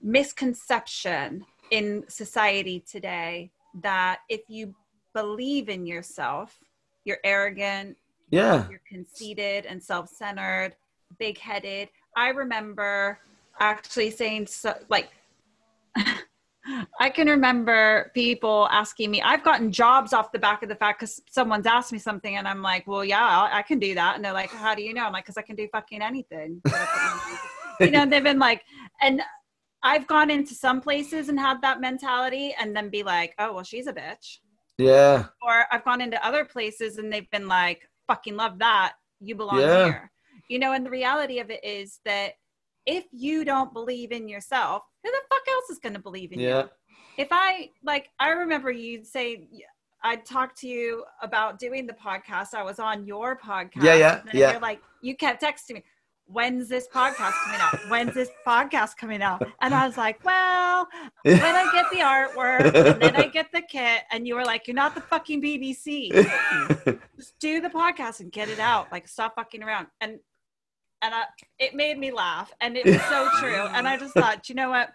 misconception 0.00 1.44
in 1.70 2.04
society 2.08 2.82
today 2.88 3.50
that 3.82 4.20
if 4.28 4.42
you 4.48 4.74
believe 5.12 5.68
in 5.68 5.86
yourself 5.86 6.58
you're 7.04 7.18
arrogant 7.24 7.96
yeah. 8.30 8.68
you're 8.70 8.82
conceited 8.88 9.66
and 9.66 9.82
self-centered 9.82 10.74
big-headed. 11.18 11.88
I 12.16 12.28
remember 12.30 13.18
actually 13.58 14.10
saying 14.10 14.46
so 14.48 14.74
like 14.88 15.08
I 17.00 17.10
can 17.10 17.28
remember 17.28 18.10
people 18.14 18.68
asking 18.70 19.10
me, 19.10 19.22
I've 19.22 19.44
gotten 19.44 19.70
jobs 19.70 20.12
off 20.12 20.32
the 20.32 20.38
back 20.38 20.62
of 20.62 20.68
the 20.68 20.74
fact 20.74 21.00
because 21.00 21.20
someone's 21.30 21.66
asked 21.66 21.92
me 21.92 21.98
something 21.98 22.36
and 22.36 22.46
I'm 22.48 22.62
like, 22.62 22.86
well, 22.86 23.04
yeah, 23.04 23.48
I 23.52 23.62
can 23.62 23.78
do 23.78 23.94
that. 23.94 24.16
And 24.16 24.24
they're 24.24 24.32
like, 24.32 24.50
how 24.50 24.74
do 24.74 24.82
you 24.82 24.92
know? 24.94 25.04
I'm 25.04 25.12
like, 25.12 25.24
because 25.24 25.36
I 25.36 25.42
can 25.42 25.56
do 25.56 25.68
fucking 25.72 26.02
anything. 26.02 26.60
you 27.80 27.90
know, 27.90 28.06
they've 28.06 28.22
been 28.22 28.38
like, 28.38 28.62
and 29.00 29.22
I've 29.82 30.06
gone 30.06 30.30
into 30.30 30.54
some 30.54 30.80
places 30.80 31.28
and 31.28 31.38
had 31.38 31.62
that 31.62 31.80
mentality 31.80 32.54
and 32.58 32.74
then 32.74 32.88
be 32.88 33.02
like, 33.02 33.34
oh, 33.38 33.54
well, 33.54 33.64
she's 33.64 33.86
a 33.86 33.92
bitch. 33.92 34.38
Yeah. 34.78 35.26
Or 35.42 35.66
I've 35.70 35.84
gone 35.84 36.00
into 36.00 36.24
other 36.26 36.44
places 36.44 36.98
and 36.98 37.12
they've 37.12 37.30
been 37.30 37.48
like, 37.48 37.88
fucking 38.06 38.36
love 38.36 38.58
that. 38.58 38.94
You 39.20 39.34
belong 39.34 39.60
yeah. 39.60 39.84
here. 39.84 40.10
You 40.48 40.58
know, 40.58 40.72
and 40.72 40.84
the 40.84 40.90
reality 40.90 41.38
of 41.38 41.50
it 41.50 41.64
is 41.64 42.00
that 42.04 42.34
if 42.86 43.04
you 43.12 43.44
don't 43.44 43.72
believe 43.72 44.12
in 44.12 44.28
yourself, 44.28 44.82
who 45.02 45.10
the 45.10 45.18
fuck 45.28 45.42
else 45.48 45.70
is 45.70 45.78
going 45.78 45.94
to 45.94 45.98
believe 45.98 46.32
in 46.32 46.40
yeah. 46.40 46.62
you? 46.62 46.68
If 47.18 47.28
I 47.30 47.70
like, 47.82 48.10
I 48.18 48.30
remember 48.30 48.70
you'd 48.70 49.06
say 49.06 49.48
I 50.02 50.16
talked 50.16 50.58
to 50.60 50.68
you 50.68 51.04
about 51.20 51.58
doing 51.58 51.86
the 51.86 51.92
podcast. 51.92 52.54
I 52.54 52.62
was 52.62 52.78
on 52.78 53.04
your 53.04 53.36
podcast. 53.36 53.82
Yeah, 53.82 53.94
yeah, 53.94 54.22
yeah. 54.32 54.52
You're 54.52 54.60
like, 54.60 54.80
you 55.02 55.16
kept 55.16 55.42
texting 55.42 55.74
me, 55.74 55.84
"When's 56.26 56.68
this 56.68 56.86
podcast 56.86 57.32
coming 57.44 57.60
out? 57.60 57.78
When's 57.88 58.14
this 58.14 58.30
podcast 58.46 58.96
coming 58.98 59.22
out?" 59.22 59.42
And 59.60 59.74
I 59.74 59.86
was 59.86 59.96
like, 59.96 60.24
"Well, 60.24 60.86
when 61.24 61.42
I 61.42 61.68
get 61.72 61.90
the 61.90 61.98
artwork, 61.98 62.72
and 62.74 63.02
then 63.02 63.16
I 63.16 63.26
get 63.26 63.50
the 63.52 63.62
kit." 63.62 64.02
And 64.12 64.28
you 64.28 64.36
were 64.36 64.44
like, 64.44 64.68
"You're 64.68 64.76
not 64.76 64.94
the 64.94 65.00
fucking 65.00 65.42
BBC. 65.42 66.12
Just 67.16 67.38
do 67.40 67.60
the 67.60 67.70
podcast 67.70 68.20
and 68.20 68.30
get 68.30 68.48
it 68.48 68.60
out. 68.60 68.92
Like, 68.92 69.08
stop 69.08 69.34
fucking 69.34 69.62
around." 69.62 69.88
And 70.00 70.20
and 71.02 71.14
I, 71.14 71.24
it 71.58 71.74
made 71.74 71.98
me 71.98 72.10
laugh 72.10 72.52
and 72.60 72.76
it 72.76 72.84
was 72.84 73.00
so 73.02 73.28
true 73.38 73.66
and 73.72 73.86
i 73.86 73.96
just 73.96 74.14
thought 74.14 74.48
you 74.48 74.54
know 74.54 74.70
what 74.70 74.90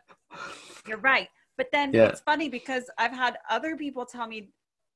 you're 0.88 0.98
right 0.98 1.30
but 1.58 1.68
then 1.72 1.94
yeah. 1.94 2.08
it's 2.08 2.22
funny 2.22 2.50
because 2.50 2.90
i've 2.98 3.14
had 3.14 3.38
other 3.50 3.76
people 3.76 4.06
tell 4.06 4.28
me 4.28 4.50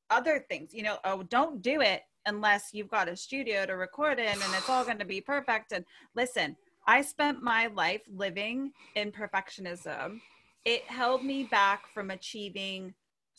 other 0.09 0.45
things 0.49 0.73
you 0.73 0.83
know 0.83 0.97
oh 1.05 1.23
don't 1.23 1.61
do 1.61 1.81
it 1.81 2.03
unless 2.27 2.69
you've 2.73 2.89
got 2.89 3.07
a 3.07 3.15
studio 3.15 3.65
to 3.65 3.75
record 3.75 4.19
in 4.19 4.25
and 4.25 4.53
it's 4.55 4.69
all 4.69 4.83
going 4.83 4.97
to 4.97 5.05
be 5.05 5.21
perfect 5.21 5.71
and 5.71 5.85
listen 6.15 6.55
i 6.87 7.01
spent 7.01 7.41
my 7.41 7.67
life 7.67 8.01
living 8.13 8.71
in 8.95 9.11
perfectionism 9.11 10.19
it 10.63 10.83
held 10.83 11.23
me 11.23 11.43
back 11.43 11.87
from 11.93 12.09
achieving 12.11 12.93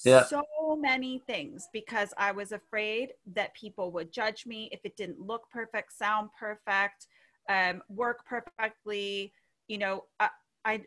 yeah. 0.05 0.25
so 0.25 0.45
many 0.79 1.23
things 1.27 1.69
because 1.73 2.13
i 2.19 2.31
was 2.31 2.53
afraid 2.53 3.11
that 3.35 3.55
people 3.55 3.91
would 3.91 4.13
judge 4.13 4.45
me 4.47 4.69
if 4.73 4.81
it 4.85 4.97
didn't 4.97 5.21
look 5.21 5.49
perfect 5.51 5.97
sound 5.97 6.29
perfect 6.39 7.07
um, 7.49 7.83
work 7.89 8.25
perfectly. 8.27 9.33
You 9.69 9.79
know, 9.79 10.05
I, 10.21 10.29
I, 10.65 10.83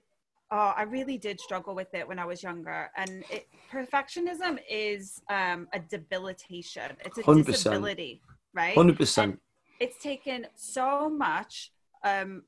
oh, 0.52 0.74
I 0.76 0.84
really 0.84 1.18
did 1.18 1.40
struggle 1.40 1.76
with 1.76 1.94
it 1.94 2.08
when 2.08 2.20
I 2.20 2.26
was 2.26 2.44
younger. 2.44 2.90
And 2.96 3.24
it, 3.30 3.48
perfectionism 3.72 4.60
is 4.70 5.22
um, 5.30 5.68
a 5.74 5.80
debilitation. 5.80 6.92
It's 7.06 7.18
a 7.18 7.24
100%. 7.24 7.46
disability, 7.46 8.22
right? 8.54 8.76
Hundred 8.76 8.98
percent. 8.98 9.40
It's 9.80 10.02
taken 10.02 10.48
so 10.56 11.10
much 11.10 11.72
um, 12.04 12.44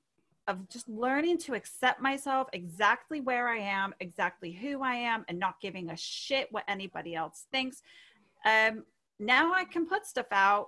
of 0.48 0.68
just 0.70 0.90
learning 0.90 1.38
to 1.40 1.54
accept 1.54 2.02
myself 2.02 2.48
exactly 2.52 3.22
where 3.22 3.48
I 3.48 3.58
am, 3.58 3.94
exactly 4.00 4.52
who 4.52 4.84
I 4.84 4.96
am, 4.96 5.24
and 5.30 5.40
not 5.40 5.62
giving 5.62 5.90
a 5.90 5.98
shit 5.98 6.48
what 6.52 6.64
anybody 6.68 7.16
else 7.16 7.46
thinks. 7.52 7.82
Um, 8.46 8.84
now 9.20 9.54
I 9.54 9.66
can 9.66 9.86
put 9.86 10.06
stuff 10.06 10.26
out 10.32 10.68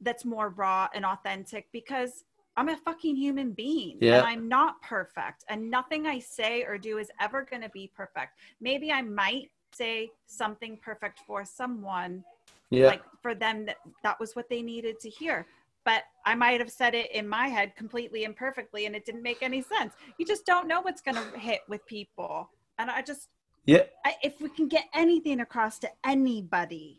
that's 0.00 0.24
more 0.24 0.50
raw 0.50 0.88
and 0.94 1.04
authentic 1.04 1.66
because 1.72 2.24
I'm 2.56 2.68
a 2.68 2.76
fucking 2.76 3.16
human 3.16 3.52
being 3.52 3.98
yeah. 4.00 4.18
and 4.18 4.26
I'm 4.26 4.48
not 4.48 4.80
perfect 4.82 5.44
and 5.48 5.70
nothing 5.70 6.06
I 6.06 6.18
say 6.18 6.62
or 6.64 6.78
do 6.78 6.98
is 6.98 7.10
ever 7.20 7.46
going 7.48 7.62
to 7.62 7.68
be 7.68 7.90
perfect. 7.94 8.38
Maybe 8.60 8.90
I 8.90 9.02
might 9.02 9.50
say 9.72 10.10
something 10.26 10.78
perfect 10.82 11.20
for 11.26 11.44
someone 11.44 12.24
yeah. 12.70 12.86
like 12.86 13.02
for 13.20 13.34
them 13.34 13.66
that 13.66 13.76
that 14.02 14.18
was 14.18 14.34
what 14.34 14.48
they 14.48 14.62
needed 14.62 15.00
to 15.00 15.10
hear. 15.10 15.46
But 15.84 16.02
I 16.24 16.34
might 16.34 16.58
have 16.60 16.70
said 16.70 16.94
it 16.94 17.12
in 17.12 17.28
my 17.28 17.46
head 17.46 17.76
completely 17.76 18.24
imperfectly 18.24 18.86
and 18.86 18.96
it 18.96 19.04
didn't 19.04 19.22
make 19.22 19.42
any 19.42 19.62
sense. 19.62 19.94
You 20.18 20.26
just 20.26 20.44
don't 20.44 20.66
know 20.66 20.80
what's 20.80 21.00
going 21.00 21.16
to 21.16 21.38
hit 21.38 21.60
with 21.68 21.86
people. 21.86 22.50
And 22.78 22.90
I 22.90 23.02
just 23.02 23.28
yeah. 23.66 23.82
I, 24.04 24.14
if 24.22 24.40
we 24.40 24.48
can 24.48 24.68
get 24.68 24.84
anything 24.94 25.40
across 25.40 25.78
to 25.80 25.90
anybody, 26.04 26.98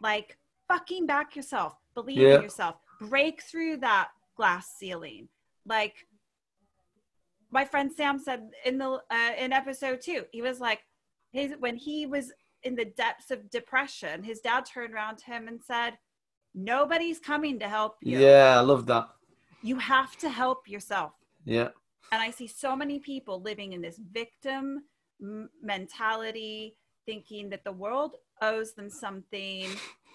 like 0.00 0.36
fucking 0.68 1.06
back 1.06 1.36
yourself, 1.36 1.74
believe 1.94 2.18
yeah. 2.18 2.36
in 2.36 2.42
yourself, 2.42 2.76
break 3.00 3.42
through 3.42 3.78
that 3.78 4.08
glass 4.42 4.66
ceiling. 4.76 5.28
Like 5.64 5.94
my 7.52 7.64
friend 7.64 7.92
Sam 7.96 8.18
said 8.18 8.40
in 8.64 8.78
the 8.78 8.90
uh, 9.18 9.32
in 9.38 9.52
episode 9.52 10.00
two, 10.00 10.24
he 10.32 10.42
was 10.42 10.58
like, 10.58 10.80
his 11.30 11.52
when 11.60 11.76
he 11.76 12.06
was 12.06 12.32
in 12.64 12.74
the 12.74 12.88
depths 13.02 13.30
of 13.30 13.50
depression, 13.50 14.24
his 14.24 14.40
dad 14.40 14.64
turned 14.66 14.94
around 14.94 15.18
to 15.18 15.26
him 15.26 15.46
and 15.46 15.60
said, 15.62 15.92
"Nobody's 16.54 17.20
coming 17.20 17.60
to 17.60 17.68
help 17.68 17.94
you." 18.02 18.18
Yeah, 18.18 18.58
I 18.58 18.62
love 18.62 18.86
that. 18.86 19.06
You 19.62 19.76
have 19.76 20.16
to 20.24 20.28
help 20.28 20.68
yourself. 20.68 21.12
Yeah. 21.44 21.68
And 22.10 22.20
I 22.20 22.30
see 22.32 22.48
so 22.48 22.74
many 22.74 22.98
people 22.98 23.40
living 23.40 23.72
in 23.74 23.80
this 23.80 23.98
victim 24.20 24.82
mentality, 25.62 26.76
thinking 27.06 27.48
that 27.50 27.62
the 27.62 27.76
world 27.84 28.16
owes 28.40 28.74
them 28.74 28.90
something, 28.90 29.68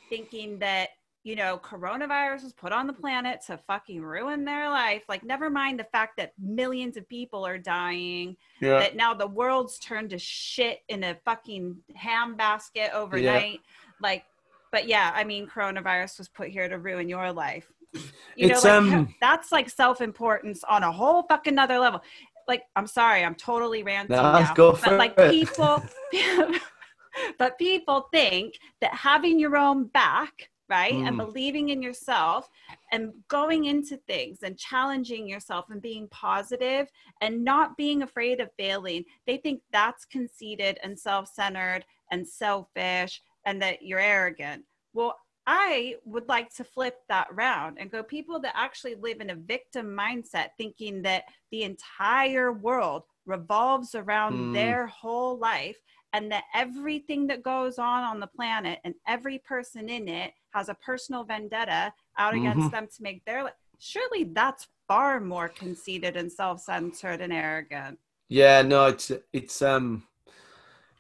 thinking 0.09 0.59
that 0.59 0.89
you 1.27 1.35
know, 1.35 1.59
coronavirus 1.61 2.43
was 2.45 2.53
put 2.53 2.71
on 2.71 2.87
the 2.87 2.93
planet 2.93 3.41
to 3.45 3.57
fucking 3.67 4.01
ruin 4.01 4.45
their 4.45 4.69
life. 4.69 5.03
Like, 5.09 5.25
never 5.25 5.49
mind 5.49 5.77
the 5.77 5.83
fact 5.83 6.15
that 6.15 6.31
millions 6.39 6.95
of 6.95 7.05
people 7.09 7.45
are 7.45 7.57
dying, 7.57 8.37
Yeah. 8.61 8.79
that 8.79 8.95
now 8.95 9.13
the 9.13 9.27
world's 9.27 9.77
turned 9.77 10.11
to 10.11 10.19
shit 10.19 10.83
in 10.87 11.03
a 11.03 11.15
fucking 11.25 11.79
ham 11.95 12.37
basket 12.37 12.91
overnight. 12.93 13.55
Yeah. 13.55 13.91
Like, 14.01 14.23
but 14.71 14.87
yeah, 14.87 15.11
I 15.13 15.25
mean, 15.25 15.47
coronavirus 15.47 16.19
was 16.19 16.29
put 16.29 16.47
here 16.47 16.69
to 16.69 16.77
ruin 16.77 17.09
your 17.09 17.33
life. 17.33 17.69
You 17.93 18.01
It's, 18.37 18.63
know, 18.63 18.79
like, 18.79 18.93
um, 18.93 19.15
that's 19.19 19.51
like 19.51 19.69
self 19.69 19.99
importance 19.99 20.63
on 20.63 20.83
a 20.83 20.91
whole 20.93 21.23
fucking 21.23 21.51
another 21.51 21.77
level. 21.77 22.01
Like, 22.47 22.63
I'm 22.77 22.87
sorry, 22.87 23.25
I'm 23.25 23.35
totally 23.35 23.83
ranting 23.83 24.15
Nah, 24.15 24.39
now, 24.39 24.53
go 24.53 24.79
but 24.81 24.93
like 24.93 25.13
it. 25.17 25.31
people, 25.31 25.83
but 27.37 27.57
people 27.57 28.07
think 28.13 28.53
that 28.79 28.93
having 28.93 29.37
your 29.37 29.57
own 29.57 29.87
back, 29.87 30.49
right, 30.69 30.95
and 30.95 31.15
Mm. 31.17 31.25
believing 31.25 31.69
in 31.69 31.81
yourself 31.81 32.49
and 32.91 33.13
going 33.27 33.65
into 33.65 33.97
things 33.97 34.43
and 34.43 34.57
challenging 34.57 35.27
yourself 35.27 35.69
and 35.69 35.81
being 35.81 36.07
positive 36.09 36.89
and 37.21 37.43
not 37.43 37.77
being 37.77 38.01
afraid 38.01 38.39
of 38.39 38.51
failing, 38.57 39.05
they 39.25 39.37
think 39.37 39.61
that's 39.71 40.05
conceited 40.05 40.79
and 40.83 40.99
self 40.99 41.27
centered 41.33 41.85
and 42.11 42.27
selfish 42.27 43.21
and 43.45 43.61
that 43.61 43.81
you're 43.81 43.99
arrogant. 43.99 44.65
Well, 44.93 45.17
I 45.49 45.95
would 46.03 46.27
like 46.27 46.53
to 46.55 46.65
flip 46.65 46.97
that 47.07 47.33
round 47.33 47.77
and 47.79 47.89
go 47.89 48.03
people 48.03 48.39
that 48.41 48.51
actually 48.55 48.95
live 48.95 49.21
in 49.21 49.29
a 49.29 49.35
victim 49.35 49.87
mindset, 49.95 50.49
thinking 50.57 51.01
that 51.03 51.23
the 51.51 51.63
entire 51.63 52.51
world 52.51 53.03
revolves 53.25 53.95
around 53.95 54.33
Mm. 54.33 54.53
their 54.53 54.87
whole 54.87 55.37
life 55.37 55.77
and 56.13 56.31
that 56.31 56.45
everything 56.53 57.27
that 57.27 57.43
goes 57.43 57.77
on 57.79 58.03
on 58.03 58.19
the 58.19 58.27
planet 58.27 58.79
and 58.83 58.95
every 59.07 59.39
person 59.39 59.89
in 59.89 60.07
it 60.07 60.33
has 60.57 60.69
a 60.69 60.73
personal 60.89 61.23
vendetta 61.23 61.93
out 62.17 62.33
against 62.33 62.67
Mhm. 62.67 62.71
them 62.71 62.87
to 62.87 63.03
make 63.07 63.23
their 63.25 63.43
life. 63.43 63.53
Surely 63.79 64.23
that's 64.39 64.67
far 64.87 65.19
more 65.19 65.49
conceited 65.49 66.17
and 66.17 66.31
self 66.31 66.61
centered 66.61 67.21
and 67.21 67.31
arrogant. 67.31 67.99
Yeah, 68.29 68.61
no, 68.63 68.87
it's 68.87 69.11
it's 69.31 69.61
um, 69.61 70.03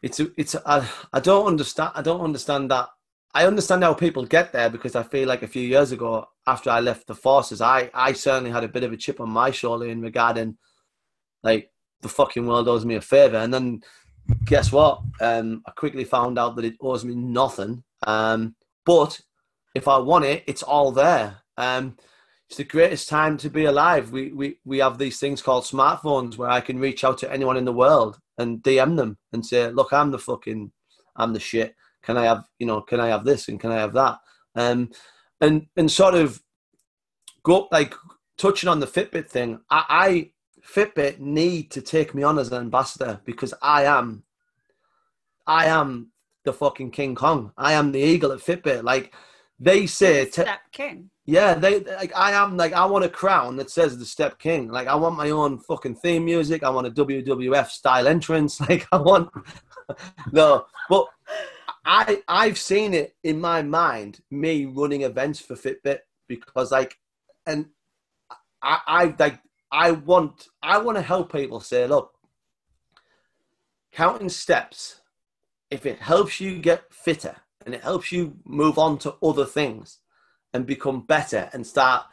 it's 0.01 0.19
it's 0.41 0.55
I, 0.65 0.87
I 1.11 1.19
don't 1.19 1.47
understand. 1.47 1.91
I 1.95 2.01
don't 2.01 2.21
understand 2.21 2.69
that. 2.71 2.87
I 3.33 3.45
understand 3.45 3.83
how 3.83 3.93
people 3.93 4.25
get 4.25 4.51
there 4.51 4.69
because 4.69 4.95
I 4.95 5.03
feel 5.03 5.27
like 5.27 5.43
a 5.43 5.47
few 5.55 5.65
years 5.75 5.91
ago, 5.91 6.27
after 6.45 6.69
I 6.69 6.79
left 6.79 7.07
the 7.07 7.15
forces, 7.15 7.59
I 7.61 7.89
I 7.93 8.13
certainly 8.13 8.51
had 8.51 8.63
a 8.63 8.73
bit 8.75 8.83
of 8.83 8.93
a 8.93 8.97
chip 8.97 9.19
on 9.19 9.29
my 9.29 9.49
shoulder 9.51 9.87
in 9.87 10.01
regarding 10.01 10.57
like 11.43 11.71
the 12.01 12.09
fucking 12.09 12.45
world 12.45 12.67
owes 12.67 12.85
me 12.85 12.95
a 12.95 13.01
favor, 13.01 13.37
and 13.37 13.51
then 13.53 13.81
guess 14.45 14.71
what? 14.71 15.01
Um, 15.19 15.63
I 15.67 15.71
quickly 15.71 16.03
found 16.03 16.37
out 16.37 16.55
that 16.55 16.65
it 16.65 16.75
owes 16.79 17.03
me 17.03 17.15
nothing. 17.15 17.83
Um, 18.05 18.55
but 18.85 19.19
if 19.77 19.87
I 19.87 19.99
want 19.99 20.25
it, 20.25 20.43
it's 20.47 20.63
all 20.63 20.91
there. 20.91 21.37
Um, 21.55 21.95
it's 22.49 22.57
the 22.57 22.63
greatest 22.63 23.07
time 23.09 23.37
to 23.37 23.49
be 23.49 23.65
alive. 23.65 24.11
We, 24.11 24.31
we 24.31 24.59
we 24.65 24.79
have 24.79 24.97
these 24.97 25.19
things 25.19 25.41
called 25.41 25.65
smartphones 25.65 26.37
where 26.37 26.49
I 26.49 26.61
can 26.61 26.79
reach 26.79 27.03
out 27.03 27.17
to 27.19 27.31
anyone 27.31 27.57
in 27.57 27.65
the 27.65 27.73
world 27.73 28.19
and 28.37 28.63
DM 28.63 28.97
them 28.97 29.17
and 29.33 29.45
say, 29.45 29.69
"Look, 29.69 29.93
I'm 29.93 30.11
the 30.11 30.19
fucking, 30.19 30.71
I'm 31.15 31.33
the 31.33 31.39
shit. 31.39 31.75
Can 32.03 32.17
I 32.17 32.23
have, 32.25 32.45
you 32.57 32.65
know, 32.65 32.81
can 32.81 32.99
I 32.99 33.09
have 33.09 33.23
this 33.23 33.47
and 33.47 33.59
can 33.59 33.71
I 33.71 33.75
have 33.75 33.93
that?" 33.93 34.17
Um, 34.55 34.89
and 35.41 35.67
and 35.75 35.91
sort 35.91 36.15
of 36.15 36.41
go 37.43 37.67
like 37.71 37.93
touching 38.37 38.69
on 38.69 38.79
the 38.79 38.87
Fitbit 38.87 39.29
thing. 39.29 39.59
I, 39.69 39.85
I 39.89 40.31
Fitbit 40.65 41.19
need 41.19 41.69
to 41.71 41.81
take 41.81 42.15
me 42.15 42.23
on 42.23 42.39
as 42.39 42.51
an 42.51 42.57
ambassador 42.57 43.21
because 43.25 43.53
I 43.61 43.83
am, 43.83 44.23
I 45.45 45.65
am 45.67 46.11
the 46.45 46.53
fucking 46.53 46.91
King 46.91 47.13
Kong. 47.13 47.51
I 47.57 47.73
am 47.73 47.91
the 47.91 47.99
eagle 47.99 48.31
at 48.31 48.39
Fitbit. 48.39 48.83
Like 48.83 49.13
they 49.59 49.87
say, 49.87 50.25
te- 50.25 50.43
Step 50.43 50.59
king. 50.71 51.09
yeah, 51.25 51.55
they 51.55 51.79
like 51.79 52.15
I 52.15 52.31
am 52.31 52.57
like 52.57 52.73
I 52.73 52.85
want 52.85 53.05
a 53.05 53.09
crown 53.09 53.57
that 53.57 53.71
says 53.71 53.97
the 53.97 54.05
Step 54.05 54.37
King. 54.39 54.69
Like 54.69 54.87
I 54.87 54.95
want 54.95 55.17
my 55.17 55.31
own 55.31 55.57
fucking 55.59 55.95
theme 55.95 56.25
music. 56.25 56.63
I 56.63 56.69
want 56.69 56.87
a 56.87 56.91
WWF 56.91 57.69
style 57.69 58.07
entrance. 58.07 58.59
Like 58.69 58.87
I 58.91 58.97
want 58.97 59.29
no, 60.31 60.65
but 60.89 61.07
I 61.85 62.21
I've 62.27 62.57
seen 62.57 62.93
it 62.93 63.15
in 63.23 63.39
my 63.41 63.61
mind 63.63 64.19
me 64.29 64.65
running 64.65 65.01
events 65.01 65.39
for 65.39 65.55
Fitbit 65.55 65.99
because 66.27 66.71
like 66.71 66.95
and 67.47 67.67
I 68.61 68.79
I 68.85 69.15
like 69.17 69.39
I 69.71 69.91
want 69.91 70.47
I 70.61 70.77
want 70.77 70.97
to 70.97 71.01
help 71.01 71.31
people 71.31 71.61
say 71.61 71.87
look 71.87 72.13
counting 73.91 74.29
steps 74.29 75.01
if 75.71 75.85
it 75.85 75.99
helps 75.99 76.39
you 76.39 76.59
get 76.59 76.83
fitter 76.93 77.35
and 77.67 77.75
it 77.75 77.83
helps 77.83 78.13
you 78.13 78.33
move 78.45 78.79
on 78.79 78.97
to 78.97 79.15
other 79.21 79.45
things 79.45 79.99
and 80.53 80.65
become 80.65 81.01
better 81.01 81.49
and 81.51 81.67
start 81.67 82.05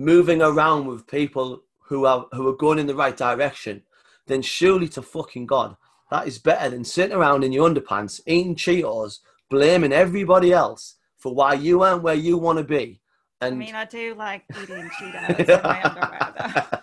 moving 0.00 0.42
around 0.42 0.86
with 0.86 1.06
people 1.06 1.62
who 1.78 2.04
are 2.04 2.26
who 2.32 2.48
are 2.48 2.56
going 2.56 2.80
in 2.80 2.88
the 2.88 2.94
right 2.94 3.16
direction, 3.16 3.82
then 4.26 4.42
surely 4.42 4.88
to 4.88 5.00
fucking 5.00 5.46
God, 5.46 5.76
that 6.10 6.26
is 6.26 6.38
better 6.38 6.70
than 6.70 6.84
sitting 6.84 7.16
around 7.16 7.44
in 7.44 7.52
your 7.52 7.70
underpants, 7.70 8.20
eating 8.26 8.56
Cheetos, 8.56 9.20
blaming 9.48 9.92
everybody 9.92 10.52
else 10.52 10.96
for 11.16 11.32
why 11.32 11.54
you 11.54 11.82
aren't 11.82 12.02
where 12.02 12.14
you 12.14 12.36
want 12.36 12.58
to 12.58 12.64
be. 12.64 13.00
And 13.40 13.54
I 13.54 13.58
mean, 13.58 13.76
I 13.76 13.84
do 13.84 14.12
like 14.14 14.42
eating 14.60 14.90
Cheetos 15.00 15.38
in 15.48 15.62
my 15.62 15.84
underwear, 15.84 16.34
though. 16.36 16.78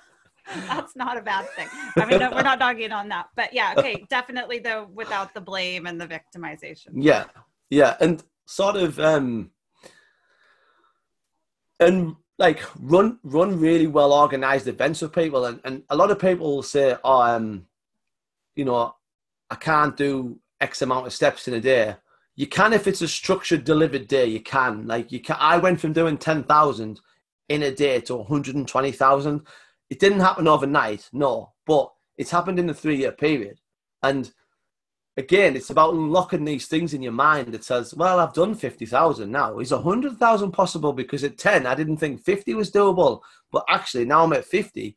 That's 0.67 0.95
not 0.95 1.17
a 1.17 1.21
bad 1.21 1.49
thing. 1.57 1.67
I 1.97 2.05
mean, 2.05 2.19
no, 2.19 2.31
we're 2.31 2.41
not 2.41 2.59
dogging 2.59 2.93
on 2.93 3.09
that, 3.09 3.27
but 3.35 3.53
yeah, 3.53 3.73
okay, 3.77 4.05
definitely 4.09 4.59
though, 4.59 4.87
without 4.93 5.33
the 5.33 5.41
blame 5.41 5.87
and 5.87 5.99
the 5.99 6.07
victimization. 6.07 6.91
yeah, 6.93 7.25
yeah, 7.73 7.97
and 7.99 8.23
sort 8.45 8.75
of 8.75 8.99
um 8.99 9.49
and 11.79 12.15
like 12.37 12.61
run 12.79 13.19
run 13.23 13.59
really 13.59 13.87
well 13.87 14.13
organized 14.13 14.67
events 14.67 15.01
with 15.01 15.11
people 15.13 15.45
and, 15.45 15.59
and 15.63 15.81
a 15.89 15.95
lot 15.95 16.11
of 16.11 16.19
people 16.19 16.55
will 16.55 16.63
say 16.63 16.95
oh 17.03 17.21
um 17.21 17.65
you 18.55 18.65
know 18.65 18.93
i 19.49 19.55
can't 19.55 19.97
do 19.97 20.37
x 20.61 20.81
amount 20.81 21.07
of 21.07 21.13
steps 21.13 21.47
in 21.47 21.55
a 21.55 21.59
day. 21.59 21.95
You 22.35 22.47
can 22.47 22.73
if 22.73 22.87
it's 22.87 23.01
a 23.01 23.07
structured 23.07 23.63
delivered 23.63 24.07
day 24.07 24.25
you 24.25 24.39
can. 24.39 24.85
Like 24.85 25.11
you 25.11 25.19
can 25.19 25.37
i 25.39 25.57
went 25.57 25.79
from 25.79 25.93
doing 25.93 26.17
10,000 26.17 27.01
in 27.49 27.63
a 27.63 27.71
day 27.71 28.01
to 28.01 28.15
120,000 28.15 29.47
it 29.89 29.99
didn't 29.99 30.19
happen 30.19 30.47
overnight 30.47 31.09
no 31.11 31.53
but 31.65 31.91
it's 32.17 32.31
happened 32.31 32.59
in 32.59 32.69
a 32.69 32.73
3 32.73 32.97
year 32.97 33.11
period. 33.11 33.59
And 34.03 34.31
again, 35.17 35.55
it's 35.55 35.69
about 35.69 35.93
unlocking 35.93 36.45
these 36.45 36.67
things 36.67 36.93
in 36.93 37.01
your 37.01 37.11
mind 37.11 37.53
that 37.53 37.63
says, 37.63 37.93
well, 37.93 38.19
I've 38.19 38.33
done 38.33 38.55
50,000 38.55 39.31
now. 39.31 39.59
Is 39.59 39.71
100,000 39.71 40.51
possible? 40.51 40.93
Because 40.93 41.23
at 41.23 41.37
10, 41.37 41.65
I 41.65 41.75
didn't 41.75 41.97
think 41.97 42.21
50 42.21 42.53
was 42.55 42.71
doable. 42.71 43.21
But 43.51 43.65
actually, 43.69 44.05
now 44.05 44.23
I'm 44.23 44.33
at 44.33 44.45
50. 44.45 44.95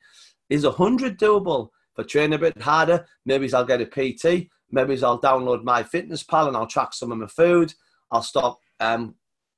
Is 0.49 0.65
100 0.65 1.19
doable? 1.19 1.69
If 1.93 2.05
I 2.05 2.09
train 2.09 2.33
a 2.33 2.39
bit 2.39 2.61
harder, 2.61 3.07
maybe 3.25 3.53
I'll 3.53 3.65
get 3.65 3.81
a 3.81 3.87
PT. 3.87 4.49
Maybe 4.71 5.03
I'll 5.03 5.21
download 5.21 5.65
MyFitnessPal 5.65 6.49
and 6.49 6.57
I'll 6.57 6.67
track 6.67 6.93
some 6.93 7.13
of 7.13 7.19
my 7.19 7.27
food. 7.27 7.73
I'll 8.11 8.23
stop. 8.23 8.61
Um, 8.81 9.15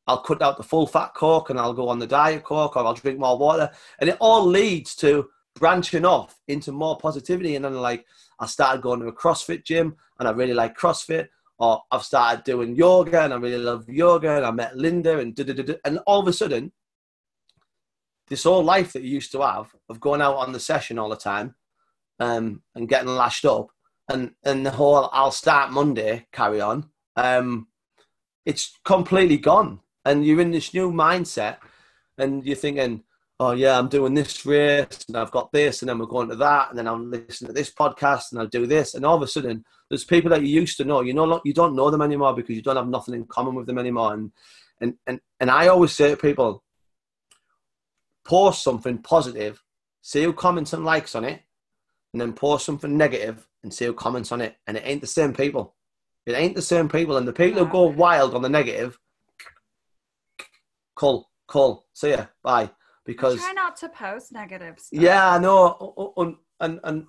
I'll 0.06 0.22
cut 0.22 0.42
out 0.42 0.56
the 0.56 0.62
full 0.62 0.86
fat 0.86 1.12
coke 1.14 1.50
and 1.50 1.58
I'll 1.58 1.74
go 1.74 1.88
on 1.88 1.98
the 1.98 2.06
diet 2.06 2.44
coke 2.44 2.76
or 2.76 2.84
I'll 2.84 2.94
drink 2.94 3.18
more 3.18 3.38
water. 3.38 3.70
And 4.00 4.08
it 4.08 4.16
all 4.20 4.44
leads 4.44 4.94
to 4.96 5.28
branching 5.54 6.04
off 6.04 6.40
into 6.48 6.72
more 6.72 6.96
positivity. 6.96 7.56
And 7.56 7.64
then, 7.64 7.74
like, 7.74 8.06
I 8.38 8.46
started 8.46 8.82
going 8.82 9.00
to 9.00 9.08
a 9.08 9.12
CrossFit 9.12 9.64
gym 9.64 9.96
and 10.18 10.28
I 10.28 10.32
really 10.32 10.54
like 10.54 10.78
CrossFit. 10.78 11.28
Or 11.60 11.82
I've 11.90 12.04
started 12.04 12.44
doing 12.44 12.76
yoga 12.76 13.22
and 13.22 13.34
I 13.34 13.36
really 13.36 13.58
love 13.58 13.88
yoga. 13.88 14.36
And 14.36 14.46
I 14.46 14.50
met 14.52 14.76
Linda 14.76 15.18
and 15.18 15.34
da 15.34 15.44
da 15.44 15.54
da. 15.54 15.74
And 15.84 15.98
all 16.06 16.20
of 16.20 16.28
a 16.28 16.32
sudden, 16.32 16.70
this 18.28 18.44
whole 18.44 18.62
life 18.62 18.92
that 18.92 19.02
you 19.02 19.10
used 19.10 19.32
to 19.32 19.40
have 19.42 19.74
of 19.88 20.00
going 20.00 20.20
out 20.20 20.36
on 20.36 20.52
the 20.52 20.60
session 20.60 20.98
all 20.98 21.08
the 21.08 21.16
time 21.16 21.56
um, 22.20 22.62
and 22.74 22.88
getting 22.88 23.08
lashed 23.08 23.44
up 23.44 23.70
and, 24.08 24.32
and 24.44 24.64
the 24.64 24.70
whole 24.70 25.08
I'll 25.12 25.30
start 25.30 25.70
Monday 25.70 26.26
carry 26.32 26.60
on, 26.60 26.88
um, 27.16 27.68
it's 28.46 28.78
completely 28.84 29.36
gone. 29.36 29.80
And 30.04 30.24
you're 30.24 30.40
in 30.40 30.50
this 30.50 30.72
new 30.72 30.90
mindset 30.90 31.58
and 32.16 32.44
you're 32.44 32.56
thinking, 32.56 33.04
oh 33.40 33.52
yeah, 33.52 33.78
I'm 33.78 33.88
doing 33.88 34.14
this 34.14 34.44
race 34.44 35.04
and 35.06 35.16
I've 35.16 35.30
got 35.30 35.52
this 35.52 35.82
and 35.82 35.88
then 35.88 35.98
we're 35.98 36.06
going 36.06 36.28
to 36.28 36.36
that 36.36 36.70
and 36.70 36.78
then 36.78 36.88
I'm 36.88 37.10
listening 37.10 37.48
to 37.48 37.52
this 37.52 37.72
podcast 37.72 38.32
and 38.32 38.40
I'll 38.40 38.48
do 38.48 38.66
this. 38.66 38.94
And 38.94 39.04
all 39.04 39.16
of 39.16 39.22
a 39.22 39.28
sudden 39.28 39.64
there's 39.88 40.04
people 40.04 40.30
that 40.30 40.42
you 40.42 40.48
used 40.48 40.76
to 40.78 40.84
know, 40.84 41.02
you 41.02 41.14
know, 41.14 41.40
you 41.44 41.54
don't 41.54 41.76
know 41.76 41.90
them 41.90 42.02
anymore 42.02 42.34
because 42.34 42.56
you 42.56 42.62
don't 42.62 42.76
have 42.76 42.88
nothing 42.88 43.14
in 43.14 43.24
common 43.26 43.54
with 43.54 43.66
them 43.66 43.78
anymore. 43.78 44.14
And, 44.14 44.32
and, 44.80 44.94
and, 45.06 45.20
and 45.40 45.50
I 45.50 45.68
always 45.68 45.92
say 45.92 46.10
to 46.10 46.16
people, 46.16 46.64
post 48.24 48.62
something 48.62 48.98
positive, 48.98 49.62
see 50.02 50.24
who 50.24 50.32
comments 50.32 50.72
and 50.72 50.84
likes 50.84 51.14
on 51.14 51.24
it, 51.24 51.40
and 52.12 52.20
then 52.20 52.32
post 52.32 52.66
something 52.66 52.96
negative 52.96 53.46
and 53.62 53.72
see 53.72 53.86
who 53.86 53.94
comments 53.94 54.32
on 54.32 54.40
it. 54.40 54.56
And 54.66 54.76
it 54.76 54.82
ain't 54.84 55.00
the 55.00 55.06
same 55.06 55.32
people. 55.32 55.74
It 56.26 56.32
ain't 56.32 56.54
the 56.54 56.62
same 56.62 56.88
people. 56.88 57.16
And 57.16 57.26
the 57.26 57.32
people 57.32 57.64
who 57.64 57.70
go 57.70 57.84
wild 57.84 58.34
on 58.34 58.42
the 58.42 58.48
negative, 58.48 58.98
call, 60.94 61.30
call, 61.46 61.86
see 61.94 62.10
ya, 62.10 62.26
bye. 62.42 62.70
Because 63.08 63.38
try 63.40 63.52
not 63.54 63.74
to 63.76 63.88
post 63.88 64.32
negative 64.32 64.78
stuff. 64.78 65.00
yeah, 65.00 65.30
I 65.30 65.38
know. 65.38 66.12
And, 66.18 66.36
and, 66.60 66.78
and 66.84 67.06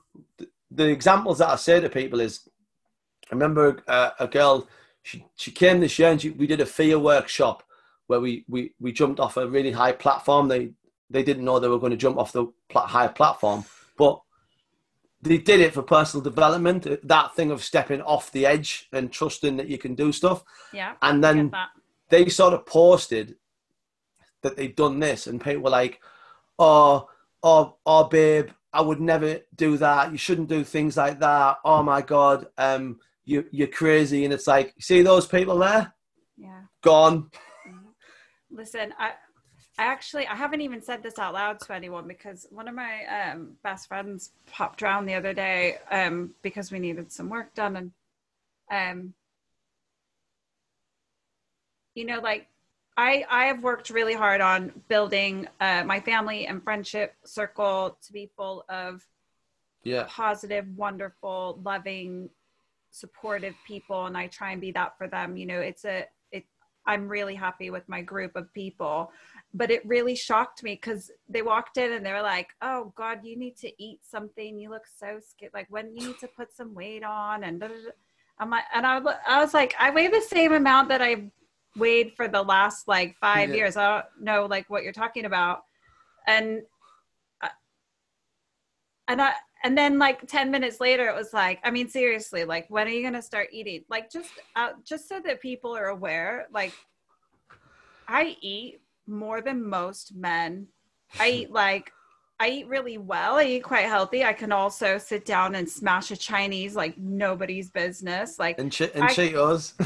the 0.71 0.87
examples 0.87 1.39
that 1.39 1.49
I 1.49 1.57
say 1.57 1.81
to 1.81 1.89
people 1.89 2.21
is, 2.21 2.47
I 3.29 3.35
remember 3.35 3.83
a, 3.85 4.13
a 4.21 4.27
girl, 4.27 4.65
she, 5.03 5.25
she 5.35 5.51
came 5.51 5.81
this 5.81 5.99
year 5.99 6.09
and 6.09 6.21
she, 6.21 6.29
we 6.29 6.47
did 6.47 6.61
a 6.61 6.65
fear 6.65 6.97
workshop 6.97 7.63
where 8.07 8.21
we 8.21 8.45
we 8.47 8.73
we 8.79 8.93
jumped 8.93 9.19
off 9.19 9.35
a 9.35 9.45
really 9.45 9.71
high 9.71 9.91
platform. 9.91 10.47
They 10.47 10.71
they 11.09 11.21
didn't 11.21 11.43
know 11.43 11.59
they 11.59 11.67
were 11.67 11.79
going 11.79 11.91
to 11.91 11.97
jump 11.97 12.17
off 12.17 12.31
the 12.31 12.45
pl- 12.69 12.81
high 12.81 13.09
platform, 13.09 13.65
but 13.97 14.21
they 15.21 15.37
did 15.37 15.59
it 15.59 15.73
for 15.73 15.83
personal 15.83 16.23
development. 16.23 16.87
Uh, 16.87 16.95
that 17.03 17.35
thing 17.35 17.51
of 17.51 17.61
stepping 17.61 18.01
off 18.03 18.31
the 18.31 18.45
edge 18.45 18.87
and 18.93 19.11
trusting 19.11 19.57
that 19.57 19.67
you 19.67 19.77
can 19.77 19.95
do 19.95 20.13
stuff. 20.13 20.45
Yeah. 20.71 20.93
And 21.01 21.21
then 21.21 21.51
they 22.07 22.29
sort 22.29 22.53
of 22.53 22.65
posted 22.65 23.35
that 24.41 24.57
they've 24.57 24.75
done 24.75 24.99
this, 24.99 25.27
and 25.27 25.41
people 25.41 25.63
were 25.63 25.69
like, 25.69 25.99
"Oh, 26.57 27.09
oh, 27.43 27.75
oh, 27.85 28.03
babe, 28.05 28.49
I 28.73 28.81
would 28.81 28.99
never 28.99 29.39
do 29.55 29.77
that. 29.77 30.11
You 30.11 30.17
shouldn't 30.17 30.49
do 30.49 30.63
things 30.63 30.97
like 30.97 31.19
that. 31.19 31.57
Oh 31.63 31.83
my 31.83 32.01
god, 32.01 32.47
um, 32.57 32.99
you 33.25 33.45
you're 33.51 33.67
crazy." 33.67 34.23
And 34.25 34.33
it's 34.33 34.47
like, 34.47 34.73
see 34.79 35.01
those 35.01 35.27
people 35.27 35.57
there? 35.59 35.93
Yeah. 36.37 36.61
Gone. 36.81 37.29
Listen, 38.51 38.93
I 38.97 39.11
I 39.79 39.85
actually 39.85 40.27
I 40.27 40.35
haven't 40.35 40.59
even 40.59 40.81
said 40.81 41.01
this 41.01 41.17
out 41.17 41.33
loud 41.33 41.61
to 41.61 41.73
anyone 41.73 42.05
because 42.05 42.45
one 42.49 42.67
of 42.67 42.75
my 42.75 43.05
um, 43.05 43.53
best 43.63 43.87
friends 43.87 44.31
popped 44.51 44.83
around 44.83 45.05
the 45.05 45.13
other 45.13 45.33
day 45.33 45.77
um, 45.89 46.35
because 46.41 46.69
we 46.69 46.79
needed 46.79 47.13
some 47.13 47.29
work 47.29 47.55
done 47.55 47.77
and 47.77 47.91
um, 48.69 49.13
you 51.95 52.05
know 52.05 52.19
like 52.19 52.49
I 52.99 53.25
I 53.29 53.45
have 53.45 53.63
worked 53.63 53.89
really 53.89 54.13
hard 54.13 54.41
on 54.41 54.73
building 54.89 55.47
uh, 55.61 55.83
my 55.85 56.01
family 56.01 56.47
and 56.47 56.61
friendship 56.61 57.15
circle 57.23 57.97
to 58.05 58.11
be 58.11 58.29
full 58.35 58.65
of 58.67 59.05
yeah 59.83 60.05
positive, 60.09 60.65
wonderful, 60.75 61.61
loving, 61.63 62.29
supportive 62.91 63.55
people, 63.65 64.05
and 64.07 64.17
I 64.17 64.27
try 64.27 64.51
and 64.51 64.59
be 64.59 64.71
that 64.73 64.97
for 64.97 65.07
them. 65.07 65.37
You 65.37 65.45
know, 65.45 65.61
it's 65.61 65.85
a 65.85 66.07
it. 66.33 66.43
I'm 66.85 67.07
really 67.07 67.35
happy 67.35 67.69
with 67.69 67.87
my 67.87 68.01
group 68.01 68.35
of 68.35 68.53
people, 68.53 69.13
but 69.53 69.71
it 69.71 69.85
really 69.85 70.15
shocked 70.15 70.61
me 70.61 70.73
because 70.73 71.09
they 71.29 71.41
walked 71.41 71.77
in 71.77 71.93
and 71.93 72.05
they 72.05 72.11
were 72.11 72.21
like, 72.21 72.49
"Oh 72.61 72.91
God, 72.97 73.19
you 73.23 73.37
need 73.37 73.55
to 73.59 73.71
eat 73.81 74.01
something. 74.03 74.59
You 74.59 74.71
look 74.71 74.87
so 75.03 75.21
scared. 75.25 75.53
Like 75.53 75.67
when 75.69 75.95
you 75.95 76.07
need 76.07 76.19
to 76.19 76.27
put 76.27 76.53
some 76.53 76.75
weight 76.75 77.05
on." 77.05 77.45
And 77.45 77.63
I'm 78.39 78.49
like, 78.49 78.65
and 78.73 78.85
I, 78.85 78.99
I 79.25 79.41
was 79.41 79.53
like, 79.53 79.73
I 79.79 79.89
weigh 79.89 80.07
the 80.07 80.21
same 80.21 80.51
amount 80.53 80.89
that 80.89 81.01
I 81.01 81.29
weighed 81.75 82.13
for 82.15 82.27
the 82.27 82.41
last 82.41 82.87
like 82.87 83.15
five 83.19 83.49
yeah. 83.49 83.55
years. 83.55 83.77
I 83.77 83.95
don't 83.95 84.05
know 84.21 84.45
like 84.45 84.69
what 84.69 84.83
you're 84.83 84.93
talking 84.93 85.25
about, 85.25 85.63
and 86.27 86.61
uh, 87.41 87.49
and 89.07 89.21
I 89.21 89.33
and 89.63 89.77
then 89.77 89.99
like 89.99 90.25
10 90.25 90.51
minutes 90.51 90.79
later 90.79 91.09
it 91.09 91.15
was 91.15 91.33
like 91.33 91.59
i 91.65 91.69
mean 91.69 91.89
seriously 91.89 92.45
like 92.45 92.65
when 92.69 92.87
are 92.87 92.91
you 92.91 93.01
going 93.01 93.13
to 93.13 93.21
start 93.21 93.49
eating 93.51 93.83
like 93.89 94.09
just 94.09 94.29
uh, 94.55 94.69
just 94.85 95.09
so 95.09 95.19
that 95.19 95.41
people 95.41 95.75
are 95.75 95.87
aware 95.87 96.47
like 96.53 96.71
i 98.07 98.37
eat 98.39 98.79
more 99.09 99.41
than 99.41 99.67
most 99.67 100.15
men. 100.15 100.67
I 101.19 101.29
eat 101.29 101.51
like 101.51 101.91
I 102.41 102.49
eat 102.49 102.67
really 102.69 102.97
well. 102.97 103.35
I 103.35 103.43
eat 103.43 103.63
quite 103.63 103.85
healthy. 103.85 104.23
I 104.23 104.31
can 104.31 104.53
also 104.53 104.97
sit 104.97 105.25
down 105.25 105.55
and 105.55 105.69
smash 105.69 106.09
a 106.11 106.15
Chinese 106.15 106.73
like 106.73 106.97
nobody's 106.97 107.69
business. 107.69 108.39
Like 108.39 108.57
and, 108.59 108.73
and 108.93 109.03
I, 109.03 109.07
Cheetos. 109.07 109.73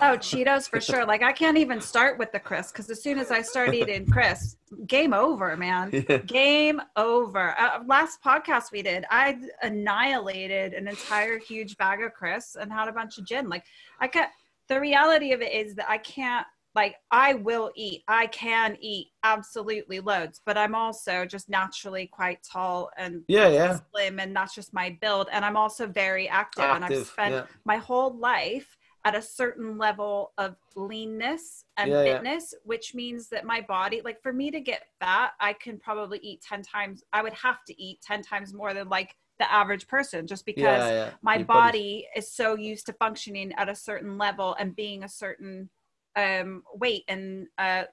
oh, 0.00 0.16
Cheetos 0.16 0.66
for 0.68 0.80
sure. 0.80 1.04
Like 1.04 1.22
I 1.22 1.32
can't 1.32 1.58
even 1.58 1.78
start 1.78 2.18
with 2.18 2.32
the 2.32 2.40
crisp 2.40 2.72
because 2.72 2.88
as 2.88 3.02
soon 3.02 3.18
as 3.18 3.30
I 3.30 3.42
start 3.42 3.74
eating 3.74 4.06
crisp, 4.06 4.56
game 4.86 5.12
over, 5.12 5.56
man. 5.56 5.90
Yeah. 6.08 6.16
Game 6.18 6.80
over. 6.96 7.54
Uh, 7.60 7.80
last 7.86 8.22
podcast 8.24 8.72
we 8.72 8.80
did, 8.80 9.04
I 9.10 9.38
annihilated 9.62 10.72
an 10.72 10.88
entire 10.88 11.38
huge 11.38 11.76
bag 11.76 12.02
of 12.02 12.14
crisps 12.14 12.56
and 12.56 12.72
had 12.72 12.88
a 12.88 12.92
bunch 12.92 13.18
of 13.18 13.26
gin. 13.26 13.48
Like 13.48 13.64
I 14.00 14.08
can't. 14.08 14.30
The 14.68 14.80
reality 14.80 15.32
of 15.32 15.42
it 15.42 15.52
is 15.52 15.74
that 15.74 15.90
I 15.90 15.98
can't 15.98 16.46
like 16.74 16.96
I 17.10 17.34
will 17.34 17.70
eat. 17.74 18.02
I 18.06 18.26
can 18.28 18.76
eat 18.80 19.08
absolutely 19.24 20.00
loads, 20.00 20.40
but 20.44 20.56
I'm 20.56 20.74
also 20.74 21.24
just 21.24 21.48
naturally 21.48 22.06
quite 22.06 22.42
tall 22.42 22.90
and 22.96 23.22
yeah, 23.28 23.48
yeah. 23.48 23.78
slim, 23.92 24.20
and 24.20 24.34
that's 24.34 24.54
just 24.54 24.72
my 24.72 24.96
build. 25.00 25.28
And 25.32 25.44
I'm 25.44 25.56
also 25.56 25.86
very 25.86 26.28
active, 26.28 26.64
active 26.64 26.76
and 26.76 26.84
I've 26.84 27.06
spent 27.06 27.34
yeah. 27.34 27.44
my 27.64 27.76
whole 27.76 28.16
life 28.16 28.76
at 29.04 29.14
a 29.14 29.22
certain 29.22 29.78
level 29.78 30.32
of 30.36 30.56
leanness 30.76 31.64
and 31.76 31.90
yeah, 31.90 32.02
fitness, 32.02 32.52
yeah. 32.52 32.58
which 32.64 32.94
means 32.94 33.28
that 33.30 33.44
my 33.44 33.60
body, 33.62 34.02
like 34.04 34.22
for 34.22 34.32
me 34.32 34.50
to 34.50 34.60
get 34.60 34.82
fat, 35.00 35.32
I 35.40 35.54
can 35.54 35.78
probably 35.78 36.18
eat 36.18 36.42
10 36.42 36.62
times, 36.62 37.02
I 37.12 37.22
would 37.22 37.32
have 37.32 37.64
to 37.66 37.82
eat 37.82 38.00
10 38.02 38.22
times 38.22 38.52
more 38.52 38.74
than 38.74 38.88
like 38.88 39.16
the 39.38 39.50
average 39.50 39.88
person 39.88 40.26
just 40.26 40.44
because 40.44 40.90
yeah, 40.90 41.10
my 41.22 41.36
Your 41.36 41.46
body 41.46 42.06
is 42.14 42.30
so 42.30 42.56
used 42.56 42.84
to 42.86 42.92
functioning 42.92 43.52
at 43.56 43.70
a 43.70 43.74
certain 43.74 44.18
level 44.18 44.54
and 44.58 44.76
being 44.76 45.02
a 45.02 45.08
certain 45.08 45.70
um, 46.16 46.62
weight 46.74 47.04
and 47.08 47.46
uh, 47.58 47.84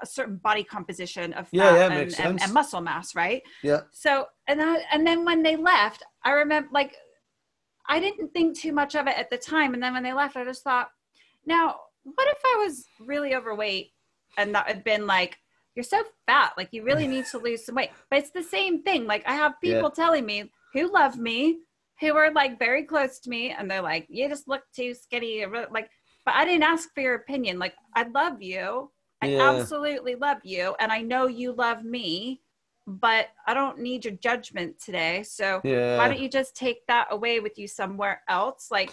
a 0.00 0.06
certain 0.06 0.36
body 0.36 0.64
composition 0.64 1.32
of 1.32 1.48
fat 1.48 1.56
yeah, 1.56 1.74
yeah, 1.74 1.92
and, 1.92 2.20
and, 2.20 2.42
and, 2.42 2.52
muscle 2.52 2.80
mass, 2.80 3.14
right? 3.14 3.42
Yeah. 3.62 3.80
So 3.90 4.26
and 4.46 4.62
I, 4.62 4.78
and 4.92 5.06
then 5.06 5.24
when 5.24 5.42
they 5.42 5.56
left, 5.56 6.02
I 6.24 6.32
remember 6.32 6.68
like 6.72 6.96
I 7.88 7.98
didn't 7.98 8.32
think 8.32 8.56
too 8.56 8.72
much 8.72 8.94
of 8.94 9.06
it 9.06 9.18
at 9.18 9.30
the 9.30 9.38
time, 9.38 9.74
and 9.74 9.82
then 9.82 9.92
when 9.92 10.02
they 10.02 10.12
left, 10.12 10.36
I 10.36 10.44
just 10.44 10.62
thought, 10.62 10.88
now 11.46 11.76
what 12.04 12.28
if 12.28 12.38
I 12.44 12.64
was 12.64 12.84
really 13.00 13.34
overweight 13.34 13.92
and 14.36 14.54
that 14.54 14.66
had 14.66 14.82
been 14.84 15.06
like 15.06 15.38
you're 15.74 15.84
so 15.84 16.02
fat, 16.26 16.52
like 16.58 16.68
you 16.72 16.84
really 16.84 17.06
need 17.06 17.26
to 17.26 17.38
lose 17.38 17.64
some 17.64 17.76
weight. 17.76 17.90
But 18.10 18.18
it's 18.18 18.30
the 18.30 18.42
same 18.42 18.82
thing. 18.82 19.06
Like 19.06 19.26
I 19.26 19.34
have 19.34 19.60
people 19.60 19.90
yeah. 19.96 20.04
telling 20.04 20.26
me 20.26 20.50
who 20.74 20.92
love 20.92 21.18
me, 21.18 21.60
who 22.00 22.14
are 22.14 22.30
like 22.32 22.58
very 22.58 22.84
close 22.84 23.20
to 23.20 23.30
me, 23.30 23.50
and 23.50 23.70
they're 23.70 23.82
like, 23.82 24.06
you 24.10 24.28
just 24.28 24.48
look 24.48 24.62
too 24.74 24.94
skinny. 24.94 25.44
Like 25.46 25.90
but 26.24 26.34
I 26.34 26.44
didn't 26.44 26.62
ask 26.62 26.92
for 26.94 27.00
your 27.00 27.14
opinion. 27.14 27.58
Like, 27.58 27.74
I 27.94 28.04
love 28.04 28.42
you. 28.42 28.90
I 29.20 29.26
yeah. 29.26 29.50
absolutely 29.50 30.14
love 30.14 30.38
you. 30.42 30.74
And 30.80 30.90
I 30.90 31.00
know 31.00 31.26
you 31.26 31.52
love 31.52 31.84
me, 31.84 32.42
but 32.86 33.28
I 33.46 33.54
don't 33.54 33.78
need 33.78 34.04
your 34.04 34.14
judgment 34.14 34.80
today. 34.80 35.22
So 35.22 35.60
yeah. 35.64 35.96
why 35.96 36.08
don't 36.08 36.20
you 36.20 36.28
just 36.28 36.56
take 36.56 36.86
that 36.88 37.08
away 37.10 37.40
with 37.40 37.58
you 37.58 37.68
somewhere 37.68 38.22
else? 38.28 38.68
Like, 38.70 38.92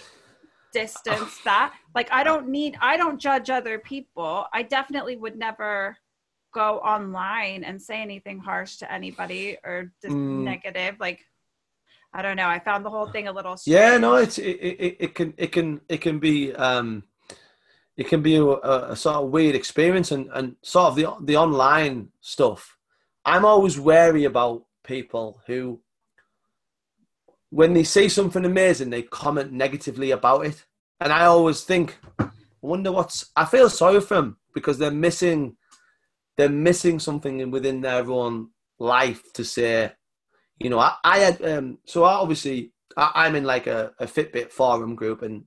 distance 0.73 1.39
that. 1.45 1.73
Like, 1.95 2.11
I 2.11 2.23
don't 2.23 2.49
need, 2.49 2.77
I 2.81 2.97
don't 2.97 3.19
judge 3.19 3.49
other 3.49 3.79
people. 3.79 4.45
I 4.53 4.63
definitely 4.63 5.15
would 5.15 5.37
never 5.37 5.97
go 6.51 6.77
online 6.79 7.63
and 7.63 7.81
say 7.81 8.01
anything 8.01 8.39
harsh 8.39 8.77
to 8.77 8.91
anybody 8.91 9.57
or 9.63 9.91
just 10.01 10.15
mm. 10.15 10.43
negative. 10.43 10.95
Like, 10.99 11.25
I 12.13 12.21
don't 12.21 12.37
know. 12.37 12.47
I 12.47 12.59
found 12.59 12.83
the 12.83 12.89
whole 12.89 13.07
thing 13.11 13.27
a 13.27 13.31
little. 13.31 13.55
Strange. 13.55 13.79
Yeah, 13.79 13.97
no, 13.97 14.15
it's 14.15 14.39
it, 14.39 14.43
it, 14.43 14.97
it 14.99 15.15
can 15.15 15.33
it 15.37 15.51
can 15.51 15.79
it 15.87 16.01
can 16.01 16.17
be 16.17 16.53
um 16.55 17.03
it 17.99 18.07
can 18.07 18.21
be 18.21 18.37
a, 18.37 18.45
a, 18.45 18.95
sort 18.95 19.17
of 19.17 19.29
weird 19.29 19.55
experience 19.55 20.11
and, 20.11 20.29
and 20.33 20.55
sort 20.61 20.87
of 20.87 20.95
the 20.95 21.13
the 21.25 21.35
online 21.35 22.07
stuff. 22.21 22.77
I'm 23.25 23.43
always 23.43 23.77
wary 23.77 24.23
about 24.23 24.63
people 24.85 25.41
who, 25.45 25.81
when 27.49 27.73
they 27.73 27.83
see 27.83 28.07
something 28.07 28.45
amazing, 28.45 28.89
they 28.89 29.01
comment 29.01 29.51
negatively 29.51 30.11
about 30.11 30.45
it, 30.45 30.65
and 31.01 31.11
I 31.11 31.25
always 31.25 31.65
think, 31.65 31.99
I 32.17 32.29
wonder 32.61 32.93
what's. 32.93 33.31
I 33.35 33.43
feel 33.43 33.69
sorry 33.69 33.99
for 33.99 34.15
them 34.15 34.37
because 34.53 34.77
they're 34.77 34.91
missing, 34.91 35.57
they're 36.37 36.47
missing 36.47 36.99
something 36.99 37.51
within 37.51 37.81
their 37.81 38.09
own 38.09 38.51
life 38.79 39.33
to 39.33 39.43
say, 39.43 39.91
you 40.57 40.69
know. 40.69 40.79
I, 40.79 40.93
I 41.03 41.17
had 41.17 41.41
um, 41.43 41.79
so 41.83 42.05
I 42.05 42.13
obviously 42.13 42.71
I, 42.95 43.27
am 43.27 43.35
in 43.35 43.43
like 43.43 43.67
a, 43.67 43.91
a 43.99 44.05
Fitbit 44.05 44.51
forum 44.51 44.95
group, 44.95 45.21
and 45.21 45.43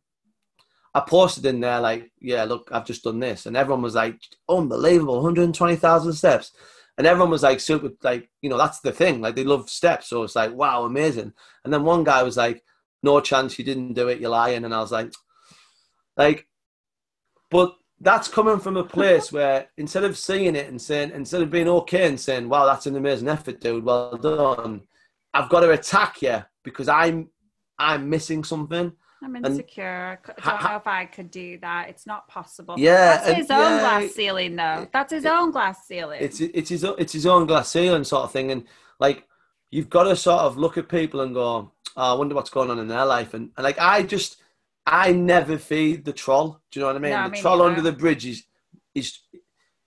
I 0.95 1.01
posted 1.01 1.47
in 1.47 1.61
there 1.61 1.81
like, 1.81 2.13
yeah, 2.21 2.45
look, 2.45 2.69
I've 2.73 2.87
just 2.87 3.05
done 3.05 3.21
this, 3.21 3.47
and 3.47 3.57
everyone 3.57 3.83
was 3.83 3.95
like, 3.95 4.21
unbelievable, 4.49 5.15
120,000 5.17 6.13
steps, 6.13 6.53
and 6.99 7.07
everyone 7.07 7.31
was 7.31 7.43
like, 7.43 7.61
super, 7.61 7.91
like, 8.03 8.29
you 8.43 8.51
know, 8.51 8.59
that's 8.59 8.81
the 8.81 8.93
thing, 8.93 9.21
like 9.21 9.35
they 9.35 9.45
love 9.45 9.71
steps, 9.71 10.09
so 10.09 10.23
it's 10.23 10.37
like, 10.37 10.53
wow, 10.53 10.85
amazing. 10.85 11.33
And 11.65 11.73
then 11.73 11.85
one 11.85 12.05
guy 12.05 12.23
was 12.23 12.37
like, 12.37 12.63
no 13.03 13.21
chance 13.21 13.59
you 13.59 13.65
didn't 13.65 13.95
do 13.95 14.09
it, 14.09 14.21
you're 14.21 14.31
lying, 14.31 14.65
and 14.65 14.75
I 14.75 14.81
was 14.81 14.93
like, 14.93 15.13
like, 16.17 16.47
but 17.51 17.75
that's 18.01 18.29
coming 18.29 18.59
from 18.59 18.77
a 18.77 18.85
place 18.85 19.33
where 19.33 19.69
instead 19.77 20.05
of 20.05 20.19
seeing 20.19 20.57
it 20.57 20.69
and 20.69 20.81
saying, 20.81 21.13
instead 21.15 21.41
of 21.41 21.51
being 21.51 21.69
okay 21.69 22.09
and 22.09 22.21
saying, 22.21 22.49
wow, 22.49 22.67
that's 22.67 22.87
an 22.87 22.97
amazing 22.97 23.29
effort, 23.29 23.61
dude, 23.61 23.85
well 23.85 24.17
done, 24.17 24.83
I've 25.33 25.49
got 25.49 25.61
to 25.61 25.71
attack 25.71 26.21
you 26.21 26.43
because 26.65 26.89
I'm 26.89 27.31
I'm 27.79 28.11
missing 28.11 28.45
something. 28.45 28.93
I'm 29.23 29.37
insecure. 29.37 30.19
I 30.25 30.27
don't 30.27 30.41
ha- 30.41 30.71
know 30.71 30.77
if 30.77 30.87
I 30.87 31.07
could 31.07 31.31
do 31.31 31.59
that. 31.59 31.89
It's 31.89 32.07
not 32.07 32.27
possible. 32.29 32.75
Yeah, 32.79 33.17
that's 33.17 33.39
his 33.39 33.51
own 33.51 33.59
yeah, 33.59 33.81
glass 33.81 34.13
ceiling, 34.13 34.57
though. 34.57 34.89
That's 34.93 35.13
his 35.13 35.25
it, 35.25 35.31
own 35.31 35.51
glass 35.51 35.87
ceiling. 35.87 36.19
It's 36.21 36.41
it's 36.41 36.71
his 36.71 36.85
it's 36.85 37.13
his 37.13 37.27
own 37.27 37.47
glass 37.47 37.71
ceiling 37.71 38.05
sort 38.05 38.25
of 38.25 38.33
thing, 38.33 38.51
and 38.51 38.65
like 38.99 39.27
you've 39.71 39.91
got 39.91 40.05
to 40.05 40.17
sort 40.17 40.41
of 40.41 40.57
look 40.57 40.77
at 40.77 40.89
people 40.89 41.21
and 41.21 41.35
go, 41.35 41.73
oh, 41.97 42.13
I 42.13 42.15
wonder 42.15 42.35
what's 42.35 42.51
going 42.51 42.71
on 42.71 42.79
in 42.79 42.89
their 42.89 43.05
life, 43.05 43.35
and, 43.35 43.51
and 43.57 43.65
like 43.65 43.79
I 43.79 44.03
just 44.03 44.39
I 44.87 45.13
never 45.13 45.59
feed 45.59 46.05
the 46.05 46.13
troll. 46.13 46.61
Do 46.71 46.81
you 46.81 46.83
know 46.83 46.89
what 46.89 46.97
I 46.97 47.01
mean? 47.01 47.13
No, 47.13 47.29
the 47.29 47.37
troll 47.37 47.59
neither. 47.59 47.71
under 47.71 47.83
the 47.83 47.97
bridge 47.97 48.27
is 48.27 48.45
is 48.95 49.19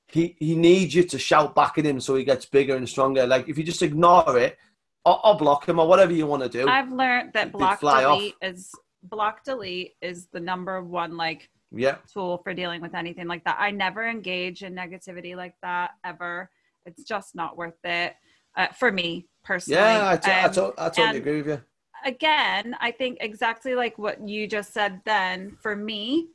he 0.07 0.35
he 0.39 0.55
needs 0.55 0.95
you 0.95 1.03
to 1.03 1.19
shout 1.19 1.55
back 1.55 1.77
at 1.77 1.85
him 1.85 1.99
so 1.99 2.15
he 2.15 2.23
gets 2.23 2.45
bigger 2.45 2.75
and 2.75 2.87
stronger. 2.87 3.27
Like 3.27 3.49
if 3.49 3.57
you 3.57 3.63
just 3.63 3.81
ignore 3.81 4.37
it, 4.37 4.57
or, 5.05 5.25
or 5.25 5.37
block 5.37 5.67
him 5.67 5.79
or 5.79 5.87
whatever 5.87 6.13
you 6.13 6.25
want 6.25 6.43
to 6.43 6.49
do. 6.49 6.67
I've 6.67 6.91
learned 6.91 7.33
that 7.33 7.51
block 7.51 7.79
delete 7.79 8.05
off. 8.05 8.31
is 8.41 8.71
block 9.09 9.43
delete 9.43 9.93
is 10.01 10.27
the 10.31 10.39
number 10.39 10.81
one 10.83 11.17
like 11.17 11.49
yeah 11.71 11.97
tool 12.11 12.37
for 12.43 12.53
dealing 12.53 12.81
with 12.81 12.93
anything 12.95 13.27
like 13.27 13.43
that. 13.43 13.57
I 13.59 13.71
never 13.71 14.07
engage 14.07 14.63
in 14.63 14.73
negativity 14.75 15.35
like 15.35 15.55
that 15.61 15.91
ever. 16.03 16.49
It's 16.85 17.03
just 17.03 17.35
not 17.35 17.57
worth 17.57 17.79
it 17.83 18.15
uh, 18.55 18.67
for 18.67 18.91
me 18.91 19.27
personally. 19.43 19.77
Yeah, 19.77 20.09
I, 20.09 20.17
t- 20.17 20.31
I, 20.31 20.43
Um, 20.45 20.51
to- 20.53 20.73
I 20.77 20.89
totally 20.89 21.17
agree 21.17 21.41
with 21.41 21.47
you. 21.47 21.61
again, 22.05 22.75
I 22.79 22.91
think 22.91 23.17
exactly 23.21 23.73
like 23.75 23.97
what 23.97 24.27
you 24.27 24.47
just 24.47 24.73
said 24.73 25.01
then, 25.05 25.57
for 25.61 25.75
me, 25.75 26.29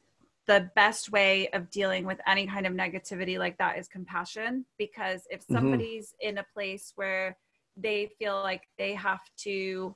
the 0.47 0.69
best 0.75 1.13
way 1.13 1.49
of 1.51 1.71
dealing 1.71 2.05
with 2.05 2.19
any 2.27 2.47
kind 2.47 2.67
of 2.67 2.73
negativity 2.73 3.39
like 3.39 3.57
that 3.59 3.79
is 3.79 3.87
compassion. 3.87 4.67
Because 4.79 5.23
if 5.31 5.41
Mhm. 5.47 5.55
somebody's 5.55 6.15
in 6.21 6.39
a 6.39 6.47
place 6.53 6.93
where 6.97 7.39
they 7.77 8.11
feel 8.19 8.43
like 8.43 8.65
they 8.79 8.95
have 8.95 9.21
to 9.45 9.95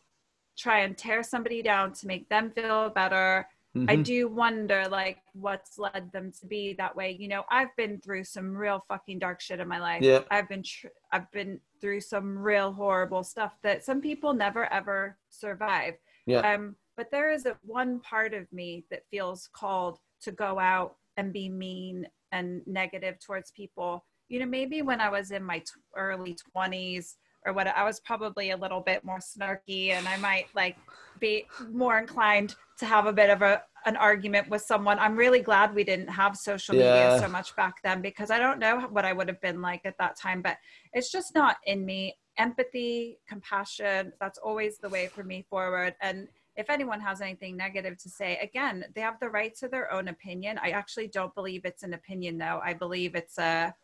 try 0.57 0.81
and 0.81 0.97
tear 0.97 1.23
somebody 1.23 1.63
down 1.63 1.93
to 1.93 2.07
make 2.07 2.29
them 2.29 2.51
feel 2.51 2.91
better, 2.91 3.49
I 3.77 3.97
Mhm. 3.97 4.05
do 4.05 4.29
wonder 4.29 4.87
like 4.89 5.19
what's 5.33 5.79
led 5.79 6.13
them 6.13 6.31
to 6.41 6.47
be 6.47 6.75
that 6.75 6.95
way. 6.95 7.11
You 7.11 7.27
know, 7.27 7.45
I've 7.51 7.75
been 7.75 8.01
through 8.01 8.23
some 8.23 8.57
real 8.57 8.85
fucking 8.87 9.19
dark 9.19 9.41
shit 9.41 9.59
in 9.59 9.67
my 9.67 9.81
life. 9.81 10.01
Yeah. 10.01 10.23
I've 10.31 10.49
been 10.49 10.63
tr- 10.63 10.95
I've 11.11 11.29
been 11.33 11.61
through 11.81 12.03
some 12.03 12.39
real 12.39 12.73
horrible 12.73 13.25
stuff 13.25 13.61
that 13.63 13.83
some 13.85 14.01
people 14.01 14.33
never 14.33 14.73
ever 14.73 15.19
survive. 15.29 15.95
Yeah. 16.27 16.39
Um 16.49 16.77
but 16.97 17.11
there 17.11 17.33
is 17.33 17.47
a 17.47 17.59
one 17.63 17.99
part 17.99 18.33
of 18.33 18.51
me 18.53 18.87
that 18.91 19.09
feels 19.11 19.49
called 19.49 19.99
to 20.21 20.31
go 20.31 20.61
out 20.61 20.97
and 21.17 21.33
be 21.33 21.49
mean 21.49 22.07
and 22.31 22.65
negative 22.69 23.19
towards 23.19 23.51
people. 23.51 24.07
You 24.29 24.39
know, 24.39 24.47
maybe 24.47 24.83
when 24.83 25.01
I 25.01 25.09
was 25.09 25.33
in 25.33 25.43
my 25.43 25.59
t- 25.59 25.67
early 25.97 26.37
20s 26.55 27.17
or 27.45 27.53
what 27.53 27.67
I 27.67 27.85
was 27.85 28.01
probably 28.01 28.51
a 28.51 28.57
little 28.57 28.81
bit 28.81 29.05
more 29.05 29.19
snarky 29.19 29.91
and 29.91 30.09
I 30.09 30.17
might 30.17 30.47
like 30.55 30.77
be 31.21 31.47
more 31.71 31.99
inclined 31.99 32.55
to 32.79 32.87
have 32.87 33.07
a 33.07 33.13
bit 33.13 33.31
of 33.31 33.43
a 33.43 33.63
an 33.87 33.97
argument 33.99 34.49
with 34.49 34.63
someone. 34.63 34.99
I'm 34.99 35.15
really 35.15 35.41
glad 35.41 35.75
we 35.75 35.85
didn't 35.85 36.09
have 36.09 36.39
social 36.39 36.75
Yeah. 36.75 36.95
media 36.95 37.19
so 37.21 37.29
much 37.29 37.55
back 37.55 37.83
then 37.83 38.01
because 38.01 38.31
I 38.31 38.39
don't 38.39 38.59
know 38.59 38.81
what 38.81 39.05
I 39.05 39.13
would 39.13 39.29
have 39.29 39.43
been 39.43 39.61
like 39.61 39.83
at 39.85 39.99
that 39.99 40.17
time, 40.17 40.41
but 40.41 40.57
it's 40.95 41.13
just 41.13 41.35
not 41.35 41.57
in 41.67 41.85
me. 41.85 42.17
Empathy, 42.39 43.19
compassion, 43.29 44.13
that's 44.21 44.39
always 44.39 44.79
the 44.79 44.89
way 44.89 45.09
for 45.09 45.23
me 45.23 45.45
forward. 45.51 45.95
And 46.01 46.29
if 46.57 46.71
anyone 46.71 46.99
has 47.01 47.21
anything 47.21 47.57
negative 47.59 47.99
to 47.99 48.09
say, 48.09 48.39
again, 48.39 48.87
they 48.95 49.03
have 49.03 49.21
the 49.21 49.29
right 49.29 49.55
to 49.57 49.69
their 49.69 49.93
own 49.93 50.09
opinion. 50.09 50.59
I 50.63 50.71
actually 50.71 51.09
don't 51.09 51.35
believe 51.35 51.65
it's 51.65 51.83
an 51.83 51.93
opinion 51.93 52.39
though. 52.39 52.61
I 52.65 52.73
believe 52.73 53.15
it's 53.15 53.39
a 53.39 53.75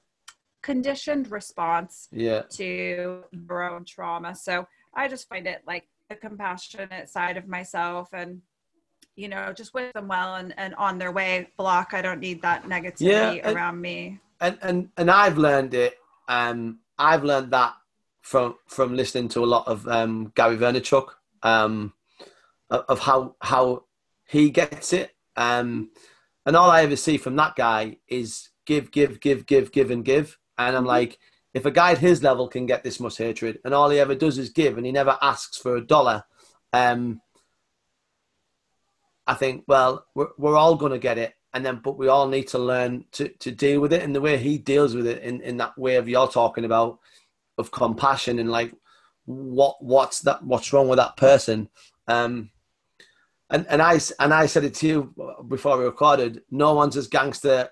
conditioned 0.63 1.31
response 1.31 2.09
Yeah. 2.13 2.43
to 2.53 3.25
their 3.33 3.63
own 3.71 3.85
trauma. 3.85 4.35
So 4.35 4.67
I 4.95 5.09
just 5.09 5.29
find 5.29 5.47
it 5.47 5.63
like 5.67 5.89
a 6.11 6.17
compassionate 6.17 7.09
side 7.09 7.37
of 7.37 7.47
myself 7.49 8.09
and 8.13 8.43
you 9.17 9.29
know, 9.29 9.53
just 9.53 9.75
wish 9.75 9.93
them 9.93 10.09
well 10.09 10.37
and, 10.37 10.55
and 10.57 10.75
on 10.77 10.97
their 10.97 11.13
way 11.13 11.49
block. 11.59 11.93
I 11.93 12.01
don't 12.01 12.21
need 12.21 12.41
that 12.43 12.63
negativity 12.65 13.01
Yeah, 13.01 13.31
and- 13.33 13.57
around 13.57 13.81
me. 13.81 14.19
and 14.41 14.57
and 14.63 14.89
and 14.97 15.11
I've 15.11 15.37
learned 15.37 15.75
it. 15.75 15.95
Um, 16.29 16.79
I've 16.99 17.25
learned 17.25 17.51
that 17.53 17.75
from 18.23 18.55
from 18.67 18.95
listening 18.97 19.29
to 19.31 19.45
a 19.45 19.47
lot 19.47 19.67
of 19.67 19.87
um, 19.89 20.33
Gary 20.37 20.57
Vaynerchuk, 20.57 21.09
um, 21.43 21.93
of 22.71 22.99
how 23.01 23.37
how 23.43 23.85
he 24.27 24.49
gets 24.49 24.93
it. 24.95 25.15
Um, 25.37 25.91
and 26.47 26.57
all 26.57 26.71
I 26.71 26.83
ever 26.83 26.97
see 26.97 27.19
from 27.19 27.37
that 27.37 27.57
guy 27.57 27.97
is 28.09 28.49
give, 28.65 28.91
give, 28.91 29.21
give, 29.21 29.45
give, 29.45 29.71
give, 29.73 29.91
and 29.91 30.05
give. 30.05 30.39
And 30.69 30.77
I'm 30.77 30.87
like, 30.87 31.19
if 31.53 31.67
a 31.67 31.71
guy 31.71 31.93
at 31.93 31.99
his 31.99 32.23
level 32.23 32.49
can 32.49 32.67
get 32.67 32.85
this 32.85 33.01
much 33.01 33.19
hatred, 33.19 33.59
and 33.65 33.75
all 33.75 33.91
he 33.91 33.99
ever 33.99 34.15
does 34.15 34.39
is 34.39 34.51
give, 34.51 34.77
and 34.77 34.87
he 34.87 34.93
never 34.93 35.19
asks 35.21 35.57
for 35.57 35.77
a 35.77 35.87
dollar, 35.87 36.25
um, 36.73 37.21
I 39.27 39.35
think, 39.35 39.65
well, 39.67 40.07
we're, 40.15 40.29
we're 40.39 40.57
all 40.57 40.77
going 40.77 40.93
to 40.93 40.99
get 40.99 41.19
it. 41.19 41.35
And 41.53 41.67
then, 41.67 41.81
but 41.83 41.99
we 41.99 42.07
all 42.07 42.29
need 42.29 42.49
to 42.49 42.59
learn 42.59 43.05
to, 43.13 43.29
to 43.29 43.51
deal 43.51 43.81
with 43.81 43.93
it. 43.93 44.03
And 44.03 44.15
the 44.15 44.21
way 44.21 44.39
he 44.39 44.59
deals 44.59 44.95
with 44.95 45.07
it 45.07 45.23
in, 45.23 45.41
in 45.41 45.57
that 45.57 45.77
way 45.77 45.97
of 45.97 46.09
you're 46.09 46.29
talking 46.29 46.65
about 46.65 47.01
of 47.59 47.73
compassion 47.73 48.39
and 48.39 48.51
like, 48.51 48.73
what, 49.25 49.83
what's 49.83 50.21
that, 50.21 50.45
what's 50.45 50.73
wrong 50.73 50.89
with 50.89 50.99
that 50.99 51.17
person? 51.17 51.69
Um, 52.07 52.51
and, 53.51 53.67
and 53.69 53.83
I, 53.83 53.99
and 54.21 54.33
I 54.33 54.47
said 54.47 54.65
it 54.65 54.75
to 54.77 54.87
you 54.87 55.15
before 55.49 55.77
we 55.77 55.85
recorded, 55.85 56.43
no 56.51 56.75
one's 56.75 56.97
as 56.97 57.09
gangster 57.09 57.71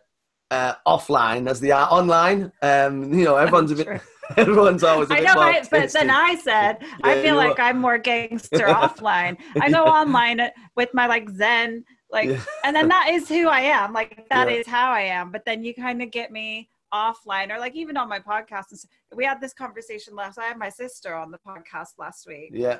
uh, 0.51 0.74
offline 0.86 1.49
as 1.49 1.61
they 1.61 1.70
are 1.70 1.88
online. 1.90 2.53
Um, 2.62 3.12
you 3.12 3.24
know, 3.24 3.36
everyone's 3.36 3.70
a 3.72 3.76
bit, 3.76 4.01
everyone's 4.36 4.82
always 4.82 5.11
a 5.11 5.14
I 5.14 5.20
know, 5.20 5.34
right? 5.34 5.66
But 5.70 5.92
then 5.92 6.11
I 6.11 6.34
said, 6.36 6.78
I 7.03 7.20
feel 7.22 7.36
like 7.36 7.59
I'm 7.59 7.78
more 7.80 7.99
gangster 7.99 8.59
offline. 8.66 9.36
I 9.61 9.70
go 9.70 9.84
online 9.84 10.40
with 10.76 10.90
my 10.94 11.07
like 11.07 11.28
Zen, 11.30 11.84
like, 12.11 12.28
Yeah. 12.28 12.40
and 12.64 12.74
then 12.74 12.88
that 12.88 13.09
is 13.11 13.28
who 13.28 13.49
I 13.49 13.61
am. 13.61 13.92
Like, 13.92 14.28
that 14.30 14.51
is 14.51 14.66
Yeah. 14.66 14.72
how 14.72 14.90
I 14.92 15.03
am. 15.03 15.30
But 15.30 15.44
then 15.44 15.62
you 15.64 15.74
kind 15.74 16.03
of 16.03 16.11
get 16.11 16.30
me 16.30 16.70
offline 16.92 17.55
or 17.55 17.59
like 17.59 17.74
even 17.76 17.96
on 17.96 18.09
my 18.09 18.18
podcast. 18.18 18.86
We 19.14 19.24
had 19.24 19.40
this 19.40 19.53
conversation 19.53 20.14
last, 20.14 20.38
I 20.38 20.44
had 20.44 20.59
my 20.59 20.70
sister 20.70 21.14
on 21.14 21.30
the 21.30 21.38
podcast 21.38 21.99
last 21.99 22.26
week. 22.26 22.51
Yeah, 22.53 22.78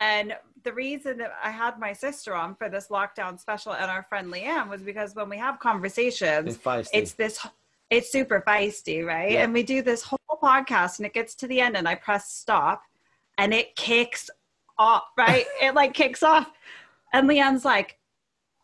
And 0.00 0.36
the 0.64 0.72
reason 0.72 1.18
that 1.18 1.32
I 1.42 1.50
had 1.50 1.78
my 1.78 1.92
sister 1.92 2.34
on 2.34 2.54
for 2.54 2.68
this 2.68 2.88
lockdown 2.88 3.38
special 3.38 3.72
and 3.72 3.90
our 3.90 4.04
friend 4.04 4.32
Leanne 4.32 4.68
was 4.68 4.82
because 4.82 5.14
when 5.14 5.28
we 5.28 5.38
have 5.38 5.58
conversations, 5.58 6.58
it's 6.64 6.90
it's 6.92 7.12
this 7.12 7.46
it's 7.90 8.12
super 8.12 8.42
feisty 8.46 9.04
right? 9.04 9.32
Yeah. 9.32 9.44
and 9.44 9.52
we 9.52 9.62
do 9.62 9.82
this 9.82 10.02
whole 10.02 10.18
podcast 10.30 10.98
and 10.98 11.06
it 11.06 11.14
gets 11.14 11.34
to 11.36 11.46
the 11.46 11.60
end 11.60 11.76
and 11.76 11.88
i 11.88 11.94
press 11.94 12.30
stop 12.30 12.82
and 13.38 13.54
it 13.54 13.74
kicks 13.76 14.30
off 14.78 15.04
right? 15.16 15.46
It 15.62 15.74
like 15.74 15.94
kicks 15.94 16.22
off. 16.22 16.50
And 17.12 17.28
leon's 17.28 17.64
like 17.64 17.98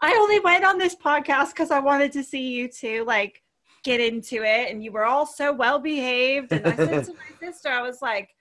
i 0.01 0.13
only 0.13 0.41
went 0.41 0.65
on 0.65 0.79
this 0.79 0.95
podcast 0.95 1.51
because 1.51 1.71
i 1.71 1.81
wanted 1.81 2.13
to 2.13 2.23
see 2.23 2.53
you 2.53 2.69
two 2.69 3.05
like 3.05 3.43
get 3.83 4.01
into 4.01 4.43
it 4.43 4.71
and 4.71 4.83
you 4.83 4.93
were 4.93 5.05
all 5.05 5.27
so 5.27 5.53
well 5.53 5.79
behaved. 5.79 6.53
And 6.53 6.67
i 6.67 6.77
said 6.77 7.05
to 7.07 7.13
my 7.13 7.39
sister 7.41 7.69
i 7.69 7.83
was 7.83 8.03
like 8.03 8.35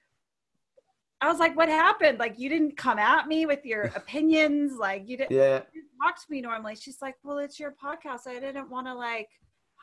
i 1.23 1.27
was 1.27 1.39
like 1.39 1.55
what 1.55 1.69
happened 1.69 2.19
like 2.19 2.37
you 2.37 2.49
didn't 2.49 2.75
come 2.77 2.99
at 2.99 3.27
me 3.27 3.45
with 3.45 3.65
your 3.65 3.83
opinions 3.95 4.73
like 4.77 5.07
you 5.07 5.17
didn't 5.17 5.31
yeah, 5.31 5.59
didn't 5.73 5.93
talk 6.03 6.15
to 6.17 6.25
me 6.29 6.41
normally. 6.41 6.75
She's 6.75 7.01
like, 7.01 7.15
well, 7.23 7.37
it's 7.37 7.59
your 7.59 7.71
podcast. 7.71 8.27
I 8.27 8.39
didn't 8.39 8.69
want 8.69 8.87
to 8.87 8.93
like 8.93 9.29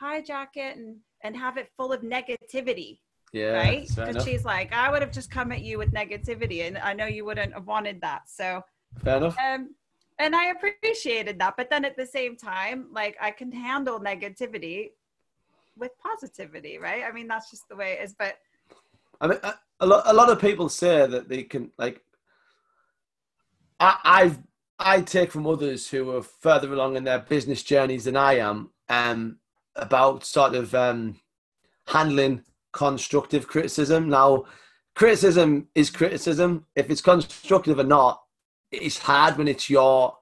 hijack 0.01 0.55
it 0.55 0.77
and 0.77 0.97
and 1.23 1.35
have 1.35 1.57
it 1.57 1.69
full 1.77 1.93
of 1.93 2.01
negativity, 2.01 2.99
yeah. 3.33 3.53
right? 3.53 3.87
Because 3.95 4.23
she's 4.23 4.43
like, 4.43 4.73
I 4.73 4.91
would 4.91 5.01
have 5.01 5.11
just 5.11 5.29
come 5.29 5.51
at 5.51 5.61
you 5.61 5.77
with 5.77 5.91
negativity, 5.91 6.67
and 6.67 6.77
I 6.77 6.93
know 6.93 7.05
you 7.05 7.25
wouldn't 7.25 7.53
have 7.53 7.67
wanted 7.67 8.01
that. 8.01 8.23
So, 8.27 8.63
Fair 9.03 9.17
enough. 9.17 9.37
um, 9.37 9.75
and 10.19 10.35
I 10.35 10.51
appreciated 10.51 11.39
that. 11.39 11.55
But 11.57 11.69
then 11.69 11.85
at 11.85 11.95
the 11.97 12.05
same 12.05 12.35
time, 12.35 12.87
like 12.91 13.17
I 13.21 13.31
can 13.31 13.51
handle 13.51 13.99
negativity 13.99 14.91
with 15.77 15.91
positivity, 15.99 16.77
right? 16.77 17.03
I 17.07 17.11
mean, 17.11 17.27
that's 17.27 17.49
just 17.49 17.67
the 17.69 17.75
way 17.75 17.93
it 17.93 18.03
is. 18.03 18.15
But 18.17 18.35
I 19.21 19.27
mean, 19.27 19.39
a, 19.43 19.53
a 19.79 19.85
lot, 19.85 20.03
a 20.05 20.13
lot 20.13 20.29
of 20.29 20.41
people 20.41 20.67
say 20.67 21.05
that 21.07 21.29
they 21.29 21.43
can 21.43 21.71
like. 21.77 22.01
I, 23.79 23.97
I've 24.03 24.39
I 24.79 25.01
take 25.01 25.31
from 25.31 25.45
others 25.45 25.87
who 25.87 26.09
are 26.09 26.23
further 26.23 26.73
along 26.73 26.95
in 26.97 27.03
their 27.03 27.19
business 27.19 27.61
journeys 27.61 28.05
than 28.05 28.17
I 28.17 28.37
am, 28.39 28.71
um, 28.89 29.37
about 29.75 30.25
sort 30.25 30.55
of 30.55 30.73
um, 30.73 31.19
handling 31.87 32.43
constructive 32.73 33.47
criticism. 33.47 34.09
Now, 34.09 34.45
criticism 34.95 35.67
is 35.75 35.91
criticism. 35.91 36.65
If 36.75 36.89
it's 36.89 37.01
constructive 37.01 37.77
or 37.77 37.83
not, 37.83 38.23
it's 38.71 38.97
hard 38.97 39.37
when 39.37 39.47
it's 39.47 39.69
your. 39.69 40.17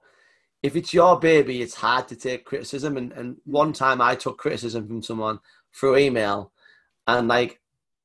If 0.62 0.76
it's 0.76 0.94
your 0.94 1.18
baby, 1.18 1.62
it's 1.62 1.76
hard 1.76 2.10
to 2.10 2.18
take 2.18 2.44
criticism. 2.44 2.98
And, 2.98 3.14
and 3.14 3.38
one 3.46 3.72
time 3.72 4.02
I 4.02 4.16
took 4.16 4.38
criticism 4.38 4.88
from 4.88 5.02
someone 5.02 5.40
through 5.74 5.96
email, 5.96 6.52
and 7.08 7.30
like 7.30 7.62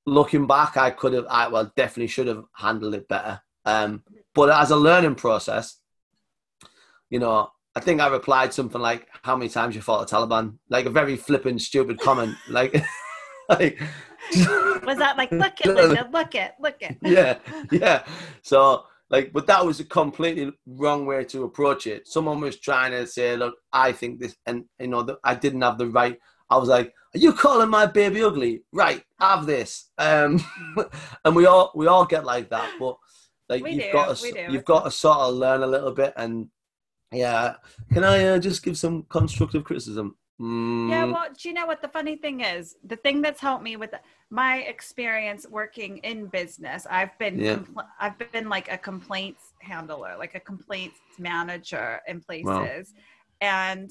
looking 0.07 0.47
back, 0.47 0.77
I 0.77 0.91
could 0.91 1.13
have, 1.13 1.27
I 1.29 1.49
well, 1.49 1.73
definitely 1.77 2.09
should 2.09 2.27
have 2.27 2.45
handled 2.55 2.95
it 2.95 3.09
better. 3.09 3.41
Um, 3.65 4.03
but 4.35 4.51
as 4.51 4.71
a 4.71 4.77
learning 4.77 5.15
process, 5.15 5.79
you 7.11 7.19
know, 7.19 7.51
I 7.77 7.81
think 7.81 8.01
I 8.01 8.09
replied 8.09 8.55
something 8.55 8.81
like, 8.81 9.09
"How 9.23 9.37
many 9.37 9.49
times 9.49 9.75
you 9.75 9.83
fought 9.83 10.09
the 10.09 10.17
Taliban?" 10.17 10.59
Like 10.71 10.87
a 10.87 10.91
very 10.91 11.17
flippant, 11.17 11.61
stupid 11.61 11.99
comment. 11.99 12.37
like, 12.49 12.73
like, 13.49 13.81
was 14.85 14.99
that 14.99 15.17
like, 15.17 15.33
look 15.33 15.55
at 15.61 15.67
Linda, 15.67 16.09
look 16.13 16.35
at, 16.35 16.55
look 16.61 16.83
at. 16.83 16.97
yeah, 17.03 17.39
yeah. 17.73 18.05
So, 18.43 18.85
like, 19.11 19.33
but 19.33 19.47
that 19.49 19.65
was 19.65 19.81
a 19.81 19.85
completely 19.85 20.53
wrong 20.67 21.05
way 21.05 21.25
to 21.25 21.45
approach 21.45 21.87
it. 21.87 22.07
Someone 22.07 22.41
was 22.41 22.61
trying 22.61 22.93
to 22.93 23.07
say, 23.07 23.37
"Look, 23.37 23.55
I 23.73 23.93
think 23.93 24.21
this," 24.21 24.37
and 24.47 24.65
you 24.79 24.89
know, 24.89 25.03
the, 25.03 25.19
I 25.25 25.35
didn't 25.35 25.63
have 25.63 25.79
the 25.79 25.89
right. 25.89 26.19
I 26.49 26.59
was 26.59 26.69
like, 26.69 26.89
"Are 26.89 26.93
you 27.15 27.33
calling 27.33 27.71
my 27.71 27.87
baby 27.87 28.23
ugly?" 28.23 28.63
Right, 28.73 29.03
have 29.21 29.47
this. 29.47 29.91
Um, 29.99 30.41
and 31.25 31.37
we 31.37 31.47
all 31.47 31.73
we 31.75 31.87
all 31.87 32.05
get 32.05 32.25
like 32.25 32.51
that, 32.51 32.71
but 32.79 32.97
like 33.49 33.63
We 33.63 33.73
you've 33.73 33.85
do, 33.85 33.93
got 33.93 34.17
to 34.17 34.53
you've 34.53 34.65
got 34.65 34.85
to 34.85 34.91
sort 34.91 35.19
of 35.19 35.35
learn 35.35 35.63
a 35.63 35.67
little 35.67 35.93
bit. 35.93 36.13
And 36.17 36.49
yeah, 37.13 37.57
can 37.93 38.05
I 38.05 38.25
uh, 38.29 38.39
just 38.39 38.63
give 38.63 38.77
some 38.77 39.05
constructive 39.05 39.65
criticism? 39.65 40.17
Mm, 40.41 40.89
Yeah, 40.91 41.05
well, 41.05 41.27
do 41.41 41.49
you 41.49 41.55
know 41.55 41.67
what 41.67 41.81
the 41.81 41.89
funny 41.89 42.17
thing 42.17 42.41
is? 42.41 42.75
The 42.85 42.97
thing 42.97 43.23
that's 43.23 43.41
helped 43.41 43.63
me 43.63 43.77
with 43.77 43.95
my 44.31 44.59
experience 44.63 45.47
working 45.49 45.99
in 45.99 46.27
business, 46.27 46.87
I've 46.91 47.17
been 47.19 47.39
Yeah. 47.39 47.57
compl- 47.57 47.87
I've 48.01 48.19
been 48.33 48.49
like 48.49 48.71
a 48.73 48.77
complaints 48.79 49.53
handler, 49.61 50.17
like 50.19 50.35
a 50.35 50.41
complaints 50.41 50.99
manager 51.19 52.01
in 52.09 52.21
places. 52.21 52.93
Wow. 52.95 53.07
And 53.41 53.91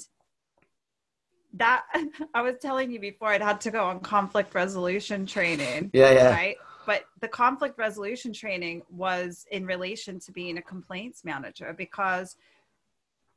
that 1.54 1.84
I 2.34 2.42
was 2.42 2.56
telling 2.62 2.92
you 2.92 3.00
before, 3.00 3.30
I'd 3.30 3.42
had 3.42 3.62
to 3.62 3.72
go 3.72 3.86
on 3.86 4.00
conflict 4.00 4.54
resolution 4.56 5.26
training. 5.26 5.92
Yeah, 5.94 6.12
yeah. 6.12 6.30
Right. 6.32 6.58
But 6.86 7.06
the 7.22 7.28
conflict 7.30 7.78
resolution 7.78 8.34
training 8.34 8.82
was 8.90 9.46
in 9.52 9.66
relation 9.66 10.20
to 10.22 10.32
being 10.32 10.58
a 10.58 10.62
complaints 10.62 11.24
manager 11.24 11.74
because 11.78 12.36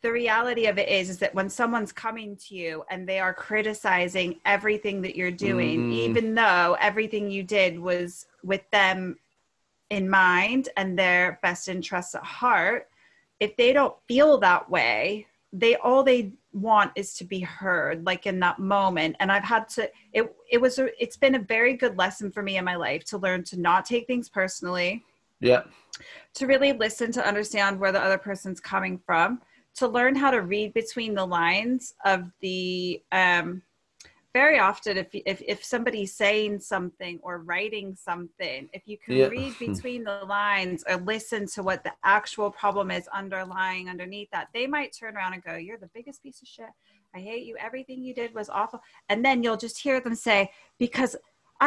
the 0.03 0.13
reality 0.13 0.67
of 0.67 0.79
it 0.79 0.89
is 0.89 1.09
is 1.11 1.19
that 1.19 1.35
when 1.35 1.49
someone's 1.49 1.93
coming 1.93 2.37
to 2.37 2.55
you 2.55 2.85
and 2.91 3.09
they 3.09 3.19
are 3.19 3.33
criticizing 3.33 4.41
everything 4.45 5.01
that 5.03 5.17
you're 5.17 5.31
doing 5.31 5.81
Mhm. 5.81 5.93
even 5.93 6.35
though 6.35 6.77
everything 6.81 7.31
you 7.31 7.43
did 7.43 7.79
was 7.79 8.27
with 8.45 8.69
them 8.71 9.19
in 9.91 10.09
mind 10.11 10.69
and 10.77 10.99
their 10.99 11.39
best 11.43 11.69
interests 11.69 12.15
at 12.15 12.23
heart 12.23 12.89
if 13.41 13.57
they 13.57 13.73
don't 13.73 13.97
feel 14.07 14.39
that 14.39 14.69
way 14.71 15.27
they 15.53 15.77
all 15.77 16.03
they 16.03 16.33
want 16.57 16.91
is 16.97 17.15
to 17.15 17.25
be 17.25 17.41
heard 17.41 18.05
like 18.07 18.27
in 18.27 18.41
that 18.41 18.59
moment. 18.59 19.17
And 19.21 19.31
i've 19.31 19.45
had 19.45 19.69
to 19.71 19.91
it 20.13 20.35
it 20.51 20.59
was 20.61 20.79
a, 20.79 20.89
it's 21.03 21.17
been 21.17 21.35
a 21.35 21.41
very 21.41 21.75
good 21.75 21.97
lesson 21.99 22.33
for 22.33 22.43
me 22.43 22.57
in 22.57 22.65
my 22.65 22.77
life 22.77 23.05
to 23.07 23.19
learn 23.19 23.45
to 23.45 23.61
not 23.61 23.85
take 23.85 24.07
things 24.07 24.29
personally. 24.29 25.05
Yeah. 25.41 25.65
to 26.35 26.47
really 26.47 26.73
listen 26.73 27.13
to 27.13 27.27
understand 27.27 27.79
where 27.79 27.93
the 27.93 28.03
other 28.03 28.17
person's 28.17 28.59
coming 28.59 28.99
from. 29.05 29.43
To 29.77 29.87
learn 29.87 30.15
how 30.15 30.31
to 30.31 30.41
read 30.41 30.73
between 30.73 31.15
the 31.15 31.27
lines 31.27 31.95
of 32.07 32.31
the 32.41 33.03
um 33.13 33.63
very 34.37 34.59
often 34.59 34.99
if 34.99 35.09
if, 35.33 35.39
if 35.55 35.65
somebody's 35.65 36.13
saying 36.13 36.61
something 36.61 37.19
or 37.23 37.35
writing 37.51 37.89
something 38.09 38.69
if 38.79 38.83
you 38.91 38.99
can 39.05 39.15
Yeah. 39.17 39.29
read 39.29 39.53
between 39.69 40.05
the 40.05 40.19
lines 40.39 40.85
or 40.89 40.97
listen 41.15 41.47
to 41.55 41.63
what 41.69 41.83
the 41.87 41.95
actual 42.05 42.51
problem 42.63 42.91
is 42.99 43.05
underlying 43.23 43.89
underneath 43.89 44.31
that 44.37 44.49
they 44.53 44.67
might 44.67 44.91
turn 45.01 45.17
around 45.17 45.33
and 45.37 45.43
go 45.43 45.55
you're 45.67 45.79
the 45.87 45.95
biggest 45.99 46.23
piece 46.23 46.43
of 46.43 46.49
shit 46.57 46.73
i 47.15 47.19
hate 47.31 47.45
you 47.49 47.55
everything 47.69 47.99
you 48.09 48.15
did 48.23 48.31
was 48.41 48.49
awful 48.61 48.81
and 49.09 49.25
then 49.25 49.43
you'll 49.43 49.63
just 49.67 49.79
hear 49.87 49.99
them 50.01 50.15
say 50.29 50.41
because 50.79 51.13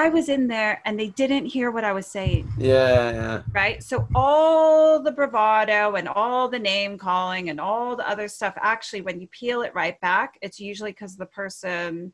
i 0.04 0.06
was 0.18 0.30
in 0.30 0.44
there 0.56 0.74
and 0.86 0.94
they 1.00 1.10
didn't 1.22 1.48
hear 1.56 1.72
what 1.72 1.84
i 1.84 1.94
was 2.00 2.06
saying 2.18 2.46
Yeah, 2.60 3.12
yeah. 3.20 3.42
right? 3.62 3.80
So 3.90 3.96
all 4.14 5.02
the 5.08 5.14
bravado 5.20 5.96
and 6.00 6.08
all 6.08 6.44
the 6.56 6.64
name 6.74 6.94
calling 7.08 7.46
and 7.50 7.60
all 7.60 7.96
the 7.96 8.08
other 8.14 8.28
stuff, 8.38 8.54
actually, 8.74 9.02
when 9.08 9.20
you 9.22 9.28
peel 9.40 9.60
it 9.68 9.74
right 9.84 9.98
back, 10.02 10.30
it's 10.46 10.60
usually 10.60 10.92
because 10.92 11.16
the 11.16 11.32
person 11.42 12.14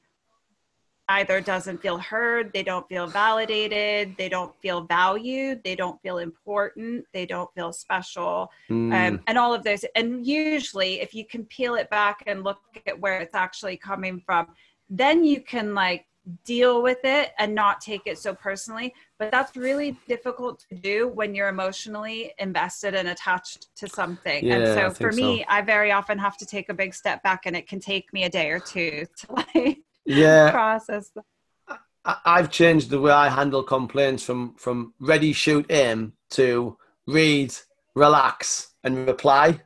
either 1.10 1.40
doesn't 1.40 1.82
feel 1.82 1.98
heard, 1.98 2.52
they 2.54 2.64
don't 2.64 2.88
feel 2.90 3.06
validated, 3.08 4.16
they 4.18 4.28
don't 4.30 4.54
feel 4.62 4.82
valued, 4.82 5.64
they 5.64 5.76
don't 5.76 6.02
feel 6.02 6.18
important, 6.18 7.06
they 7.14 7.26
don't 7.26 7.54
feel 7.54 7.72
special, 7.72 8.52
Mm. 8.70 8.94
um, 8.94 9.22
and 9.28 9.38
all 9.38 9.54
of 9.54 9.64
those. 9.64 9.86
And 9.96 10.26
usually, 10.26 11.02
if 11.02 11.14
you 11.14 11.26
can 11.26 11.46
peel 11.46 11.76
it 11.76 11.90
back 11.90 12.24
and 12.26 12.44
look 12.44 12.60
at 12.88 13.00
where 13.00 13.20
it's 13.20 13.36
actually 13.36 13.78
coming 13.78 14.20
from, 14.26 14.48
then 14.90 15.24
you 15.24 15.42
can 15.42 15.74
like 15.74 16.06
deal 16.44 16.82
with 16.82 16.98
it 17.04 17.34
and 17.38 17.54
not 17.54 17.82
take 17.82 18.02
it 18.08 18.18
so 18.18 18.34
personally. 18.34 18.92
But 19.20 19.30
that's 19.30 19.56
really 19.56 19.96
difficult 20.08 20.66
to 20.70 20.76
do 20.76 21.08
when 21.08 21.36
you're 21.36 21.50
emotionally 21.50 22.34
invested 22.40 22.96
and 22.96 23.10
attached 23.10 23.68
to 23.78 23.88
something. 23.88 24.50
and 24.50 24.64
Yeah, 24.64 24.90
so 24.90 24.94
for 24.96 25.12
me, 25.12 25.42
so. 25.42 25.46
I 25.50 25.62
very 25.62 25.92
often 25.92 26.18
have 26.18 26.36
to 26.38 26.46
take 26.46 26.70
a 26.70 26.74
big 26.74 26.96
step 26.96 27.22
back, 27.22 27.46
and 27.46 27.56
it 27.56 27.68
can 27.68 27.80
take 27.80 28.12
me 28.12 28.24
a 28.24 28.30
day 28.30 28.50
or 28.50 28.60
two 28.60 29.06
to 29.18 29.32
like 29.34 29.78
yeah. 30.06 30.52
process. 30.60 31.12
I- 32.06 32.18
I've 32.26 32.52
changed 32.52 32.90
the 32.92 33.00
way 33.02 33.12
I 33.12 33.30
handle 33.30 33.64
complaints 33.64 34.24
from 34.24 34.56
from 34.56 34.94
ready, 35.00 35.34
shoot, 35.34 35.66
aim 35.70 36.14
to 36.32 36.78
read, 37.08 37.54
relax, 37.96 38.74
and 38.84 39.08
reply. 39.08 39.62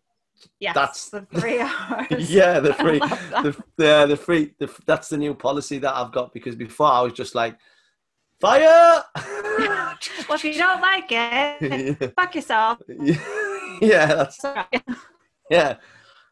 Yes, 0.59 0.73
That's- 0.75 1.09
the 1.09 1.21
three 1.39 1.59
hours. 1.61 2.29
Yeah, 2.29 2.59
the 2.61 2.73
I 2.79 2.83
free, 2.83 2.99
the, 2.99 3.63
yeah, 3.77 4.05
the 4.05 4.15
free. 4.17 4.53
The, 4.59 4.69
that's 4.85 5.09
the 5.09 5.17
new 5.17 5.33
policy 5.33 5.79
that 5.79 5.95
I've 5.95 6.11
got 6.13 6.33
because 6.33 6.55
before 6.55 6.87
I 6.91 7.01
was 7.01 7.13
just 7.13 7.35
like, 7.35 7.57
fire. 8.39 9.03
Well, 10.29 10.35
if 10.35 10.43
you 10.45 10.53
don't 10.53 10.79
like 10.81 11.07
it, 11.11 12.13
fuck 12.15 12.35
yourself. 12.35 12.79
yeah, 13.81 14.05
that's 14.05 14.37
Sorry. 14.37 14.65
yeah. 15.49 15.75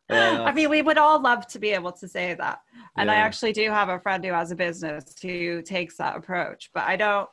Yeah 0.09 0.43
I 0.43 0.53
mean, 0.53 0.69
we 0.69 0.81
would 0.81 0.97
all 0.97 1.21
love 1.21 1.47
to 1.47 1.59
be 1.59 1.71
able 1.71 1.91
to 1.93 2.07
say 2.07 2.33
that. 2.33 2.61
And 2.95 3.11
I 3.11 3.15
actually 3.15 3.53
do 3.53 3.69
have 3.69 3.89
a 3.89 3.99
friend 3.99 4.23
who 4.25 4.31
has 4.31 4.51
a 4.51 4.55
business 4.55 5.15
who 5.21 5.61
takes 5.61 5.97
that 5.97 6.15
approach, 6.15 6.71
but 6.73 6.83
I 6.83 6.95
don't, 6.95 7.29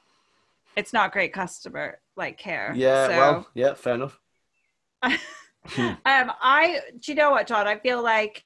it's 0.76 0.92
not 0.92 1.12
great 1.12 1.32
customer 1.32 2.00
like 2.16 2.36
care. 2.36 2.72
yeah. 2.74 3.06
So, 3.06 3.16
Well, 3.16 3.46
yeah, 3.54 3.74
fair 3.74 3.94
enough. 3.94 4.20
um, 5.02 5.18
I, 6.06 6.80
do 7.00 7.12
you 7.12 7.14
know 7.14 7.30
what, 7.30 7.46
John? 7.46 7.66
I 7.66 7.78
feel 7.78 8.02
like 8.02 8.44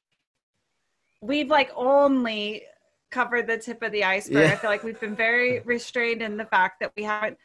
we've 1.21 1.49
like 1.49 1.71
only 1.75 2.63
covered 3.11 3.47
the 3.47 3.59
tip 3.59 3.83
of 3.83 3.93
the 3.93 4.05
iceberg. 4.05 4.45
Yeah. 4.45 4.53
I 4.53 4.57
feel 4.57 4.71
like 4.71 4.85
we've 4.85 5.01
been 5.01 5.17
very 5.17 5.61
restrained 5.61 6.23
in 6.23 6.37
the 6.37 6.45
fact 6.45 6.81
that 6.81 6.93
we 6.97 7.03
haven't 7.03 7.39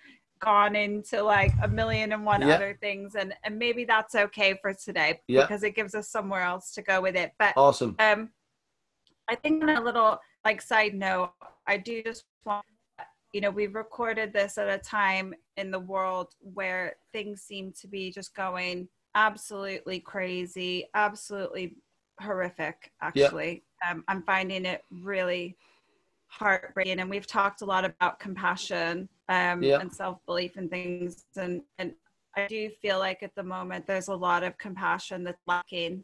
gone 0.43 0.75
into 0.75 1.21
like 1.23 1.53
a 1.61 1.67
million 1.67 2.11
and 2.11 2.25
one 2.25 2.41
Yeah. 2.41 2.55
other 2.55 2.77
things. 2.79 3.15
And, 3.15 3.33
and 3.43 3.57
maybe 3.57 3.85
that's 3.85 4.15
okay 4.15 4.57
for 4.61 4.73
today 4.73 5.21
Yeah. 5.27 5.41
because 5.41 5.63
it 5.63 5.75
gives 5.75 5.95
us 5.95 6.09
somewhere 6.09 6.41
else 6.41 6.71
to 6.73 6.81
go 6.81 7.01
with 7.01 7.15
it. 7.15 7.33
But 7.39 7.53
Awesome. 7.55 7.95
um, 7.99 8.29
I 9.29 9.35
think 9.35 9.63
on 9.63 9.69
a 9.69 9.81
little 9.81 10.19
like 10.43 10.61
side 10.61 10.93
note, 10.93 11.31
I 11.67 11.77
do 11.77 12.03
just 12.03 12.25
want, 12.45 12.65
you 13.31 13.41
know, 13.41 13.49
we've 13.49 13.75
recorded 13.75 14.33
this 14.33 14.57
at 14.57 14.67
a 14.67 14.77
time 14.77 15.33
in 15.57 15.71
the 15.71 15.79
world 15.79 16.33
where 16.39 16.97
things 17.13 17.41
seem 17.41 17.71
to 17.81 17.87
be 17.87 18.11
just 18.11 18.35
going 18.35 18.87
absolutely 19.15 19.99
crazy, 19.99 20.89
absolutely 20.93 21.77
horrific. 22.19 22.91
Actually, 23.01 23.63
um, 23.89 24.03
I'm 24.07 24.23
finding 24.23 24.65
it 24.65 24.83
really 24.91 25.57
heartbreaking, 26.27 26.99
and 26.99 27.09
we've 27.09 27.27
talked 27.27 27.61
a 27.61 27.65
lot 27.65 27.85
about 27.85 28.19
compassion 28.19 29.07
um, 29.29 29.63
Yeah. 29.63 29.79
and 29.79 29.91
self 29.93 30.19
belief 30.25 30.57
and 30.57 30.69
things, 30.69 31.25
and 31.35 31.61
and 31.77 31.93
I 32.35 32.47
do 32.47 32.69
feel 32.81 32.99
like 32.99 33.23
at 33.23 33.35
the 33.35 33.43
moment 33.43 33.85
there's 33.87 34.07
a 34.07 34.15
lot 34.15 34.43
of 34.43 34.57
compassion 34.57 35.23
that's 35.23 35.41
lacking 35.47 36.03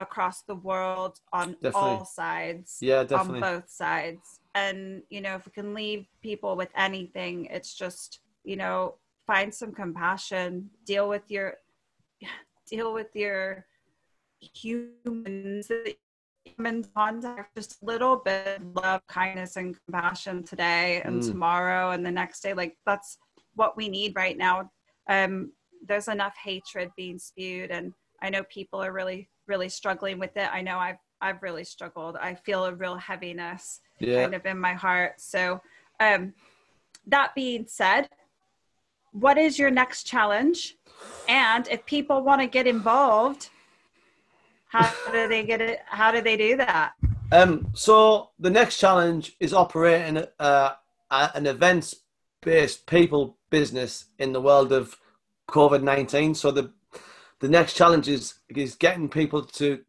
across 0.00 0.42
the 0.42 0.54
world 0.54 1.20
on 1.32 1.56
Definitely. 1.62 1.90
all 1.90 2.04
sides 2.04 2.78
Yeah, 2.80 3.02
definitely. 3.02 3.42
on 3.42 3.54
both 3.60 3.70
sides 3.70 4.40
and 4.54 5.02
you 5.10 5.20
know 5.20 5.36
if 5.36 5.46
we 5.46 5.52
can 5.52 5.72
leave 5.74 6.06
people 6.22 6.54
with 6.56 6.68
anything 6.76 7.46
it's 7.46 7.74
just 7.74 8.20
you 8.44 8.56
know 8.56 8.96
find 9.26 9.52
some 9.54 9.72
compassion 9.72 10.68
deal 10.84 11.08
with 11.08 11.22
your 11.30 11.54
deal 12.66 12.92
with 12.92 13.08
your 13.14 13.64
humans 14.40 15.70
human 16.56 16.84
contact 16.94 17.54
just 17.56 17.82
a 17.82 17.84
little 17.84 18.16
bit 18.16 18.60
of 18.60 18.62
love 18.74 19.00
kindness 19.08 19.56
and 19.56 19.76
compassion 19.84 20.42
today 20.44 21.02
and 21.04 21.22
Mm. 21.22 21.28
tomorrow 21.30 21.90
and 21.90 22.04
the 22.04 22.10
next 22.10 22.40
day. 22.40 22.54
Like 22.54 22.76
that's 22.86 23.18
what 23.54 23.76
we 23.76 23.88
need 23.88 24.14
right 24.16 24.36
now. 24.36 24.70
Um 25.08 25.52
there's 25.86 26.08
enough 26.08 26.34
hatred 26.42 26.90
being 26.96 27.18
spewed 27.18 27.70
and 27.70 27.92
i 28.22 28.30
know 28.30 28.42
people 28.44 28.82
are 28.82 28.92
really 28.92 29.28
really 29.46 29.68
struggling 29.68 30.18
with 30.18 30.36
it. 30.36 30.48
I 30.52 30.62
know 30.62 30.78
i've 30.78 30.98
i've 31.20 31.42
really 31.42 31.64
struggled. 31.64 32.16
I 32.16 32.34
feel 32.34 32.64
a 32.64 32.74
real 32.74 32.96
heaviness 32.96 33.80
Yeah. 34.00 34.22
kind 34.22 34.34
of 34.34 34.44
in 34.46 34.58
my 34.58 34.74
heart. 34.74 35.20
So 35.20 35.60
um 36.00 36.32
that 37.06 37.34
being 37.34 37.66
said 37.66 38.08
what 39.12 39.38
is 39.38 39.58
your 39.58 39.70
next 39.70 40.04
challenge? 40.04 40.76
And 41.28 41.66
if 41.68 41.84
people 41.86 42.22
want 42.22 42.40
to 42.42 42.46
get 42.46 42.66
involved 42.66 43.48
how 44.68 44.90
do 45.12 45.28
they 45.28 45.44
get 45.44 45.60
it 45.60 45.80
how 45.86 46.10
do 46.10 46.20
they 46.20 46.36
do 46.36 46.56
that 46.56 46.92
Um, 47.32 47.72
so 47.74 48.30
the 48.38 48.50
next 48.50 48.78
challenge 48.78 49.34
is 49.40 49.52
operating 49.52 50.24
uh, 50.38 50.70
an 51.10 51.46
events-based 51.46 52.86
people 52.86 53.36
business 53.50 54.06
in 54.18 54.32
the 54.32 54.40
world 54.40 54.72
of 54.72 54.96
COVID 55.48 55.82
nineteen. 55.82 56.34
So 56.34 56.50
the 56.50 56.72
the 57.40 57.48
next 57.48 57.74
challenge 57.74 58.08
is 58.08 58.34
is 58.48 58.74
getting 58.76 59.08
people 59.08 59.42
to 59.42 59.80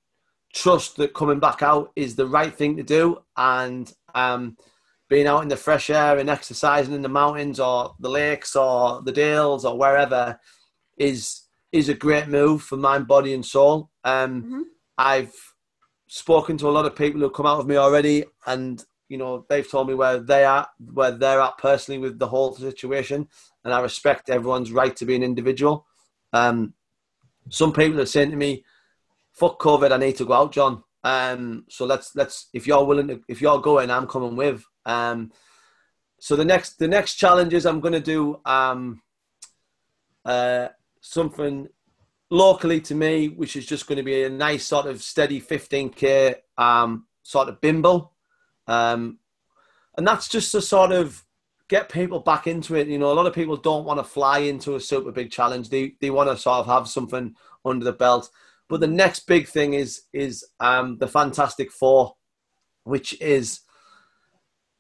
trust 0.54 0.96
that 0.98 1.14
coming 1.14 1.40
back 1.40 1.62
out 1.62 1.92
is 1.96 2.16
the 2.16 2.28
right 2.28 2.54
thing 2.56 2.78
to 2.78 2.84
do, 2.84 3.22
and 3.36 3.94
um, 4.16 4.58
being 5.10 5.28
out 5.28 5.44
in 5.44 5.50
the 5.50 5.56
fresh 5.56 5.90
air 5.90 6.18
and 6.18 6.30
exercising 6.30 6.94
in 6.94 7.02
the 7.02 7.10
mountains 7.10 7.60
or 7.60 7.96
the 8.00 8.10
lakes 8.10 8.56
or 8.56 9.02
the 9.04 9.12
dales 9.12 9.64
or 9.64 9.78
wherever 9.78 10.40
is 10.98 11.47
is 11.72 11.90
a 11.90 11.94
great 11.94 12.28
move 12.28 12.62
for 12.62 12.78
mind, 12.78 13.08
body, 13.08 13.34
and 13.34 13.46
soul. 13.46 13.90
Um, 14.04 14.44
Mhm. 14.44 14.64
I've 14.98 15.36
spoken 16.08 16.58
to 16.58 16.70
a 16.70 16.72
lot 16.72 16.86
of 16.86 16.96
people 16.96 17.22
who 17.22 17.30
come 17.30 17.46
out 17.46 17.60
of 17.60 17.68
me 17.68 17.76
already, 17.76 18.26
and 18.46 18.84
you 19.10 19.18
know 19.18 19.46
they've 19.50 19.70
told 19.70 19.88
me 19.88 19.94
where 19.94 20.20
they 20.20 20.46
are, 20.46 20.68
where 20.94 21.12
they're 21.12 21.42
at 21.42 21.58
personally 21.58 22.00
with 22.00 22.20
the 22.20 22.28
whole 22.28 22.56
situation, 22.56 23.28
and 23.64 23.74
I 23.74 23.82
respect 23.82 24.30
everyone's 24.30 24.72
right 24.72 24.96
to 24.96 25.06
be 25.06 25.16
an 25.16 25.24
individual. 25.24 25.86
Um, 26.34 26.74
some 27.50 27.74
people 27.74 28.00
are 28.02 28.06
saying 28.06 28.32
to 28.32 28.38
me, 28.38 28.66
"Fuck 29.32 29.60
COVID, 29.60 29.92
I 29.92 29.98
need 29.98 30.18
to 30.18 30.26
go 30.26 30.34
out, 30.34 30.52
John." 30.52 30.84
Um, 31.04 31.66
so 31.70 31.86
let's 31.86 32.16
let's 32.16 32.50
if 32.54 32.66
you're 32.68 32.84
willing 32.84 33.08
to, 33.08 33.22
if 33.28 33.42
you're 33.42 33.62
going, 33.62 33.92
I'm 33.92 34.08
coming 34.08 34.36
with. 34.36 34.64
Um, 34.86 35.32
so 36.20 36.36
the 36.36 36.46
next 36.46 36.80
the 36.80 36.88
next 36.88 37.16
challenges 37.16 37.66
I'm 37.66 37.80
going 37.80 37.94
to 37.94 38.00
do 38.00 38.42
um, 38.46 39.02
uh, 40.26 40.70
something 41.12 41.68
locally 42.30 42.82
to 42.82 42.96
me, 42.96 43.30
which 43.30 43.56
is 43.56 43.66
just 43.66 43.88
going 43.88 43.98
to 43.98 44.04
be 44.04 44.24
a 44.24 44.30
nice 44.30 44.66
sort 44.66 44.86
of 44.86 45.02
steady 45.02 45.40
15k 45.40 46.36
um, 46.58 47.06
sort 47.24 47.50
of 47.50 47.62
bimble. 47.62 48.14
Um, 48.68 49.20
and 49.98 50.06
that's 50.06 50.28
just 50.28 50.52
to 50.52 50.62
sort 50.62 50.92
of 50.92 51.24
get 51.70 51.90
people 51.90 52.20
back 52.20 52.48
into 52.48 52.76
it. 52.76 52.88
You 52.88 53.00
know, 53.00 53.12
a 53.12 53.14
lot 53.14 53.26
of 53.26 53.34
people 53.34 53.58
don't 53.58 53.86
want 53.86 54.00
to 54.00 54.04
fly 54.04 54.40
into 54.40 54.76
a 54.76 54.80
super 54.80 55.12
big 55.12 55.32
challenge. 55.32 55.70
They 55.70 55.94
they 56.00 56.10
want 56.10 56.30
to 56.30 56.38
sort 56.38 56.60
of 56.60 56.66
have 56.68 56.88
something 56.88 57.36
under 57.66 57.86
the 57.86 57.94
belt. 57.94 58.30
But 58.70 58.82
the 58.82 58.88
next 58.88 59.22
big 59.28 59.48
thing 59.48 59.74
is 59.74 60.04
is 60.14 60.46
um, 60.60 60.98
the 60.98 61.08
Fantastic 61.08 61.72
Four, 61.72 62.16
which 62.84 63.20
is 63.22 63.62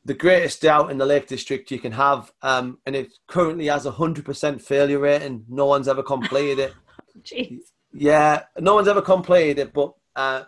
the 0.07 0.13
greatest 0.13 0.61
doubt 0.61 0.89
in 0.89 0.97
the 0.97 1.05
Lake 1.05 1.27
District 1.27 1.69
you 1.69 1.79
can 1.79 1.91
have, 1.91 2.31
um, 2.41 2.79
and 2.85 2.95
it 2.95 3.11
currently 3.27 3.67
has 3.67 3.85
a 3.85 3.91
hundred 3.91 4.23
percent 4.23 4.61
failure 4.61 4.99
rate, 4.99 5.21
and 5.21 5.43
No 5.49 5.65
one's 5.65 5.89
ever 5.89 6.01
completed 6.01 6.59
it. 6.59 6.73
Jeez. 7.23 7.59
Yeah, 7.91 8.43
no 8.57 8.75
one's 8.75 8.87
ever 8.87 9.01
completed 9.01 9.59
it, 9.59 9.73
but 9.73 9.93
uh, 10.15 10.43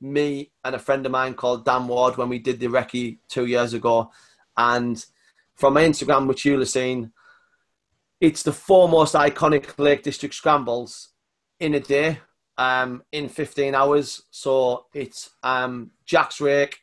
me 0.00 0.50
and 0.62 0.74
a 0.74 0.78
friend 0.78 1.06
of 1.06 1.12
mine 1.12 1.32
called 1.32 1.64
Dan 1.64 1.88
Ward 1.88 2.18
when 2.18 2.28
we 2.28 2.38
did 2.38 2.60
the 2.60 2.66
recce 2.66 3.16
two 3.28 3.46
years 3.46 3.72
ago, 3.72 4.10
and 4.58 5.02
from 5.54 5.74
my 5.74 5.84
Instagram, 5.84 6.26
which 6.26 6.44
you'll 6.44 6.60
have 6.60 6.68
seen, 6.68 7.10
it's 8.20 8.42
the 8.42 8.52
four 8.52 8.90
most 8.90 9.14
iconic 9.14 9.78
Lake 9.78 10.02
District 10.02 10.34
scrambles 10.34 11.08
in 11.58 11.74
a 11.74 11.80
day, 11.80 12.18
um, 12.58 13.02
in 13.10 13.30
15 13.30 13.74
hours. 13.74 14.22
So 14.30 14.86
it's 14.92 15.30
um, 15.42 15.92
Jack's 16.04 16.42
Rake, 16.42 16.78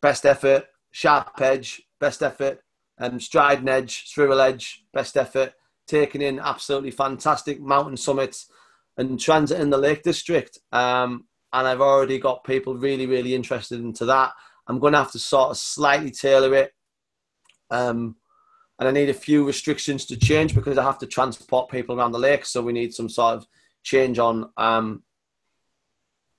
best 0.00 0.24
effort, 0.24 0.66
Sharp 0.90 1.40
Edge, 1.40 1.82
best 1.98 2.22
effort, 2.22 2.62
um, 2.98 3.20
Striding 3.20 3.68
Edge, 3.68 4.12
Swirral 4.12 4.44
Edge, 4.44 4.84
best 4.92 5.16
effort, 5.16 5.54
taking 5.86 6.22
in 6.22 6.38
absolutely 6.38 6.90
fantastic 6.90 7.60
mountain 7.60 7.96
summits 7.96 8.50
and 8.96 9.18
transit 9.18 9.60
in 9.60 9.70
the 9.70 9.78
Lake 9.78 10.02
District. 10.02 10.58
Um, 10.72 11.26
and 11.52 11.66
I've 11.66 11.80
already 11.80 12.18
got 12.18 12.44
people 12.44 12.76
really, 12.76 13.06
really 13.06 13.34
interested 13.34 13.80
into 13.80 14.04
that. 14.06 14.32
I'm 14.66 14.78
going 14.78 14.92
to 14.92 15.00
have 15.00 15.12
to 15.12 15.18
sort 15.18 15.50
of 15.50 15.56
slightly 15.56 16.10
tailor 16.10 16.54
it 16.54 16.72
um, 17.70 18.16
and 18.78 18.88
I 18.88 18.92
need 18.92 19.08
a 19.08 19.14
few 19.14 19.46
restrictions 19.46 20.06
to 20.06 20.16
change 20.16 20.54
because 20.54 20.78
I 20.78 20.82
have 20.82 20.98
to 20.98 21.06
transport 21.06 21.70
people 21.70 21.98
around 21.98 22.12
the 22.12 22.18
lake. 22.18 22.44
So 22.46 22.62
we 22.62 22.72
need 22.72 22.94
some 22.94 23.08
sort 23.08 23.36
of 23.36 23.46
change 23.82 24.18
on 24.18 24.50
um, 24.56 25.02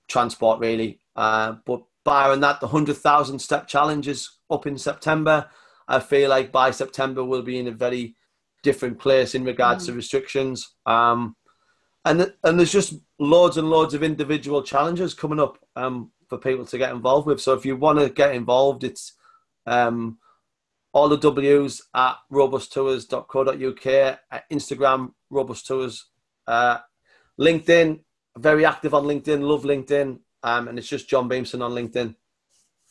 transport, 0.08 0.60
really. 0.60 1.00
Uh, 1.14 1.56
but 1.64 1.82
barring 2.04 2.40
that, 2.40 2.60
the 2.60 2.66
100,000 2.66 3.38
step 3.38 3.66
challenge 3.66 4.08
is 4.08 4.30
up 4.50 4.66
in 4.66 4.78
September. 4.78 5.48
I 5.88 6.00
feel 6.00 6.30
like 6.30 6.52
by 6.52 6.70
September 6.70 7.24
we'll 7.24 7.42
be 7.42 7.58
in 7.58 7.68
a 7.68 7.72
very 7.72 8.16
different 8.62 8.98
place 8.98 9.34
in 9.34 9.44
regards 9.44 9.84
mm. 9.84 9.86
to 9.88 9.92
restrictions. 9.94 10.74
Um, 10.86 11.36
and 12.04 12.32
and 12.42 12.58
there's 12.58 12.72
just 12.72 12.94
loads 13.18 13.56
and 13.56 13.70
loads 13.70 13.94
of 13.94 14.02
individual 14.02 14.62
challenges 14.62 15.14
coming 15.14 15.38
up 15.38 15.58
um, 15.76 16.10
for 16.28 16.38
people 16.38 16.66
to 16.66 16.78
get 16.78 16.90
involved 16.90 17.26
with. 17.26 17.40
So 17.40 17.52
if 17.52 17.64
you 17.64 17.76
want 17.76 17.98
to 18.00 18.08
get 18.10 18.34
involved, 18.34 18.82
it's 18.82 19.12
um, 19.66 20.18
all 20.92 21.08
the 21.08 21.16
W's 21.16 21.82
at 21.94 22.16
robusttours.co.uk, 22.32 23.86
at 24.30 24.50
Instagram, 24.50 25.12
Robust 25.30 25.66
Tours, 25.66 26.06
uh, 26.46 26.78
LinkedIn, 27.40 28.00
very 28.36 28.64
active 28.64 28.94
on 28.94 29.04
LinkedIn, 29.04 29.40
love 29.42 29.62
LinkedIn, 29.62 30.18
um, 30.42 30.68
and 30.68 30.78
it's 30.78 30.88
just 30.88 31.08
John 31.08 31.28
Beamson 31.28 31.62
on 31.62 31.72
LinkedIn. 31.72 32.14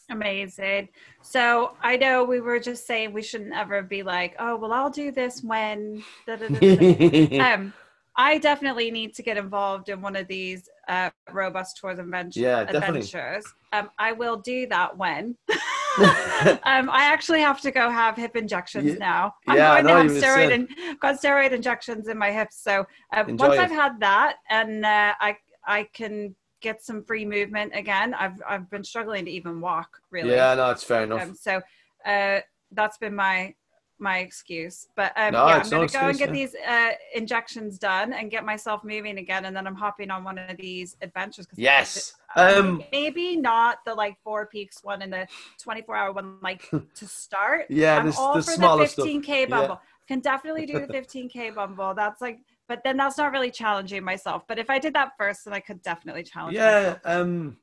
Amazing. 0.09 0.89
So 1.21 1.71
I 1.81 1.95
know 1.95 2.23
we 2.23 2.41
were 2.41 2.59
just 2.59 2.85
saying 2.85 3.13
we 3.13 3.21
shouldn't 3.21 3.53
ever 3.53 3.81
be 3.81 4.03
like, 4.03 4.35
oh, 4.39 4.57
well, 4.57 4.73
I'll 4.73 4.89
do 4.89 5.11
this 5.11 5.41
when. 5.41 6.03
um, 6.27 7.73
I 8.17 8.37
definitely 8.39 8.91
need 8.91 9.15
to 9.15 9.23
get 9.23 9.37
involved 9.37 9.87
in 9.87 10.01
one 10.01 10.17
of 10.17 10.27
these 10.27 10.67
uh, 10.89 11.11
robust 11.31 11.77
tours 11.77 11.97
and 11.97 12.07
adventures. 12.07 12.41
Yeah, 12.41 12.61
adventures. 12.61 13.45
Um, 13.71 13.89
I 13.97 14.11
will 14.11 14.37
do 14.37 14.67
that 14.67 14.97
when. 14.97 15.37
um, 15.97 16.89
I 16.89 17.03
actually 17.05 17.41
have 17.41 17.59
to 17.61 17.71
go 17.71 17.89
have 17.89 18.15
hip 18.15 18.35
injections 18.35 18.91
yeah, 18.91 18.95
now. 18.95 19.33
I'm 19.47 19.57
yeah, 19.57 19.81
going 19.81 20.07
to 20.07 20.13
have 20.13 20.23
steroid 20.23 20.53
and 20.53 20.99
got 20.99 21.21
steroid 21.21 21.51
injections 21.51 22.07
in 22.07 22.17
my 22.17 22.31
hips. 22.31 22.61
So 22.63 22.85
um, 23.13 23.35
once 23.37 23.55
it. 23.55 23.59
I've 23.59 23.71
had 23.71 23.99
that 23.99 24.37
and 24.49 24.85
uh, 24.85 25.13
I 25.19 25.35
I 25.65 25.87
can 25.93 26.35
get 26.61 26.83
some 26.83 27.03
free 27.03 27.25
movement 27.25 27.73
again. 27.75 28.13
I've 28.13 28.41
I've 28.47 28.69
been 28.69 28.83
struggling 28.83 29.25
to 29.25 29.31
even 29.31 29.59
walk 29.61 30.01
really. 30.11 30.31
Yeah, 30.31 30.53
no, 30.55 30.69
it's 30.71 30.83
fair 30.83 31.03
enough. 31.03 31.21
Um, 31.21 31.35
so 31.35 31.61
uh, 32.05 32.39
that's 32.71 32.97
been 32.97 33.15
my 33.15 33.53
my 34.01 34.17
excuse. 34.19 34.87
But 34.95 35.13
um, 35.15 35.33
no, 35.33 35.47
yeah, 35.47 35.53
I'm 35.57 35.69
going 35.69 35.87
to 35.87 35.93
go 35.93 36.07
and 36.07 36.17
get 36.17 36.29
yeah. 36.29 36.33
these 36.33 36.55
uh, 36.67 36.91
injections 37.15 37.77
done 37.77 38.13
and 38.13 38.31
get 38.31 38.43
myself 38.43 38.83
moving 38.83 39.19
again, 39.19 39.45
and 39.45 39.55
then 39.55 39.67
I'm 39.67 39.75
hopping 39.75 40.09
on 40.11 40.23
one 40.23 40.37
of 40.37 40.57
these 40.57 40.97
adventures. 41.01 41.47
Yes. 41.55 42.15
Um, 42.35 42.83
maybe 42.91 43.35
not 43.35 43.79
the 43.85 43.93
like 43.93 44.17
Four 44.23 44.47
Peaks 44.47 44.83
one 44.83 45.01
and 45.01 45.13
the 45.13 45.27
24 45.61 45.95
hour 45.95 46.11
one, 46.11 46.37
like 46.41 46.69
to 46.95 47.07
start. 47.07 47.67
Yeah, 47.69 47.97
I'm 47.97 48.07
this, 48.07 48.17
all 48.17 48.33
the 48.33 48.41
for 48.41 48.57
the 48.57 48.67
15k 48.67 49.49
bumble. 49.49 49.75
Yeah. 49.75 49.77
Can 50.07 50.19
definitely 50.19 50.65
do 50.65 50.79
the 50.79 50.87
15k 50.93 51.55
bumble. 51.55 51.93
That's 51.93 52.21
like, 52.21 52.39
but 52.67 52.81
then 52.83 52.97
that's 52.97 53.17
not 53.17 53.31
really 53.31 53.51
challenging 53.51 54.03
myself. 54.03 54.43
But 54.47 54.59
if 54.59 54.69
I 54.69 54.79
did 54.79 54.93
that 54.93 55.11
first, 55.17 55.45
then 55.45 55.53
I 55.53 55.59
could 55.59 55.81
definitely 55.81 56.23
challenge. 56.23 56.55
Yeah. 56.55 56.97
Um 57.03 57.57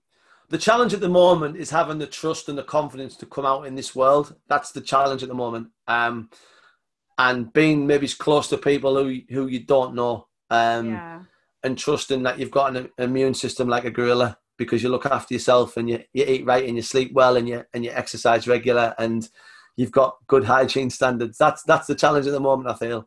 the 0.51 0.59
challenge 0.59 0.95
at 0.95 1.01
the 1.01 1.09
moment 1.09 1.57
is 1.57 1.71
having 1.71 1.99
the 1.99 2.07
trust 2.07 2.49
and 2.49 2.57
the 2.57 2.63
confidence 2.63 3.17
to 3.17 3.27
come 3.27 3.45
out 3.45 3.67
in 3.67 3.75
this 3.75 3.95
world. 3.95 4.35
That's 4.49 4.73
the 4.73 4.81
challenge 4.81 5.23
at 5.23 5.29
the 5.29 5.35
moment. 5.35 5.69
Um, 5.87 6.31
and 7.19 7.53
being 7.53 7.87
maybe 7.87 8.05
as 8.05 8.15
close 8.15 8.49
to 8.49 8.57
people 8.57 8.97
who 8.97 9.21
who 9.29 9.47
you 9.47 9.61
don't 9.61 9.95
know. 9.95 10.27
Um, 10.51 10.93
yeah. 10.93 11.21
and 11.63 11.77
trusting 11.77 12.23
that 12.23 12.39
you've 12.39 12.51
got 12.51 12.75
an 12.75 12.89
immune 12.97 13.35
system 13.35 13.69
like 13.69 13.85
a 13.85 13.91
gorilla 13.91 14.39
because 14.57 14.83
you 14.83 14.89
look 14.89 15.05
after 15.05 15.35
yourself 15.35 15.77
and 15.77 15.91
you, 15.91 16.03
you 16.15 16.25
eat 16.25 16.47
right 16.47 16.67
and 16.67 16.75
you 16.75 16.81
sleep 16.81 17.13
well 17.13 17.37
and 17.37 17.47
you 17.47 17.65
and 17.75 17.85
you 17.85 17.91
exercise 17.91 18.49
regular 18.49 18.95
and 18.99 19.29
you've 19.77 19.93
got 19.93 20.17
good 20.27 20.45
hygiene 20.45 20.89
standards. 20.89 21.37
That's 21.37 21.63
that's 21.65 21.87
the 21.87 21.95
challenge 21.95 22.27
at 22.27 22.33
the 22.33 22.41
moment. 22.41 22.71
I 22.71 22.75
feel. 22.75 23.07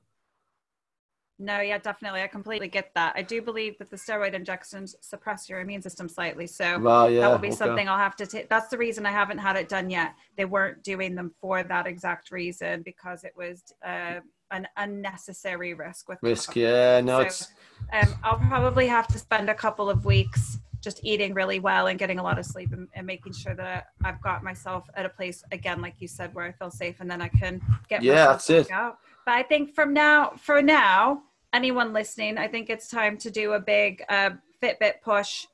No, 1.42 1.60
yeah, 1.60 1.80
definitely. 1.80 2.22
I 2.22 2.28
completely 2.28 2.68
get 2.68 2.92
that. 2.94 3.14
I 3.16 3.24
do 3.24 3.42
believe 3.42 3.78
that 3.80 3.90
the 3.90 3.98
steroid 3.98 4.34
injections 4.34 4.96
suppress 5.02 5.50
your 5.50 5.60
immune 5.60 5.82
system 5.82 6.08
slightly. 6.08 6.46
So 6.46 6.78
well, 6.78 7.10
yeah, 7.10 7.22
that 7.22 7.32
will 7.32 7.40
be 7.40 7.48
okay. 7.48 7.56
something 7.56 7.90
I'll 7.90 7.98
have 7.98 8.16
to 8.18 8.28
take. 8.28 8.48
That's 8.48 8.68
the 8.68 8.78
reason 8.78 9.08
I 9.08 9.12
haven't 9.12 9.40
had 9.40 9.56
it 9.56 9.68
done 9.68 9.90
yet. 9.90 10.14
They 10.38 10.46
weren't 10.46 10.84
doing 10.84 11.16
them 11.16 11.34
for 11.42 11.64
that 11.64 11.88
exact 11.88 12.30
reason 12.30 12.84
because 12.84 13.24
it 13.24 13.34
was 13.36 13.64
uh, 13.84 14.20
an 14.52 14.68
unnecessary 14.78 15.74
risk 15.74 16.10
with 16.10 16.20
risk. 16.22 16.56
Yeah, 16.56 17.02
no, 17.02 17.22
so, 17.22 17.26
it's. 17.26 17.48
Um, 17.92 18.16
I'll 18.24 18.38
probably 18.38 18.86
have 18.86 19.08
to 19.08 19.18
spend 19.18 19.50
a 19.50 19.56
couple 19.56 19.90
of 19.90 20.06
weeks 20.06 20.60
just 20.80 21.00
eating 21.04 21.34
really 21.34 21.60
well 21.60 21.88
and 21.88 21.98
getting 21.98 22.20
a 22.20 22.24
lot 22.24 22.38
of 22.40 22.46
sleep 22.46 22.72
and, 22.72 22.88
and, 22.94 23.06
making 23.06 23.34
sure 23.34 23.54
that 23.54 23.90
I've 24.04 24.20
got 24.22 24.44
myself 24.44 24.90
at 24.96 25.06
a 25.06 25.10
place 25.10 25.44
again, 25.52 25.80
like 25.80 25.96
you 26.00 26.08
said, 26.08 26.34
where 26.34 26.46
I 26.46 26.52
feel 26.52 26.72
safe 26.72 27.02
and 27.02 27.10
then 27.10 27.22
I 27.22 27.28
can 27.28 27.62
get 27.88 28.02
yeah, 28.02 28.28
that's 28.28 28.50
it. 28.50 28.72
Out. 28.72 28.98
But 29.26 29.36
I 29.36 29.44
think 29.44 29.76
from 29.76 29.94
now, 29.94 30.32
for 30.38 30.60
now, 30.62 31.22
anyone 31.54 31.94
listening, 31.94 32.38
I 32.38 32.48
think 32.48 32.70
it's 32.70 32.88
time 32.88 33.18
to 33.20 33.32
do 33.32 33.54
a 33.54 33.60
big 33.60 34.04
uh, 34.10 34.32
Fitbit 34.62 35.02
push. 35.04 35.48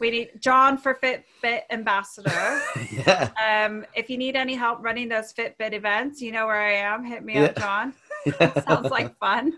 We 0.00 0.10
need 0.10 0.30
John 0.40 0.76
for 0.76 0.94
Fitbit 0.94 1.62
ambassador. 1.70 2.60
yeah. 2.90 3.30
Um, 3.42 3.86
if 3.94 4.10
you 4.10 4.18
need 4.18 4.36
any 4.36 4.54
help 4.54 4.82
running 4.82 5.08
those 5.08 5.32
Fitbit 5.32 5.72
events, 5.72 6.20
you 6.20 6.32
know 6.32 6.46
where 6.46 6.60
I 6.60 6.72
am. 6.72 7.04
Hit 7.04 7.24
me 7.24 7.34
yeah. 7.34 7.44
up, 7.44 7.56
John. 7.56 7.94
yeah. 8.26 8.60
Sounds 8.68 8.90
like 8.90 9.16
fun. 9.18 9.54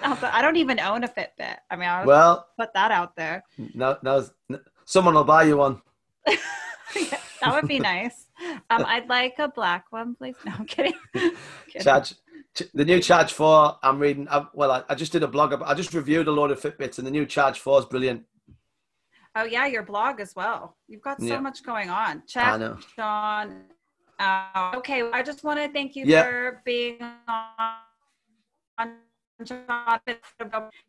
Sounds 0.00 0.22
like, 0.22 0.32
I 0.32 0.42
don't 0.42 0.56
even 0.56 0.78
own 0.80 1.04
a 1.04 1.08
Fitbit. 1.08 1.56
I 1.70 1.76
mean, 1.76 1.88
I'll 1.88 2.06
well, 2.06 2.46
put 2.58 2.72
that 2.74 2.90
out 2.92 3.16
there. 3.16 3.44
No, 3.74 3.98
no, 4.02 4.26
someone 4.84 5.14
will 5.14 5.24
buy 5.24 5.42
you 5.42 5.56
one. 5.56 5.82
yeah, 6.26 7.18
that 7.42 7.52
would 7.52 7.68
be 7.68 7.80
nice. 7.80 8.28
Um, 8.70 8.84
I'd 8.86 9.08
like 9.08 9.34
a 9.38 9.48
black 9.48 9.86
one, 9.90 10.14
please. 10.14 10.36
No, 10.46 10.52
I'm 10.58 10.66
kidding. 10.66 10.94
kidding. 11.12 11.82
Charge, 11.82 12.14
the 12.74 12.84
new 12.84 13.00
Charge 13.00 13.32
Four. 13.32 13.76
I'm 13.82 13.98
reading. 13.98 14.28
I, 14.30 14.46
well, 14.54 14.70
I, 14.70 14.82
I, 14.88 14.94
just 14.94 15.12
did 15.12 15.22
a 15.22 15.28
blog. 15.28 15.52
About, 15.52 15.68
I 15.68 15.74
just 15.74 15.94
reviewed 15.94 16.28
a 16.28 16.32
load 16.32 16.50
of 16.50 16.60
Fitbits, 16.60 16.98
and 16.98 17.06
the 17.06 17.10
new 17.10 17.26
Charge 17.26 17.60
Four 17.60 17.78
is 17.80 17.84
brilliant. 17.86 18.24
Oh 19.34 19.44
yeah, 19.44 19.66
your 19.66 19.82
blog 19.82 20.20
as 20.20 20.34
well. 20.34 20.76
You've 20.88 21.02
got 21.02 21.20
so 21.20 21.26
yeah. 21.26 21.40
much 21.40 21.62
going 21.62 21.90
on. 21.90 22.22
Check 22.26 22.60
Sean. 22.96 23.62
Uh, 24.18 24.72
okay, 24.76 25.08
I 25.10 25.22
just 25.22 25.44
want 25.44 25.58
to 25.60 25.72
thank 25.72 25.96
you 25.96 26.04
yeah. 26.06 26.22
for 26.22 26.62
being 26.64 26.98
on. 27.28 27.76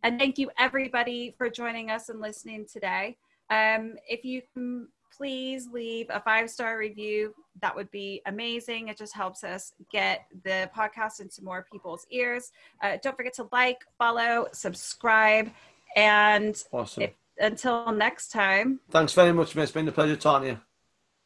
And 0.03 0.19
thank 0.19 0.37
you 0.37 0.51
everybody 0.59 1.33
for 1.37 1.49
joining 1.49 1.89
us 1.89 2.09
and 2.09 2.19
listening 2.19 2.65
today. 2.71 3.17
Um, 3.49 3.95
if 4.09 4.25
you 4.25 4.41
can 4.53 4.87
please 5.15 5.67
leave 5.71 6.07
a 6.09 6.19
five 6.19 6.49
star 6.49 6.77
review. 6.77 7.33
That 7.61 7.75
would 7.75 7.91
be 7.91 8.21
amazing. 8.25 8.87
It 8.87 8.97
just 8.97 9.13
helps 9.13 9.43
us 9.43 9.73
get 9.91 10.25
the 10.43 10.69
podcast 10.75 11.19
into 11.19 11.43
more 11.43 11.65
people's 11.71 12.05
ears. 12.09 12.51
Uh, 12.81 12.97
don't 13.03 13.15
forget 13.15 13.33
to 13.35 13.47
like, 13.51 13.79
follow, 13.97 14.47
subscribe, 14.53 15.51
and 15.95 16.63
awesome. 16.71 17.03
If, 17.03 17.11
until 17.39 17.91
next 17.91 18.29
time. 18.29 18.79
Thanks 18.89 19.13
very 19.13 19.33
much, 19.33 19.55
Miss. 19.55 19.63
It's 19.63 19.71
been 19.71 19.87
a 19.87 19.91
pleasure 19.91 20.15
talking 20.15 20.47
to 20.47 20.53
you. 20.53 20.59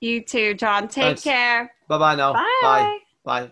You 0.01 0.21
too, 0.21 0.53
John. 0.55 0.87
Take 0.87 1.03
Thanks. 1.03 1.23
care. 1.23 1.73
Bye 1.87 1.97
bye 1.97 2.15
now. 2.15 2.33
Bye. 2.33 2.59
Bye. 2.61 2.97
Bye. 3.23 3.51